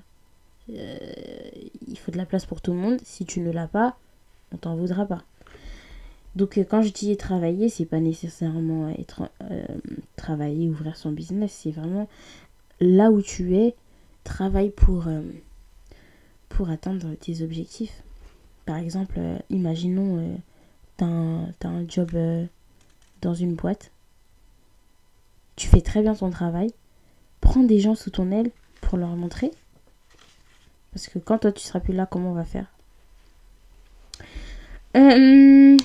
Euh, 0.70 0.98
il 1.86 1.98
faut 1.98 2.12
de 2.12 2.16
la 2.16 2.26
place 2.26 2.46
pour 2.46 2.60
tout 2.60 2.72
le 2.72 2.78
monde. 2.78 3.00
Si 3.04 3.24
tu 3.24 3.40
ne 3.40 3.50
l'as 3.50 3.68
pas, 3.68 3.96
on 4.52 4.56
t'en 4.56 4.76
voudra 4.76 5.06
pas. 5.06 5.22
Donc 6.38 6.56
euh, 6.56 6.64
quand 6.64 6.82
je 6.82 6.92
dis 6.92 7.16
travailler, 7.16 7.68
c'est 7.68 7.84
pas 7.84 7.98
nécessairement 8.00 8.88
être 8.90 9.28
euh, 9.50 9.66
travailler, 10.16 10.68
ouvrir 10.68 10.96
son 10.96 11.10
business, 11.10 11.52
c'est 11.52 11.72
vraiment 11.72 12.08
là 12.80 13.10
où 13.10 13.20
tu 13.22 13.56
es, 13.56 13.74
travaille 14.22 14.70
pour, 14.70 15.06
pour 16.48 16.70
atteindre 16.70 17.14
tes 17.16 17.42
objectifs. 17.42 18.02
Par 18.66 18.76
exemple, 18.76 19.16
euh, 19.18 19.38
imaginons, 19.50 20.38
tu 20.96 21.04
as, 21.04 21.08
un 21.08 21.88
job 21.88 22.10
dans 23.20 23.34
une 23.34 23.54
boîte, 23.54 23.90
tu 25.56 25.66
fais 25.66 25.80
très 25.80 26.02
bien 26.02 26.14
ton 26.14 26.30
travail, 26.30 26.70
prends 27.48 27.62
des 27.62 27.80
gens 27.80 27.94
sous 27.94 28.10
ton 28.10 28.30
aile 28.30 28.50
pour 28.82 28.98
leur 28.98 29.16
montrer. 29.16 29.50
Parce 30.92 31.08
que 31.08 31.18
quand 31.18 31.38
toi 31.38 31.52
tu 31.52 31.62
seras 31.62 31.80
plus 31.80 31.94
là, 31.94 32.06
comment 32.06 32.32
on 32.32 32.34
va 32.34 32.44
faire? 32.44 32.66
Euh, 34.96 35.76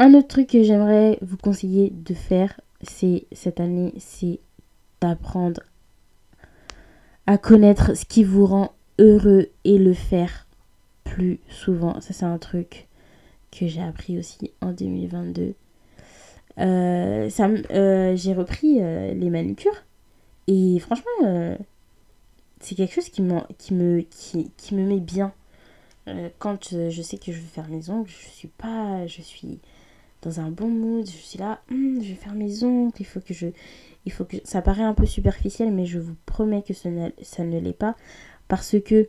Un 0.00 0.14
autre 0.14 0.28
truc 0.28 0.48
que 0.48 0.62
j'aimerais 0.62 1.18
vous 1.22 1.36
conseiller 1.36 1.90
de 1.90 2.14
faire, 2.14 2.60
c'est 2.82 3.26
cette 3.32 3.58
année, 3.58 3.92
c'est 3.98 4.38
d'apprendre 5.00 5.60
à 7.26 7.36
connaître 7.36 7.96
ce 7.96 8.04
qui 8.04 8.22
vous 8.22 8.46
rend 8.46 8.72
heureux 9.00 9.48
et 9.64 9.76
le 9.76 9.94
faire 9.94 10.46
plus 11.02 11.40
souvent. 11.48 12.00
Ça, 12.00 12.12
c'est 12.12 12.24
un 12.24 12.38
truc 12.38 12.86
que 13.50 13.66
j'ai 13.66 13.82
appris 13.82 14.18
aussi 14.18 14.52
en 14.60 14.72
2022. 14.72 15.54
Euh, 16.58 17.30
ça 17.30 17.48
euh, 17.70 18.16
j'ai 18.16 18.34
repris 18.34 18.78
euh, 18.82 19.14
les 19.14 19.30
manucures 19.30 19.84
et 20.48 20.78
franchement, 20.80 21.56
c'est 22.60 22.74
quelque 22.74 22.94
chose 22.94 23.08
qui, 23.08 23.22
qui, 23.58 23.74
me, 23.74 24.00
qui, 24.02 24.50
qui 24.56 24.74
me 24.74 24.84
met 24.86 25.00
bien. 25.00 25.32
Quand 26.38 26.70
je 26.72 27.02
sais 27.02 27.18
que 27.18 27.32
je 27.32 27.38
veux 27.40 27.46
faire 27.46 27.68
mes 27.68 27.90
ongles, 27.90 28.08
je 28.08 28.28
suis 28.30 28.48
pas, 28.48 29.06
je 29.06 29.20
suis 29.22 29.58
dans 30.22 30.40
un 30.40 30.50
bon 30.50 30.68
mood. 30.68 31.06
Je 31.06 31.12
suis 31.12 31.38
là, 31.38 31.60
Hum, 31.70 32.02
je 32.02 32.10
vais 32.10 32.14
faire 32.16 32.34
mes 32.34 32.64
ongles. 32.64 32.92
Il 33.00 33.06
faut 33.06 33.20
que 33.20 33.34
je, 33.34 33.48
il 34.06 34.12
faut 34.12 34.24
que 34.24 34.38
ça 34.44 34.62
paraît 34.62 34.84
un 34.84 34.94
peu 34.94 35.06
superficiel, 35.06 35.72
mais 35.72 35.86
je 35.86 35.98
vous 36.00 36.16
promets 36.26 36.62
que 36.62 36.74
n'est- 36.88 37.14
ça 37.22 37.44
ne 37.44 37.60
l'est 37.60 37.72
pas 37.74 37.96
parce 38.48 38.76
que 38.84 39.08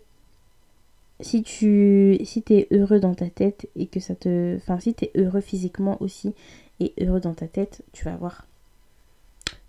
si 1.22 1.44
tu 1.44 2.18
si 2.24 2.44
es 2.50 2.68
heureux 2.72 3.00
dans 3.00 3.14
ta 3.14 3.30
tête 3.30 3.68
et 3.76 3.88
que 3.88 4.00
ça 4.00 4.16
te 4.16 4.56
enfin 4.58 4.80
si 4.80 4.94
tu 4.94 5.06
es 5.06 5.12
heureux 5.16 5.42
physiquement 5.42 5.98
aussi 6.02 6.34
et 6.80 6.94
heureux 7.02 7.20
dans 7.20 7.34
ta 7.34 7.48
tête 7.48 7.84
tu 7.94 8.06
vas 8.06 8.16
voir 8.16 8.46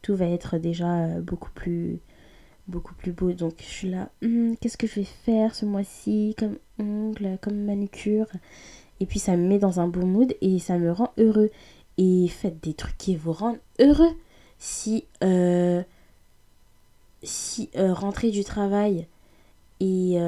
tout 0.03 0.17
va 0.17 0.27
être 0.27 0.59
déjà 0.59 1.05
euh, 1.05 1.21
beaucoup 1.21 1.51
plus 1.51 2.01
beaucoup 2.69 2.95
plus 2.95 3.13
beau. 3.13 3.33
Donc 3.33 3.55
je 3.59 3.65
suis 3.65 3.91
là 3.91 4.11
Hum, 4.23 4.57
qu'est-ce 4.57 4.77
que 4.77 4.87
je 4.87 4.97
vais 4.97 5.05
faire 5.05 5.55
ce 5.55 5.67
mois-ci 5.67 6.35
comme 6.39 6.57
ongle 6.79 7.39
comme 7.41 7.65
manucure? 7.65 8.27
Et 9.01 9.07
puis 9.07 9.19
ça 9.19 9.37
me 9.37 9.47
met 9.47 9.59
dans 9.59 9.81
un 9.81 9.89
bon 9.89 10.07
mood 10.07 10.35
et 10.41 10.59
ça 10.59 10.79
me 10.79 10.93
rend 10.93 11.13
heureux. 11.19 11.51
Et 11.99 12.29
faites 12.29 12.63
des 12.63 12.75
trucs 12.75 12.97
qui 12.99 13.17
vous 13.17 13.33
rendent 13.33 13.61
heureux. 13.81 14.13
Si 14.59 15.05
euh, 15.25 15.83
si 17.23 17.71
euh, 17.77 17.93
rentrer 17.93 18.31
du 18.31 18.45
travail 18.45 19.07
et 19.81 20.19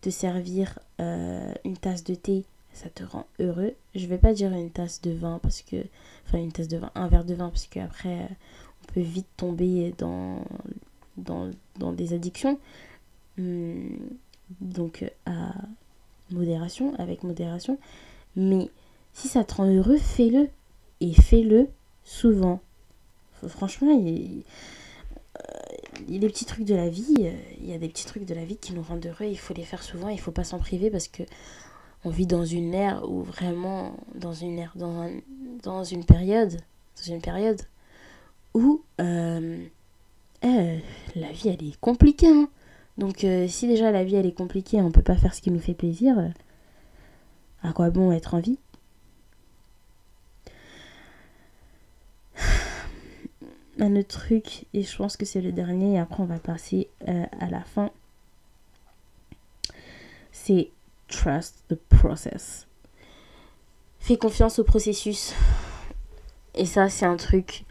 te 0.00 0.10
servir 0.10 0.78
une 0.98 1.76
tasse 1.80 2.04
de 2.04 2.14
thé, 2.14 2.44
ça 2.72 2.88
te 2.88 3.04
rend 3.04 3.26
heureux. 3.38 3.74
Je 3.94 4.06
vais 4.06 4.18
pas 4.18 4.32
dire 4.32 4.52
une 4.52 4.70
tasse 4.70 5.00
de 5.02 5.12
vin 5.12 5.38
parce 5.42 5.62
que, 5.62 5.76
enfin 6.26 6.38
une 6.38 6.52
tasse 6.52 6.68
de 6.68 6.78
vin, 6.78 6.90
un 6.94 7.08
verre 7.08 7.24
de 7.24 7.34
vin 7.34 7.48
parce 7.48 7.66
qu'après 7.66 8.20
euh, 8.20 8.26
on 8.82 8.92
peut 8.92 9.00
vite 9.00 9.28
tomber 9.36 9.94
dans 9.98 10.44
dans, 11.16 11.50
dans 11.78 11.92
des 11.92 12.14
addictions. 12.14 12.58
Hum, 13.38 13.96
donc 14.60 15.02
euh, 15.02 15.08
à 15.26 15.52
modération, 16.30 16.94
avec 16.98 17.22
modération. 17.22 17.78
Mais 18.36 18.70
si 19.12 19.28
ça 19.28 19.44
te 19.44 19.54
rend 19.54 19.66
heureux, 19.66 19.98
fais-le 19.98 20.48
et 21.00 21.12
fais-le 21.14 21.68
souvent. 22.04 22.60
Franchement, 23.48 23.90
il, 23.90 24.44
il 26.08 26.14
y 26.14 26.16
a 26.16 26.20
des 26.20 26.28
petits 26.28 26.44
trucs 26.44 26.64
de 26.64 26.74
la 26.74 26.88
vie, 26.88 27.14
euh, 27.20 27.32
il 27.60 27.68
y 27.68 27.74
a 27.74 27.78
des 27.78 27.88
petits 27.88 28.06
trucs 28.06 28.24
de 28.24 28.34
la 28.34 28.44
vie 28.44 28.56
qui 28.56 28.72
nous 28.72 28.82
rendent 28.82 29.04
heureux, 29.04 29.26
il 29.26 29.38
faut 29.38 29.54
les 29.54 29.64
faire 29.64 29.82
souvent, 29.82 30.08
il 30.08 30.20
faut 30.20 30.30
pas 30.30 30.44
s'en 30.44 30.58
priver 30.58 30.90
parce 30.90 31.08
que 31.08 31.22
on 32.04 32.10
vit 32.10 32.26
dans 32.26 32.44
une 32.44 32.74
ère 32.74 33.08
où 33.08 33.22
vraiment 33.22 33.96
dans 34.14 34.32
une 34.32 34.58
ère 34.58 34.72
dans, 34.76 35.02
un- 35.02 35.84
une 35.84 36.04
période 36.04 36.56
dans 36.96 37.02
une 37.14 37.20
période 37.20 37.60
où 38.54 38.82
euh, 39.00 39.64
euh, 40.44 40.78
la 41.14 41.32
vie 41.32 41.48
elle 41.48 41.62
est 41.66 41.78
compliquée 41.80 42.28
hein. 42.28 42.48
donc 42.98 43.24
euh, 43.24 43.46
si 43.48 43.66
déjà 43.68 43.90
la 43.90 44.04
vie 44.04 44.16
elle 44.16 44.26
est 44.26 44.36
compliquée 44.36 44.80
on 44.80 44.90
peut 44.90 45.02
pas 45.02 45.16
faire 45.16 45.34
ce 45.34 45.40
qui 45.40 45.50
nous 45.50 45.60
fait 45.60 45.74
plaisir 45.74 46.18
euh, 46.18 46.28
à 47.62 47.72
quoi 47.72 47.90
bon 47.90 48.10
être 48.12 48.34
en 48.34 48.40
vie? 48.40 48.58
Un 53.78 53.96
autre 53.96 54.08
truc, 54.08 54.66
et 54.74 54.82
je 54.82 54.96
pense 54.96 55.16
que 55.16 55.24
c'est 55.24 55.40
le 55.40 55.50
dernier, 55.52 55.94
et 55.94 55.98
après 55.98 56.22
on 56.22 56.26
va 56.26 56.38
passer 56.38 56.88
à 57.06 57.48
la 57.48 57.62
fin, 57.62 57.90
c'est 60.30 60.70
trust 61.12 61.64
the 61.68 61.74
process. 61.74 62.66
Fais 64.00 64.16
confiance 64.16 64.58
au 64.58 64.64
processus. 64.64 65.32
Et 66.54 66.66
ça, 66.66 66.88
c'est 66.88 67.06
un 67.06 67.16
truc 67.16 67.64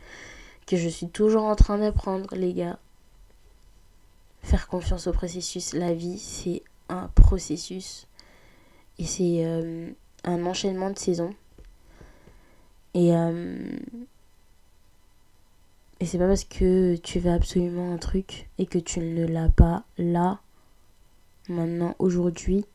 que 0.65 0.77
je 0.77 0.87
suis 0.87 1.09
toujours 1.09 1.43
en 1.43 1.55
train 1.55 1.77
d'apprendre, 1.77 2.33
les 2.35 2.53
gars. 2.53 2.79
Faire 4.41 4.67
confiance 4.67 5.07
au 5.07 5.11
processus. 5.11 5.73
La 5.73 5.93
vie, 5.93 6.17
c'est 6.17 6.63
un 6.87 7.09
processus. 7.15 8.07
Et 8.97 9.05
c'est 9.05 9.45
euh, 9.45 9.89
un 10.23 10.45
enchaînement 10.45 10.89
de 10.89 10.97
saisons. 10.97 11.33
Et, 12.93 13.15
euh, 13.15 13.77
et 15.99 16.05
c'est 16.05 16.17
pas 16.17 16.27
parce 16.27 16.43
que 16.43 16.95
tu 16.97 17.19
veux 17.19 17.31
absolument 17.31 17.93
un 17.93 17.97
truc 17.97 18.49
et 18.57 18.65
que 18.65 18.79
tu 18.79 18.99
ne 18.99 19.25
l'as 19.25 19.49
pas 19.49 19.83
là, 19.97 20.39
maintenant, 21.49 21.95
aujourd'hui, 21.99 22.65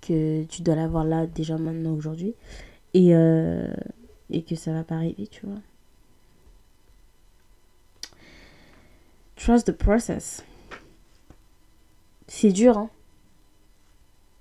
que 0.00 0.44
tu 0.44 0.62
dois 0.62 0.74
l'avoir 0.74 1.04
là 1.04 1.26
déjà 1.26 1.56
maintenant, 1.58 1.92
aujourd'hui. 1.94 2.34
Et, 2.94 3.14
euh, 3.14 3.72
et 4.30 4.42
que 4.42 4.56
ça 4.56 4.72
va 4.72 4.84
pas 4.84 4.96
arriver, 4.96 5.26
tu 5.26 5.46
vois. 5.46 5.58
Trust 9.36 9.66
the 9.68 9.72
process. 9.72 10.44
C'est 12.26 12.52
dur, 12.52 12.78
hein. 12.78 12.90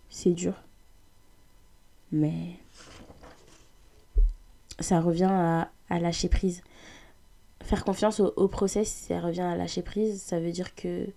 C'est 0.10 0.32
dur. 0.32 0.54
Mais 2.12 2.56
ça 4.80 5.00
revient 5.00 5.30
à, 5.30 5.72
à 5.90 6.00
lâcher 6.00 6.30
prise. 6.30 6.64
Faire 7.64 7.84
confiance 7.84 8.20
au, 8.20 8.34
au 8.36 8.48
process, 8.48 8.90
ça 8.90 9.20
revient 9.22 9.42
à 9.42 9.56
lâcher 9.56 9.84
prise. 9.84 10.22
Ça 10.22 10.40
veut 10.40 10.52
dire 10.52 10.76
que 10.76 11.08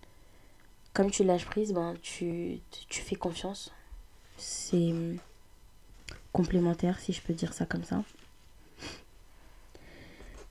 comme 0.92 1.10
tu 1.10 1.24
lâches 1.24 1.46
prise, 1.46 1.72
ben, 1.72 1.94
tu, 2.02 2.60
tu 2.88 3.00
fais 3.00 3.16
confiance. 3.16 3.72
C'est 4.42 4.92
complémentaire, 6.32 6.98
si 6.98 7.12
je 7.12 7.22
peux 7.22 7.32
dire 7.32 7.52
ça 7.52 7.64
comme 7.64 7.84
ça. 7.84 8.02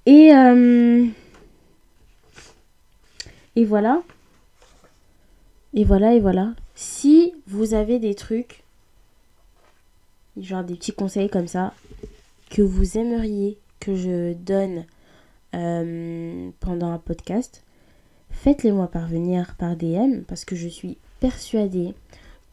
Et, 0.05 0.33
euh, 0.33 1.05
et 3.57 3.65
voilà. 3.65 4.01
Et 5.73 5.83
voilà, 5.83 6.13
et 6.13 6.21
voilà. 6.21 6.53
Si 6.73 7.33
vous 7.47 7.73
avez 7.73 7.99
des 7.99 8.15
trucs, 8.15 8.63
genre 10.37 10.63
des 10.63 10.75
petits 10.75 10.93
conseils 10.93 11.29
comme 11.29 11.47
ça, 11.47 11.73
que 12.49 12.61
vous 12.61 12.97
aimeriez 12.97 13.57
que 13.81 13.95
je 13.95 14.33
donne 14.33 14.85
euh, 15.53 16.49
pendant 16.61 16.91
un 16.91 16.97
podcast, 16.97 17.61
faites-les 18.29 18.71
moi 18.71 18.87
parvenir 18.87 19.55
par 19.55 19.75
DM 19.75 20.21
parce 20.27 20.45
que 20.45 20.55
je 20.55 20.69
suis 20.69 20.97
persuadée 21.19 21.93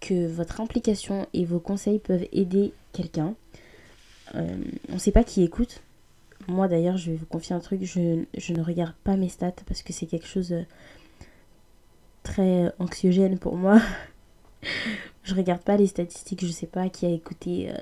que 0.01 0.26
votre 0.26 0.61
implication 0.61 1.26
et 1.34 1.44
vos 1.44 1.61
conseils 1.61 1.99
peuvent 1.99 2.26
aider 2.32 2.72
quelqu'un. 2.92 3.34
Euh, 4.34 4.57
on 4.90 4.94
ne 4.94 4.99
sait 4.99 5.12
pas 5.12 5.24
qui 5.24 5.42
écoute. 5.42 5.82
Moi 6.46 6.68
d'ailleurs, 6.68 6.96
je 6.96 7.11
vais 7.11 7.16
vous 7.16 7.26
confier 7.26 7.55
un 7.55 7.61
truc, 7.61 7.84
je, 7.84 8.24
je 8.36 8.53
ne 8.53 8.62
regarde 8.62 8.94
pas 9.05 9.16
mes 9.16 9.28
stats 9.28 9.53
parce 9.66 9.82
que 9.82 9.92
c'est 9.92 10.07
quelque 10.07 10.26
chose 10.26 10.49
de 10.51 10.64
très 12.22 12.72
anxiogène 12.78 13.38
pour 13.38 13.57
moi. 13.57 13.80
je 15.24 15.34
regarde 15.34 15.62
pas 15.62 15.76
les 15.76 15.86
statistiques, 15.86 16.44
je 16.44 16.51
sais 16.51 16.66
pas 16.66 16.88
qui 16.88 17.07
a 17.07 17.11
écouté, 17.11 17.70
euh, 17.70 17.76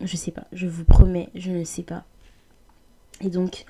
je 0.00 0.16
sais 0.16 0.30
pas, 0.30 0.44
je 0.52 0.66
vous 0.66 0.84
promets, 0.84 1.28
je 1.34 1.50
ne 1.50 1.64
sais 1.64 1.82
pas. 1.82 2.04
Et 3.20 3.30
donc, 3.30 3.64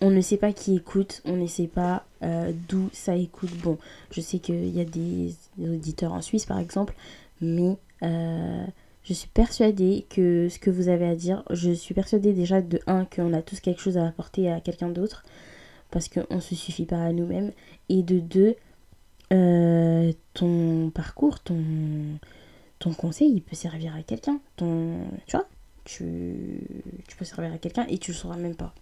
on 0.00 0.10
ne 0.10 0.20
sait 0.20 0.36
pas 0.36 0.52
qui 0.52 0.76
écoute, 0.76 1.22
on 1.24 1.36
ne 1.36 1.46
sait 1.46 1.66
pas 1.66 2.04
euh, 2.22 2.52
d'où 2.68 2.90
ça 2.92 3.16
écoute. 3.16 3.50
Bon, 3.62 3.78
je 4.10 4.20
sais 4.20 4.38
qu'il 4.38 4.74
y 4.74 4.80
a 4.80 4.84
des 4.84 5.34
auditeurs 5.58 6.12
en 6.12 6.22
Suisse 6.22 6.46
par 6.46 6.58
exemple, 6.58 6.94
mais 7.44 7.76
euh, 8.02 8.64
je 9.04 9.12
suis 9.12 9.28
persuadée 9.28 10.06
que 10.10 10.48
ce 10.48 10.58
que 10.58 10.70
vous 10.70 10.88
avez 10.88 11.06
à 11.06 11.14
dire, 11.14 11.44
je 11.50 11.70
suis 11.70 11.94
persuadée 11.94 12.32
déjà 12.32 12.62
de 12.62 12.80
un 12.86 13.04
qu'on 13.04 13.32
a 13.32 13.42
tous 13.42 13.60
quelque 13.60 13.80
chose 13.80 13.98
à 13.98 14.06
apporter 14.06 14.50
à 14.50 14.60
quelqu'un 14.60 14.88
d'autre 14.88 15.24
parce 15.90 16.08
qu'on 16.08 16.34
ne 16.34 16.40
se 16.40 16.54
suffit 16.56 16.86
pas 16.86 17.02
à 17.04 17.12
nous-mêmes, 17.12 17.52
et 17.88 18.02
de 18.02 18.18
deux, 18.18 18.56
euh, 19.32 20.12
ton 20.32 20.90
parcours, 20.90 21.38
ton, 21.40 21.62
ton 22.80 22.92
conseil, 22.94 23.30
il 23.32 23.42
peut 23.42 23.54
servir 23.54 23.94
à 23.94 24.02
quelqu'un. 24.02 24.40
Ton, 24.56 24.98
tu 25.26 25.36
vois, 25.36 25.46
tu, 25.84 26.60
tu 27.06 27.16
peux 27.16 27.24
servir 27.24 27.52
à 27.52 27.58
quelqu'un 27.58 27.86
et 27.88 27.98
tu 27.98 28.10
le 28.10 28.16
sauras 28.16 28.36
même 28.36 28.56
pas. 28.56 28.74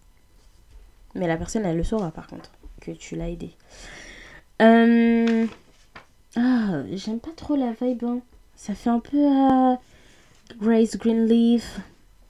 Mais 1.15 1.27
la 1.27 1.37
personne, 1.37 1.67
elle 1.67 1.77
le 1.77 1.85
saura 1.85 2.11
par 2.13 2.27
contre, 2.29 2.51
que 2.81 2.93
tu 2.93 3.17
l'as 3.17 3.29
aidé. 3.29 3.51
Euh, 4.63 5.47
Ah, 6.37 6.83
j'aime 6.95 7.21
pas 7.21 7.33
trop 7.37 7.57
la 7.57 7.73
vibe. 7.73 8.05
hein. 8.05 8.21
Ça 8.63 8.77
fait 8.77 8.91
un 8.91 9.01
peu 9.01 9.27
à 9.27 9.81
Grace 10.61 10.97
Greenleaf. 10.97 11.81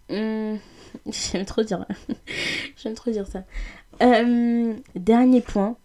Hmm, 0.09 0.55
J'aime 1.07 1.45
trop 1.45 1.63
dire. 1.63 1.85
J'aime 2.83 2.95
trop 2.95 3.11
dire 3.11 3.27
ça. 3.27 3.45
Euh, 4.01 4.73
dernier 4.95 5.43
point. 5.43 5.77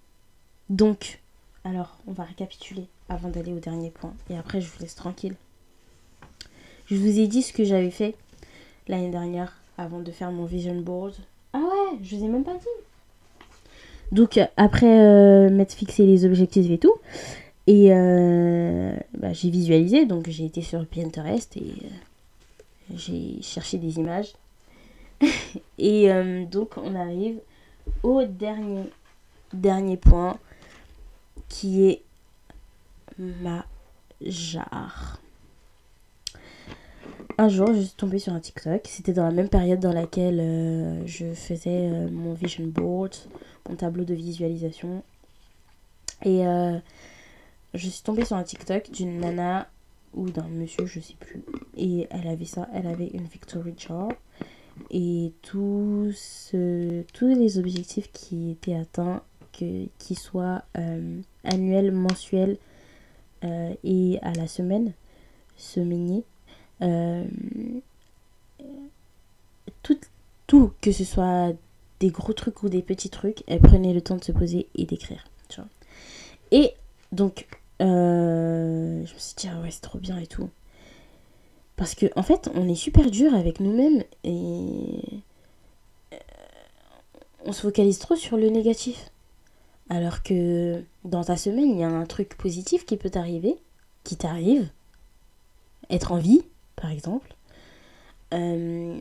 Donc, 0.69 1.19
alors, 1.65 1.97
on 2.07 2.13
va 2.13 2.23
récapituler 2.23 2.87
avant 3.09 3.27
d'aller 3.27 3.51
au 3.51 3.59
dernier 3.59 3.89
point. 3.89 4.13
Et 4.29 4.37
après, 4.37 4.61
je 4.61 4.69
vous 4.69 4.79
laisse 4.79 4.95
tranquille. 4.95 5.35
Je 6.85 6.95
vous 6.95 7.19
ai 7.19 7.27
dit 7.27 7.41
ce 7.41 7.51
que 7.51 7.65
j'avais 7.65 7.91
fait 7.91 8.15
l'année 8.87 9.11
dernière 9.11 9.59
avant 9.77 9.99
de 9.99 10.11
faire 10.13 10.31
mon 10.31 10.45
vision 10.45 10.79
board. 10.79 11.13
Ah 11.51 11.59
ouais, 11.59 11.97
je 12.01 12.15
vous 12.15 12.23
ai 12.23 12.29
même 12.29 12.45
pas 12.45 12.55
dit. 12.55 13.35
Donc, 14.13 14.39
après 14.55 15.01
euh, 15.01 15.49
m'être 15.49 15.73
fixé 15.73 16.05
les 16.05 16.23
objectifs 16.23 16.71
et 16.71 16.77
tout, 16.77 16.93
et 17.67 17.89
euh, 17.91 18.95
bah, 19.17 19.33
j'ai 19.33 19.49
visualisé, 19.49 20.05
donc 20.05 20.29
j'ai 20.29 20.45
été 20.45 20.61
sur 20.61 20.85
Pinterest 20.87 21.57
et 21.57 21.73
euh, 21.83 22.93
j'ai 22.95 23.41
cherché 23.41 23.77
des 23.77 23.97
images. 23.97 24.33
et 25.77 26.09
euh, 26.09 26.45
donc, 26.45 26.77
on 26.77 26.95
arrive 26.95 27.39
au 28.03 28.23
dernier, 28.23 28.83
dernier 29.51 29.97
point 29.97 30.37
qui 31.49 31.89
est 31.89 32.01
ma 33.17 33.65
jarre. 34.21 35.19
Un 37.37 37.49
jour, 37.49 37.67
je 37.73 37.81
suis 37.81 37.95
tombée 37.97 38.19
sur 38.19 38.31
un 38.31 38.39
TikTok. 38.39 38.81
C'était 38.85 39.13
dans 39.13 39.25
la 39.25 39.31
même 39.31 39.49
période 39.49 39.81
dans 39.81 39.93
laquelle 39.93 41.03
je 41.05 41.33
faisais 41.33 41.89
mon 42.09 42.33
vision 42.33 42.65
board, 42.65 43.13
mon 43.69 43.75
tableau 43.75 44.05
de 44.05 44.13
visualisation. 44.13 45.03
Et 46.25 46.43
je 47.77 47.89
suis 47.89 48.03
tombée 48.03 48.25
sur 48.25 48.35
un 48.35 48.43
TikTok 48.43 48.91
d'une 48.91 49.19
nana 49.19 49.67
ou 50.13 50.29
d'un 50.29 50.47
monsieur, 50.47 50.85
je 50.85 50.99
sais 50.99 51.15
plus. 51.19 51.43
Et 51.75 52.07
elle 52.09 52.27
avait 52.27 52.45
ça, 52.45 52.67
elle 52.73 52.87
avait 52.87 53.07
une 53.07 53.25
victory 53.25 53.73
jar. 53.77 54.09
Et 54.91 55.31
tous 55.41 56.53
tous 57.13 57.27
les 57.27 57.57
objectifs 57.57 58.11
qui 58.11 58.51
étaient 58.51 58.75
atteints, 58.75 59.21
qu'ils 59.51 60.19
soient 60.19 60.63
euh, 60.77 61.19
annuels, 61.43 61.91
mensuels 61.91 62.57
euh, 63.43 63.73
et 63.83 64.19
à 64.21 64.33
la 64.33 64.47
semaine, 64.47 64.93
semainier, 65.55 66.23
euh, 66.83 67.25
tout, 69.81 69.99
tout, 70.45 70.73
que 70.81 70.91
ce 70.91 71.03
soit 71.03 71.53
des 71.99 72.09
gros 72.09 72.33
trucs 72.33 72.61
ou 72.61 72.69
des 72.69 72.83
petits 72.83 73.09
trucs, 73.09 73.43
elle 73.47 73.61
prenait 73.61 73.93
le 73.93 74.01
temps 74.01 74.17
de 74.17 74.23
se 74.23 74.31
poser 74.31 74.67
et 74.75 74.85
d'écrire. 74.85 75.25
Et 76.51 76.71
donc, 77.11 77.47
euh, 77.81 79.05
je 79.05 79.13
me 79.13 79.19
suis 79.19 79.35
dit, 79.35 79.47
ah 79.51 79.59
ouais, 79.61 79.71
c'est 79.71 79.81
trop 79.81 79.99
bien 79.99 80.17
et 80.17 80.27
tout. 80.27 80.49
Parce 81.75 81.93
que, 81.93 82.07
en 82.15 82.23
fait, 82.23 82.49
on 82.55 82.67
est 82.67 82.75
super 82.75 83.09
dur 83.11 83.33
avec 83.35 83.59
nous-mêmes 83.59 84.03
et 84.23 85.21
euh, 86.13 86.17
on 87.45 87.51
se 87.51 87.61
focalise 87.61 87.99
trop 87.99 88.15
sur 88.15 88.37
le 88.37 88.49
négatif. 88.49 89.11
Alors 89.89 90.23
que 90.23 90.83
dans 91.05 91.23
ta 91.23 91.37
semaine, 91.37 91.69
il 91.69 91.79
y 91.79 91.83
a 91.83 91.89
un 91.89 92.05
truc 92.05 92.35
positif 92.35 92.85
qui 92.85 92.97
peut 92.97 93.09
t'arriver, 93.09 93.55
qui 94.03 94.17
t'arrive. 94.17 94.69
Être 95.89 96.11
en 96.11 96.17
vie, 96.17 96.41
par 96.75 96.91
exemple. 96.91 97.33
Euh, 98.33 98.99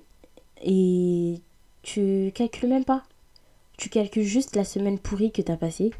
et 0.62 1.40
tu 1.82 2.30
calcules 2.34 2.68
même 2.68 2.84
pas. 2.84 3.02
Tu 3.78 3.88
calcules 3.88 4.22
juste 4.22 4.54
la 4.54 4.64
semaine 4.64 4.98
pourrie 4.98 5.32
que 5.32 5.42
t'as 5.42 5.56
passée. 5.56 5.92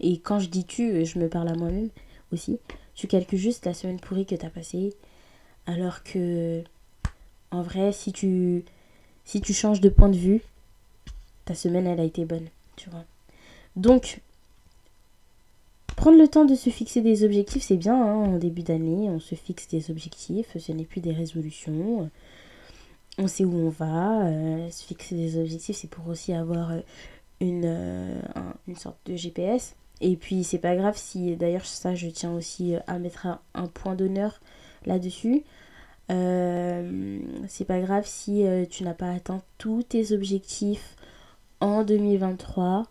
Et 0.00 0.18
quand 0.18 0.40
je 0.40 0.48
dis 0.48 0.64
tu, 0.64 1.06
je 1.06 1.18
me 1.18 1.28
parle 1.28 1.48
à 1.48 1.54
moi-même 1.54 1.88
aussi. 2.32 2.58
Tu 2.94 3.06
calcules 3.06 3.38
juste 3.38 3.66
la 3.66 3.74
semaine 3.74 4.00
pourrie 4.00 4.26
que 4.26 4.34
t'as 4.34 4.50
passée. 4.50 4.94
Alors 5.66 6.02
que, 6.02 6.62
en 7.50 7.62
vrai, 7.62 7.92
si 7.92 8.12
tu, 8.12 8.64
si 9.24 9.40
tu 9.40 9.52
changes 9.54 9.80
de 9.80 9.88
point 9.88 10.08
de 10.08 10.16
vue, 10.16 10.42
ta 11.44 11.54
semaine, 11.54 11.86
elle 11.86 12.00
a 12.00 12.04
été 12.04 12.24
bonne. 12.24 12.48
Tu 12.76 12.90
vois. 12.90 13.04
Donc, 13.76 14.20
prendre 15.96 16.18
le 16.18 16.28
temps 16.28 16.44
de 16.44 16.54
se 16.54 16.70
fixer 16.70 17.00
des 17.00 17.24
objectifs, 17.24 17.62
c'est 17.62 17.76
bien. 17.76 17.94
hein, 17.94 18.14
en 18.34 18.38
début 18.38 18.62
d'année, 18.62 19.08
on 19.10 19.20
se 19.20 19.34
fixe 19.34 19.68
des 19.68 19.90
objectifs. 19.90 20.56
Ce 20.58 20.72
n'est 20.72 20.84
plus 20.84 21.00
des 21.00 21.12
résolutions. 21.12 22.10
On 23.18 23.26
sait 23.26 23.44
où 23.44 23.54
on 23.56 23.68
va. 23.68 24.26
euh, 24.26 24.70
se 24.70 24.84
fixer 24.84 25.14
des 25.16 25.38
objectifs, 25.40 25.76
c'est 25.76 25.90
pour 25.90 26.06
aussi 26.08 26.32
avoir 26.32 26.70
euh, 26.72 26.80
une, 27.40 27.64
euh, 27.64 28.20
un- 28.36 28.54
une 28.68 28.76
sorte 28.76 28.98
de 29.06 29.16
GPS. 29.16 29.74
Et 30.00 30.16
puis, 30.16 30.44
c'est 30.44 30.58
pas 30.58 30.76
grave 30.76 30.96
si, 30.96 31.36
d'ailleurs, 31.36 31.64
ça, 31.64 31.94
je 31.94 32.08
tiens 32.08 32.32
aussi 32.32 32.74
euh, 32.74 32.80
à 32.86 32.98
mettre 32.98 33.26
un, 33.54 33.66
point 33.66 33.94
d'honneur 33.94 34.40
là-dessus. 34.86 35.44
Euh, 36.10 37.20
c'est 37.48 37.64
pas 37.64 37.80
grave 37.80 38.04
si 38.06 38.46
euh, 38.46 38.64
tu 38.64 38.82
n'as 38.84 38.94
pas 38.94 39.10
atteint 39.10 39.42
tous 39.58 39.82
tes 39.82 40.12
objectifs 40.12 40.96
en 41.60 41.84
2023. 41.84 42.86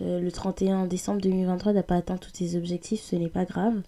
Euh, 0.00 0.20
le 0.20 0.32
31 0.32 0.86
décembre 0.86 1.20
2023, 1.20 1.74
t'as 1.74 1.82
pas 1.82 1.96
atteint 1.96 2.16
tous 2.16 2.32
tes 2.32 2.56
objectifs, 2.56 3.02
ce 3.02 3.16
n'est 3.16 3.28
pas 3.28 3.44
grave. 3.44 3.82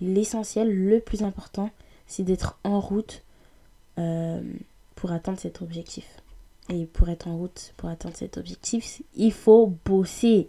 L'essentiel, 0.00 0.72
le 0.72 1.00
plus 1.00 1.22
important, 1.22 1.70
c'est 2.06 2.22
d'être 2.22 2.58
en 2.64 2.80
route 2.80 3.22
pour 4.94 5.12
atteindre 5.12 5.38
cet 5.38 5.60
objectif. 5.60 6.06
Et 6.70 6.86
pour 6.86 7.10
être 7.10 7.28
en 7.28 7.36
route, 7.36 7.74
pour 7.76 7.90
atteindre 7.90 8.16
cet 8.16 8.38
objectif, 8.38 9.02
il 9.14 9.32
faut 9.32 9.74
bosser. 9.84 10.48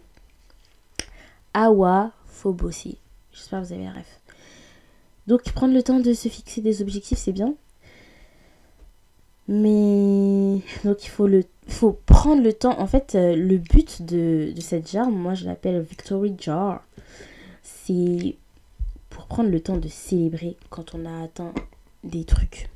Awa, 1.53 2.11
bosser. 2.45 2.97
J'espère 3.31 3.61
que 3.61 3.67
vous 3.67 3.73
avez 3.73 3.83
la 3.83 3.91
ref. 3.91 4.19
Donc 5.27 5.43
prendre 5.51 5.73
le 5.73 5.83
temps 5.83 5.99
de 5.99 6.13
se 6.13 6.27
fixer 6.27 6.61
des 6.61 6.81
objectifs, 6.81 7.19
c'est 7.19 7.31
bien. 7.31 7.53
Mais 9.47 10.61
donc 10.83 11.03
il 11.03 11.09
faut 11.09 11.27
le 11.27 11.43
faut 11.67 11.93
prendre 12.05 12.41
le 12.41 12.53
temps. 12.53 12.79
En 12.79 12.87
fait, 12.87 13.15
euh, 13.15 13.35
le 13.35 13.57
but 13.57 14.01
de, 14.01 14.51
de 14.55 14.61
cette 14.61 14.89
jar, 14.89 15.09
moi 15.09 15.35
je 15.35 15.45
l'appelle 15.45 15.81
Victory 15.81 16.35
Jar, 16.39 16.83
c'est 17.63 18.35
pour 19.09 19.25
prendre 19.25 19.49
le 19.49 19.59
temps 19.59 19.77
de 19.77 19.87
célébrer 19.87 20.57
quand 20.69 20.95
on 20.95 21.05
a 21.05 21.23
atteint 21.23 21.53
des 22.03 22.23
trucs 22.23 22.69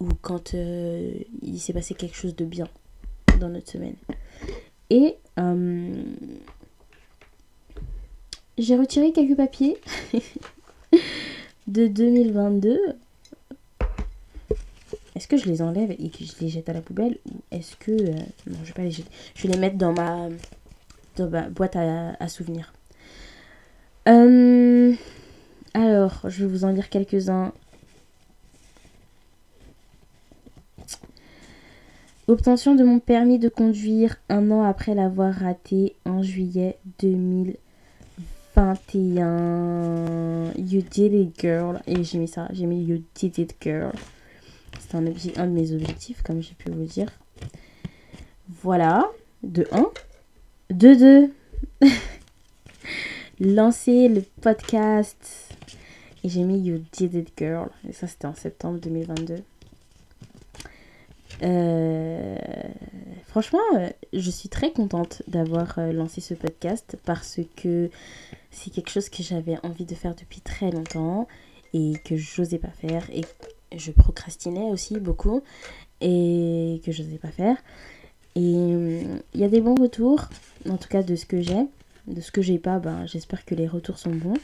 ou 0.00 0.08
quand 0.20 0.54
euh, 0.54 1.14
il 1.42 1.60
s'est 1.60 1.72
passé 1.72 1.94
quelque 1.94 2.16
chose 2.16 2.34
de 2.34 2.44
bien 2.44 2.68
dans 3.38 3.48
notre 3.48 3.70
semaine. 3.70 3.96
Et 4.90 5.16
euh, 5.38 6.02
j'ai 8.58 8.76
retiré 8.76 9.12
quelques 9.12 9.36
papiers 9.36 9.76
de 11.66 11.86
2022. 11.86 12.78
Est-ce 15.14 15.28
que 15.28 15.36
je 15.36 15.46
les 15.46 15.62
enlève 15.62 15.90
et 15.90 16.08
que 16.08 16.24
je 16.24 16.32
les 16.40 16.48
jette 16.48 16.68
à 16.68 16.72
la 16.72 16.80
poubelle 16.80 17.18
ou 17.30 17.36
est-ce 17.50 17.76
que... 17.76 17.92
euh, 17.92 18.14
non, 18.46 18.58
je 18.62 18.68
vais 18.68 18.74
pas 18.74 18.82
les 18.82 18.90
jeter. 18.90 19.10
Je 19.34 19.46
vais 19.46 19.54
les 19.54 19.60
mettre 19.60 19.76
dans 19.76 19.92
ma, 19.92 20.28
boîte 21.50 21.76
à, 21.76 22.28
souvenirs. 22.28 22.72
Euh, 24.08 24.94
alors, 25.74 26.20
je 26.28 26.44
vais 26.44 26.50
vous 26.50 26.64
en 26.64 26.70
lire 26.70 26.88
quelques-uns. 26.88 27.52
Obtention 32.28 32.74
de 32.74 32.84
mon 32.84 32.98
permis 32.98 33.38
de 33.38 33.48
conduire 33.48 34.16
un 34.28 34.50
an 34.50 34.62
après 34.62 34.94
l'avoir 34.94 35.34
raté 35.34 35.94
en 36.06 36.22
juillet 36.22 36.78
2021. 38.54 40.52
You 40.56 40.82
did 40.82 41.14
it, 41.14 41.38
girl. 41.38 41.80
Et 41.86 42.04
j'ai 42.04 42.18
mis 42.18 42.28
ça, 42.28 42.48
j'ai 42.52 42.66
mis 42.66 42.82
You 42.84 43.02
did 43.14 43.38
it, 43.38 43.56
girl. 43.60 43.92
C'est 44.78 44.94
un, 44.96 45.06
un 45.06 45.46
de 45.46 45.52
mes 45.52 45.72
objectifs, 45.72 46.22
comme 46.22 46.42
j'ai 46.42 46.54
pu 46.54 46.70
vous 46.70 46.84
dire. 46.84 47.08
Voilà, 48.62 49.08
de 49.42 49.66
1. 49.72 49.90
De 50.70 51.30
2. 51.80 51.88
Lancer 53.40 54.08
le 54.08 54.22
podcast. 54.40 55.48
Et 56.24 56.28
j'ai 56.28 56.42
mis 56.42 56.60
You 56.60 56.82
did 56.92 57.14
it, 57.14 57.32
girl. 57.36 57.70
Et 57.88 57.92
ça, 57.92 58.06
c'était 58.06 58.26
en 58.26 58.34
septembre 58.34 58.78
2022. 58.80 59.42
Euh, 61.42 62.36
franchement, 63.26 63.60
euh, 63.76 63.88
je 64.12 64.30
suis 64.30 64.48
très 64.48 64.72
contente 64.72 65.22
d'avoir 65.28 65.78
euh, 65.78 65.92
lancé 65.92 66.20
ce 66.20 66.34
podcast 66.34 66.96
parce 67.04 67.40
que 67.56 67.90
c'est 68.50 68.70
quelque 68.70 68.90
chose 68.90 69.08
que 69.08 69.22
j'avais 69.22 69.56
envie 69.62 69.84
de 69.84 69.94
faire 69.94 70.14
depuis 70.14 70.40
très 70.40 70.70
longtemps 70.70 71.26
et 71.74 71.94
que 72.04 72.16
j'osais 72.16 72.58
pas 72.58 72.68
faire 72.68 73.08
et 73.10 73.22
je 73.76 73.90
procrastinais 73.90 74.70
aussi 74.70 75.00
beaucoup 75.00 75.42
et 76.00 76.80
que 76.84 76.92
je 76.92 77.02
n'osais 77.02 77.18
pas 77.18 77.30
faire. 77.30 77.56
Et 78.34 78.40
il 78.40 79.40
y 79.40 79.44
a 79.44 79.48
des 79.48 79.60
bons 79.60 79.74
retours, 79.74 80.28
en 80.68 80.76
tout 80.76 80.88
cas 80.88 81.02
de 81.02 81.16
ce 81.16 81.26
que 81.26 81.40
j'ai. 81.40 81.66
De 82.06 82.20
ce 82.20 82.32
que 82.32 82.42
j'ai 82.42 82.58
pas, 82.58 82.78
ben, 82.78 83.06
j'espère 83.06 83.44
que 83.44 83.54
les 83.54 83.68
retours 83.68 83.98
sont 83.98 84.10
bons. 84.10 84.38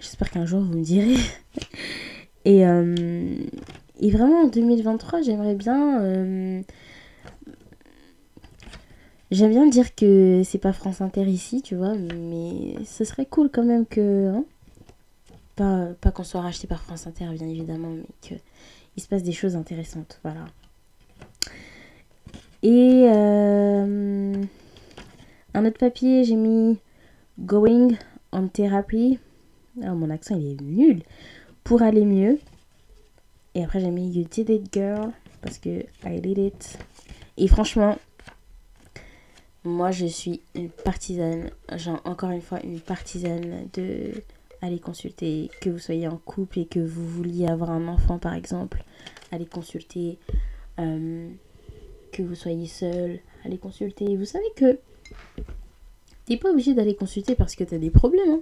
J'espère 0.00 0.30
qu'un 0.30 0.46
jour 0.46 0.62
vous 0.62 0.78
me 0.78 0.84
direz. 0.84 1.16
et, 2.44 2.64
et 4.00 4.10
vraiment 4.10 4.42
en 4.42 4.46
2023, 4.48 5.22
j'aimerais 5.22 5.54
bien. 5.54 6.00
euh, 6.02 6.62
J'aime 9.30 9.50
bien 9.50 9.66
dire 9.66 9.94
que 9.94 10.42
c'est 10.44 10.58
pas 10.58 10.72
France 10.74 11.00
Inter 11.00 11.22
ici, 11.24 11.62
tu 11.62 11.74
vois, 11.74 11.94
mais 11.94 12.74
ce 12.84 13.04
serait 13.04 13.24
cool 13.26 13.50
quand 13.50 13.64
même 13.64 13.86
que. 13.86 14.28
hein, 14.34 14.44
pas 15.56 15.86
pas 16.00 16.10
qu'on 16.10 16.24
soit 16.24 16.40
racheté 16.42 16.66
par 16.66 16.82
France 16.82 17.06
Inter, 17.06 17.26
bien 17.32 17.48
évidemment, 17.48 17.88
mais 17.90 18.04
qu'il 18.20 19.02
se 19.02 19.08
passe 19.08 19.22
des 19.22 19.32
choses 19.32 19.56
intéressantes. 19.56 20.20
Voilà. 20.22 20.44
Et. 22.62 23.06
euh, 23.08 24.34
un 25.54 25.64
autre 25.66 25.78
papier, 25.78 26.24
j'ai 26.24 26.36
mis 26.36 26.78
Going 27.38 27.90
on 28.32 28.48
Therapy. 28.48 29.18
Ah, 29.82 29.92
mon 29.94 30.10
accent, 30.10 30.36
il 30.36 30.52
est 30.52 30.60
nul. 30.60 31.02
Pour 31.64 31.82
aller 31.82 32.04
mieux. 32.04 32.38
Et 33.54 33.64
après, 33.64 33.80
j'ai 33.80 33.90
mis 33.90 34.10
You 34.10 34.24
Did 34.30 34.48
It 34.48 34.72
Girl. 34.72 35.10
Parce 35.40 35.58
que 35.58 35.84
I 36.04 36.20
did 36.20 36.38
it. 36.38 36.78
Et 37.36 37.48
franchement, 37.48 37.98
moi, 39.64 39.90
je 39.90 40.06
suis 40.06 40.40
une 40.54 40.70
partisane, 40.70 41.50
genre 41.76 42.00
encore 42.04 42.30
une 42.30 42.40
fois, 42.40 42.60
une 42.62 42.80
partisane 42.80 43.68
de 43.72 44.12
aller 44.60 44.78
consulter, 44.78 45.50
que 45.60 45.70
vous 45.70 45.80
soyez 45.80 46.06
en 46.06 46.16
couple 46.16 46.60
et 46.60 46.66
que 46.66 46.78
vous 46.78 47.06
vouliez 47.06 47.48
avoir 47.48 47.70
un 47.70 47.88
enfant, 47.88 48.18
par 48.18 48.34
exemple, 48.34 48.84
allez 49.32 49.46
consulter, 49.46 50.18
euh, 50.78 51.28
que 52.12 52.22
vous 52.22 52.36
soyez 52.36 52.68
seul, 52.68 53.18
allez 53.44 53.58
consulter. 53.58 54.16
Vous 54.16 54.24
savez 54.24 54.44
que 54.54 54.78
t'es 56.26 56.36
pas 56.36 56.50
obligé 56.50 56.74
d'aller 56.74 56.94
consulter 56.94 57.34
parce 57.34 57.56
que 57.56 57.64
t'as 57.64 57.78
des 57.78 57.90
problèmes. 57.90 58.30
hein. 58.30 58.40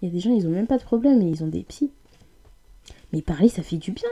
Il 0.00 0.08
y 0.08 0.10
a 0.12 0.14
des 0.14 0.20
gens, 0.20 0.32
ils 0.32 0.46
ont 0.46 0.50
même 0.50 0.68
pas 0.68 0.78
de 0.78 0.84
problème 0.84 1.20
et 1.22 1.28
ils 1.28 1.42
ont 1.42 1.48
des 1.48 1.64
psys. 1.64 1.90
Mais 3.12 3.22
parler, 3.22 3.48
ça 3.48 3.62
fait 3.62 3.76
du 3.76 3.92
bien. 3.92 4.10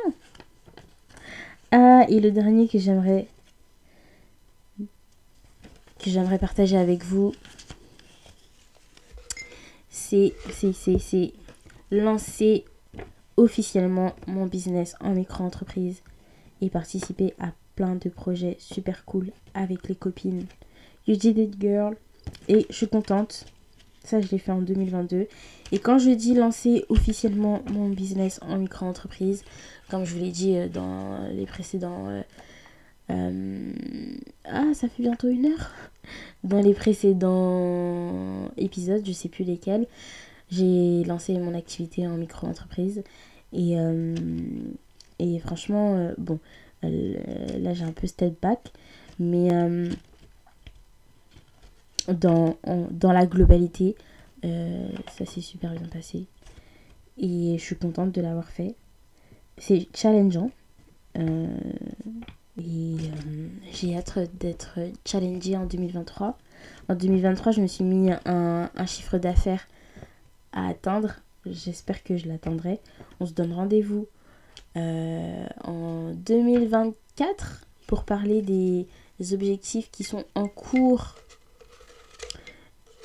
Ah, 1.71 2.05
et 2.09 2.21
le 2.21 2.31
dernier 2.31 2.69
que 2.69 2.79
j'aimerais 2.79 3.27
que 5.99 6.11
j'aimerais 6.11 6.39
partager 6.39 6.77
avec 6.77 7.03
vous, 7.03 7.35
c'est 9.91 10.35
c'est 10.53 11.33
lancer 11.91 12.65
officiellement 13.37 14.15
mon 14.27 14.47
business 14.47 14.97
en 15.01 15.11
micro-entreprise 15.11 16.03
et 16.61 16.71
participer 16.71 17.35
à 17.41 17.53
plein 17.75 17.97
de 17.97 18.09
projets 18.09 18.57
super 18.61 19.05
cool 19.05 19.33
avec 19.55 19.89
les 19.89 19.97
copines. 19.97 20.47
You 21.07 21.17
did 21.17 21.39
it 21.39 21.61
girl. 21.61 21.97
Et 22.49 22.67
je 22.71 22.75
suis 22.75 22.89
contente. 22.89 23.47
Ça, 24.05 24.21
je 24.21 24.29
l'ai 24.29 24.39
fait 24.39 24.53
en 24.53 24.61
2022. 24.61 25.27
Et 25.73 25.79
quand 25.79 25.99
je 25.99 26.11
dis 26.11 26.35
lancer 26.35 26.85
officiellement 26.91 27.63
mon 27.73 27.89
business 27.89 28.39
en 28.43 28.59
micro-entreprise, 28.59 29.45
comme 29.91 30.05
je 30.05 30.15
vous 30.15 30.21
l'ai 30.21 30.31
dit 30.31 30.57
euh, 30.57 30.69
dans 30.69 31.27
les 31.33 31.47
précédents... 31.47 32.09
euh, 32.09 32.23
euh, 33.11 33.73
Ah, 34.45 34.73
ça 34.75 34.89
fait 34.89 35.03
bientôt 35.03 35.29
une 35.29 35.47
heure. 35.47 35.71
Dans 36.45 36.61
les 36.61 36.75
précédents 36.75 38.51
épisodes, 38.59 39.03
je 39.07 39.13
sais 39.13 39.31
plus 39.31 39.45
lesquels, 39.45 39.87
j'ai 40.51 41.03
lancé 41.05 41.39
mon 41.39 41.55
activité 41.55 42.07
en 42.07 42.19
micro-entreprise. 42.19 43.03
Et, 43.55 43.77
et 45.19 45.39
franchement, 45.39 46.11
bon, 46.19 46.39
là 46.83 47.73
j'ai 47.73 47.85
un 47.85 47.93
peu 47.93 48.07
step 48.07 48.39
back. 48.43 48.73
Mais 49.19 49.49
dans, 52.09 52.57
dans 52.91 53.13
la 53.13 53.27
globalité, 53.27 53.97
euh, 54.45 54.89
ça 55.17 55.25
s'est 55.25 55.41
super 55.41 55.73
bien 55.73 55.89
passé. 55.89 56.27
Et 57.19 57.57
je 57.59 57.63
suis 57.63 57.77
contente 57.77 58.13
de 58.13 58.21
l'avoir 58.21 58.49
fait. 58.49 58.75
C'est 59.59 59.89
challengeant. 59.95 60.51
Euh, 61.17 61.47
et 62.59 62.97
euh, 62.97 63.49
j'ai 63.73 63.97
hâte 63.97 64.19
d'être 64.39 64.79
challengée 65.05 65.57
en 65.57 65.67
2023. 65.67 66.39
En 66.89 66.95
2023, 66.95 67.53
je 67.53 67.61
me 67.61 67.67
suis 67.67 67.85
mis 67.85 68.11
un, 68.25 68.71
un 68.75 68.87
chiffre 68.87 69.19
d'affaires 69.19 69.67
à 70.53 70.69
atteindre. 70.69 71.17
J'espère 71.47 72.03
que 72.03 72.17
je 72.17 72.29
l'atteindrai. 72.29 72.81
On 73.21 73.27
se 73.27 73.33
donne 73.33 73.53
rendez-vous 73.53 74.07
euh, 74.77 75.47
en 75.63 76.13
2024 76.15 77.67
pour 77.87 78.05
parler 78.05 78.43
des 78.43 78.87
objectifs 79.33 79.91
qui 79.91 80.05
sont 80.05 80.25
en 80.35 80.49
cours. 80.49 81.17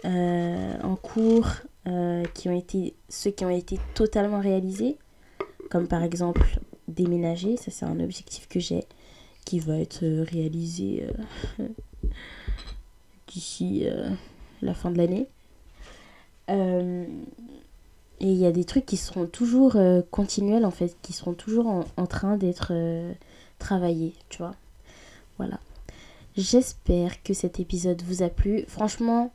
Euh, 0.06 0.82
en 0.82 0.96
cours, 0.96 1.48
euh, 1.88 2.24
qui 2.34 2.50
ont 2.50 2.58
été 2.58 2.94
ceux 3.10 3.32
qui 3.32 3.46
ont 3.46 3.50
été 3.50 3.80
totalement 3.94 4.40
réalisés, 4.40 4.98
comme 5.70 5.88
par 5.88 6.04
exemple 6.04 6.60
déménager, 6.88 7.58
ça 7.58 7.72
c'est 7.72 7.86
un 7.86 8.00
objectif 8.00 8.48
que 8.48 8.60
j'ai 8.60 8.84
qui 9.46 9.60
va 9.60 9.78
être 9.78 10.04
euh, 10.04 10.26
réalisé 10.30 11.08
d'ici 13.28 13.86
la 14.62 14.74
fin 14.74 14.92
de 14.92 14.98
l'année. 14.98 15.28
Et 18.22 18.26
il 18.26 18.38
y 18.38 18.46
a 18.46 18.52
des 18.52 18.66
trucs 18.66 18.86
qui 18.86 18.98
seront 18.98 19.26
toujours 19.26 19.78
euh, 19.78 20.02
continuels 20.12 20.66
en 20.66 20.72
fait, 20.72 20.96
qui 21.02 21.14
seront 21.14 21.34
toujours 21.34 21.68
en, 21.68 22.06
train 22.06 22.36
d'être 22.36 22.74
travaillés, 23.60 24.14
tu 24.28 24.40
vois. 24.40 24.56
Voilà. 25.38 25.60
J'espère 26.36 27.24
que 27.24 27.34
cet 27.34 27.60
épisode 27.60 28.02
vous 28.02 28.24
a 28.24 28.30
plu. 28.30 28.66
Franchement, 28.68 29.32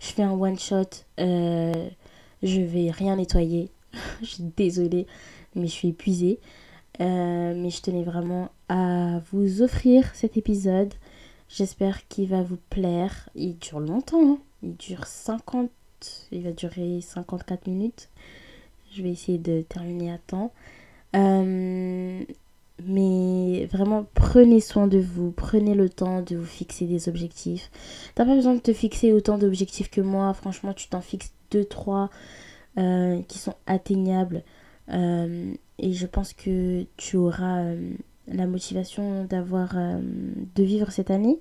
je 0.00 0.06
fais 0.08 0.22
un 0.22 0.32
one 0.32 0.58
shot. 0.58 0.84
euh, 1.20 1.88
je 2.42 2.60
vais 2.60 2.90
rien 2.90 3.16
nettoyer. 3.16 3.70
je 4.20 4.26
suis 4.26 4.42
désolée, 4.56 5.06
mais 5.54 5.66
je 5.66 5.72
suis 5.72 5.88
épuisée. 5.88 6.38
Euh, 7.00 7.54
mais 7.54 7.70
je 7.70 7.82
tenais 7.82 8.04
vraiment 8.04 8.50
à 8.68 9.20
vous 9.32 9.62
offrir 9.62 10.14
cet 10.14 10.36
épisode. 10.36 10.94
J'espère 11.48 12.06
qu'il 12.08 12.28
va 12.28 12.42
vous 12.42 12.58
plaire. 12.70 13.28
Il 13.34 13.58
dure 13.58 13.80
longtemps. 13.80 14.32
hein. 14.34 14.38
Il 14.62 14.76
dure 14.76 15.06
50. 15.06 15.70
Il 16.32 16.42
va 16.42 16.52
durer 16.52 17.00
54 17.00 17.66
minutes. 17.66 18.08
Je 18.92 19.02
vais 19.02 19.10
essayer 19.10 19.38
de 19.38 19.62
terminer 19.62 20.12
à 20.12 20.18
temps. 20.18 20.52
Euh, 21.14 22.22
mais 22.84 23.68
vraiment, 23.72 24.06
prenez 24.14 24.60
soin 24.60 24.86
de 24.86 24.98
vous. 24.98 25.30
Prenez 25.30 25.74
le 25.74 25.88
temps 25.88 26.22
de 26.22 26.36
vous 26.36 26.44
fixer 26.44 26.86
des 26.86 27.08
objectifs. 27.08 27.70
T'as 28.14 28.24
pas 28.24 28.34
besoin 28.34 28.54
de 28.54 28.60
te 28.60 28.72
fixer 28.72 29.12
autant 29.12 29.38
d'objectifs 29.38 29.90
que 29.90 30.00
moi. 30.00 30.34
Franchement, 30.34 30.72
tu 30.72 30.88
t'en 30.88 31.00
fixes 31.00 31.32
2-3 31.52 32.08
qui 33.26 33.38
sont 33.38 33.54
atteignables. 33.66 34.42
Euh, 34.90 35.54
et 35.78 35.92
je 35.92 36.06
pense 36.06 36.32
que 36.32 36.86
tu 36.96 37.16
auras 37.16 37.60
euh, 37.60 37.92
la 38.28 38.46
motivation 38.46 39.24
d'avoir 39.24 39.76
euh, 39.76 40.00
de 40.54 40.62
vivre 40.62 40.90
cette 40.90 41.10
année 41.10 41.38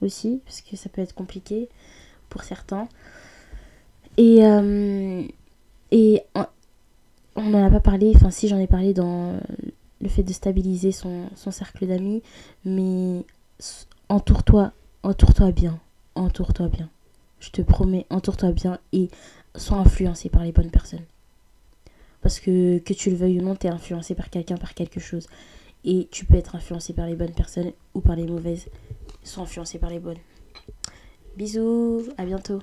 aussi 0.00 0.40
parce 0.44 0.60
que 0.60 0.76
ça 0.76 0.88
peut 0.88 1.00
être 1.00 1.14
compliqué 1.14 1.68
pour 2.28 2.42
certains 2.42 2.88
et 4.16 4.44
euh, 4.44 5.22
et 5.90 6.22
on 7.36 7.50
n'en 7.50 7.66
a 7.66 7.70
pas 7.70 7.80
parlé 7.80 8.12
enfin 8.14 8.30
si 8.30 8.48
j'en 8.48 8.58
ai 8.58 8.66
parlé 8.66 8.92
dans 8.92 9.38
le 10.02 10.08
fait 10.08 10.22
de 10.22 10.32
stabiliser 10.32 10.92
son, 10.92 11.28
cercle 11.36 11.86
d'amis 11.86 12.22
mais 12.64 13.24
entoure-toi 14.08 14.72
entoure-toi 15.02 15.52
bien 15.52 15.78
entoure-toi 16.14 16.68
bien 16.68 16.90
je 17.40 17.50
te 17.50 17.62
promets 17.62 18.06
entoure-toi 18.10 18.52
bien 18.52 18.78
et 18.92 19.08
sois 19.56 19.78
influencé 19.78 20.28
par 20.28 20.42
les 20.42 20.52
bonnes 20.52 20.70
personnes 20.70 21.04
parce 22.22 22.38
que 22.38 22.78
que 22.78 22.94
tu 22.94 23.10
le 23.10 23.16
veuilles 23.16 23.40
ou 23.40 23.42
non, 23.42 23.56
tu 23.56 23.66
es 23.66 23.70
influencé 23.70 24.14
par 24.14 24.30
quelqu'un, 24.30 24.56
par 24.56 24.74
quelque 24.74 25.00
chose. 25.00 25.26
Et 25.84 26.08
tu 26.10 26.24
peux 26.24 26.36
être 26.36 26.54
influencé 26.54 26.92
par 26.92 27.06
les 27.06 27.16
bonnes 27.16 27.34
personnes 27.34 27.72
ou 27.94 28.00
par 28.00 28.16
les 28.16 28.24
mauvaises. 28.24 28.68
Sois 29.24 29.42
influencé 29.42 29.78
par 29.78 29.90
les 29.90 29.98
bonnes. 29.98 30.18
Bisous, 31.36 32.04
à 32.16 32.24
bientôt. 32.24 32.60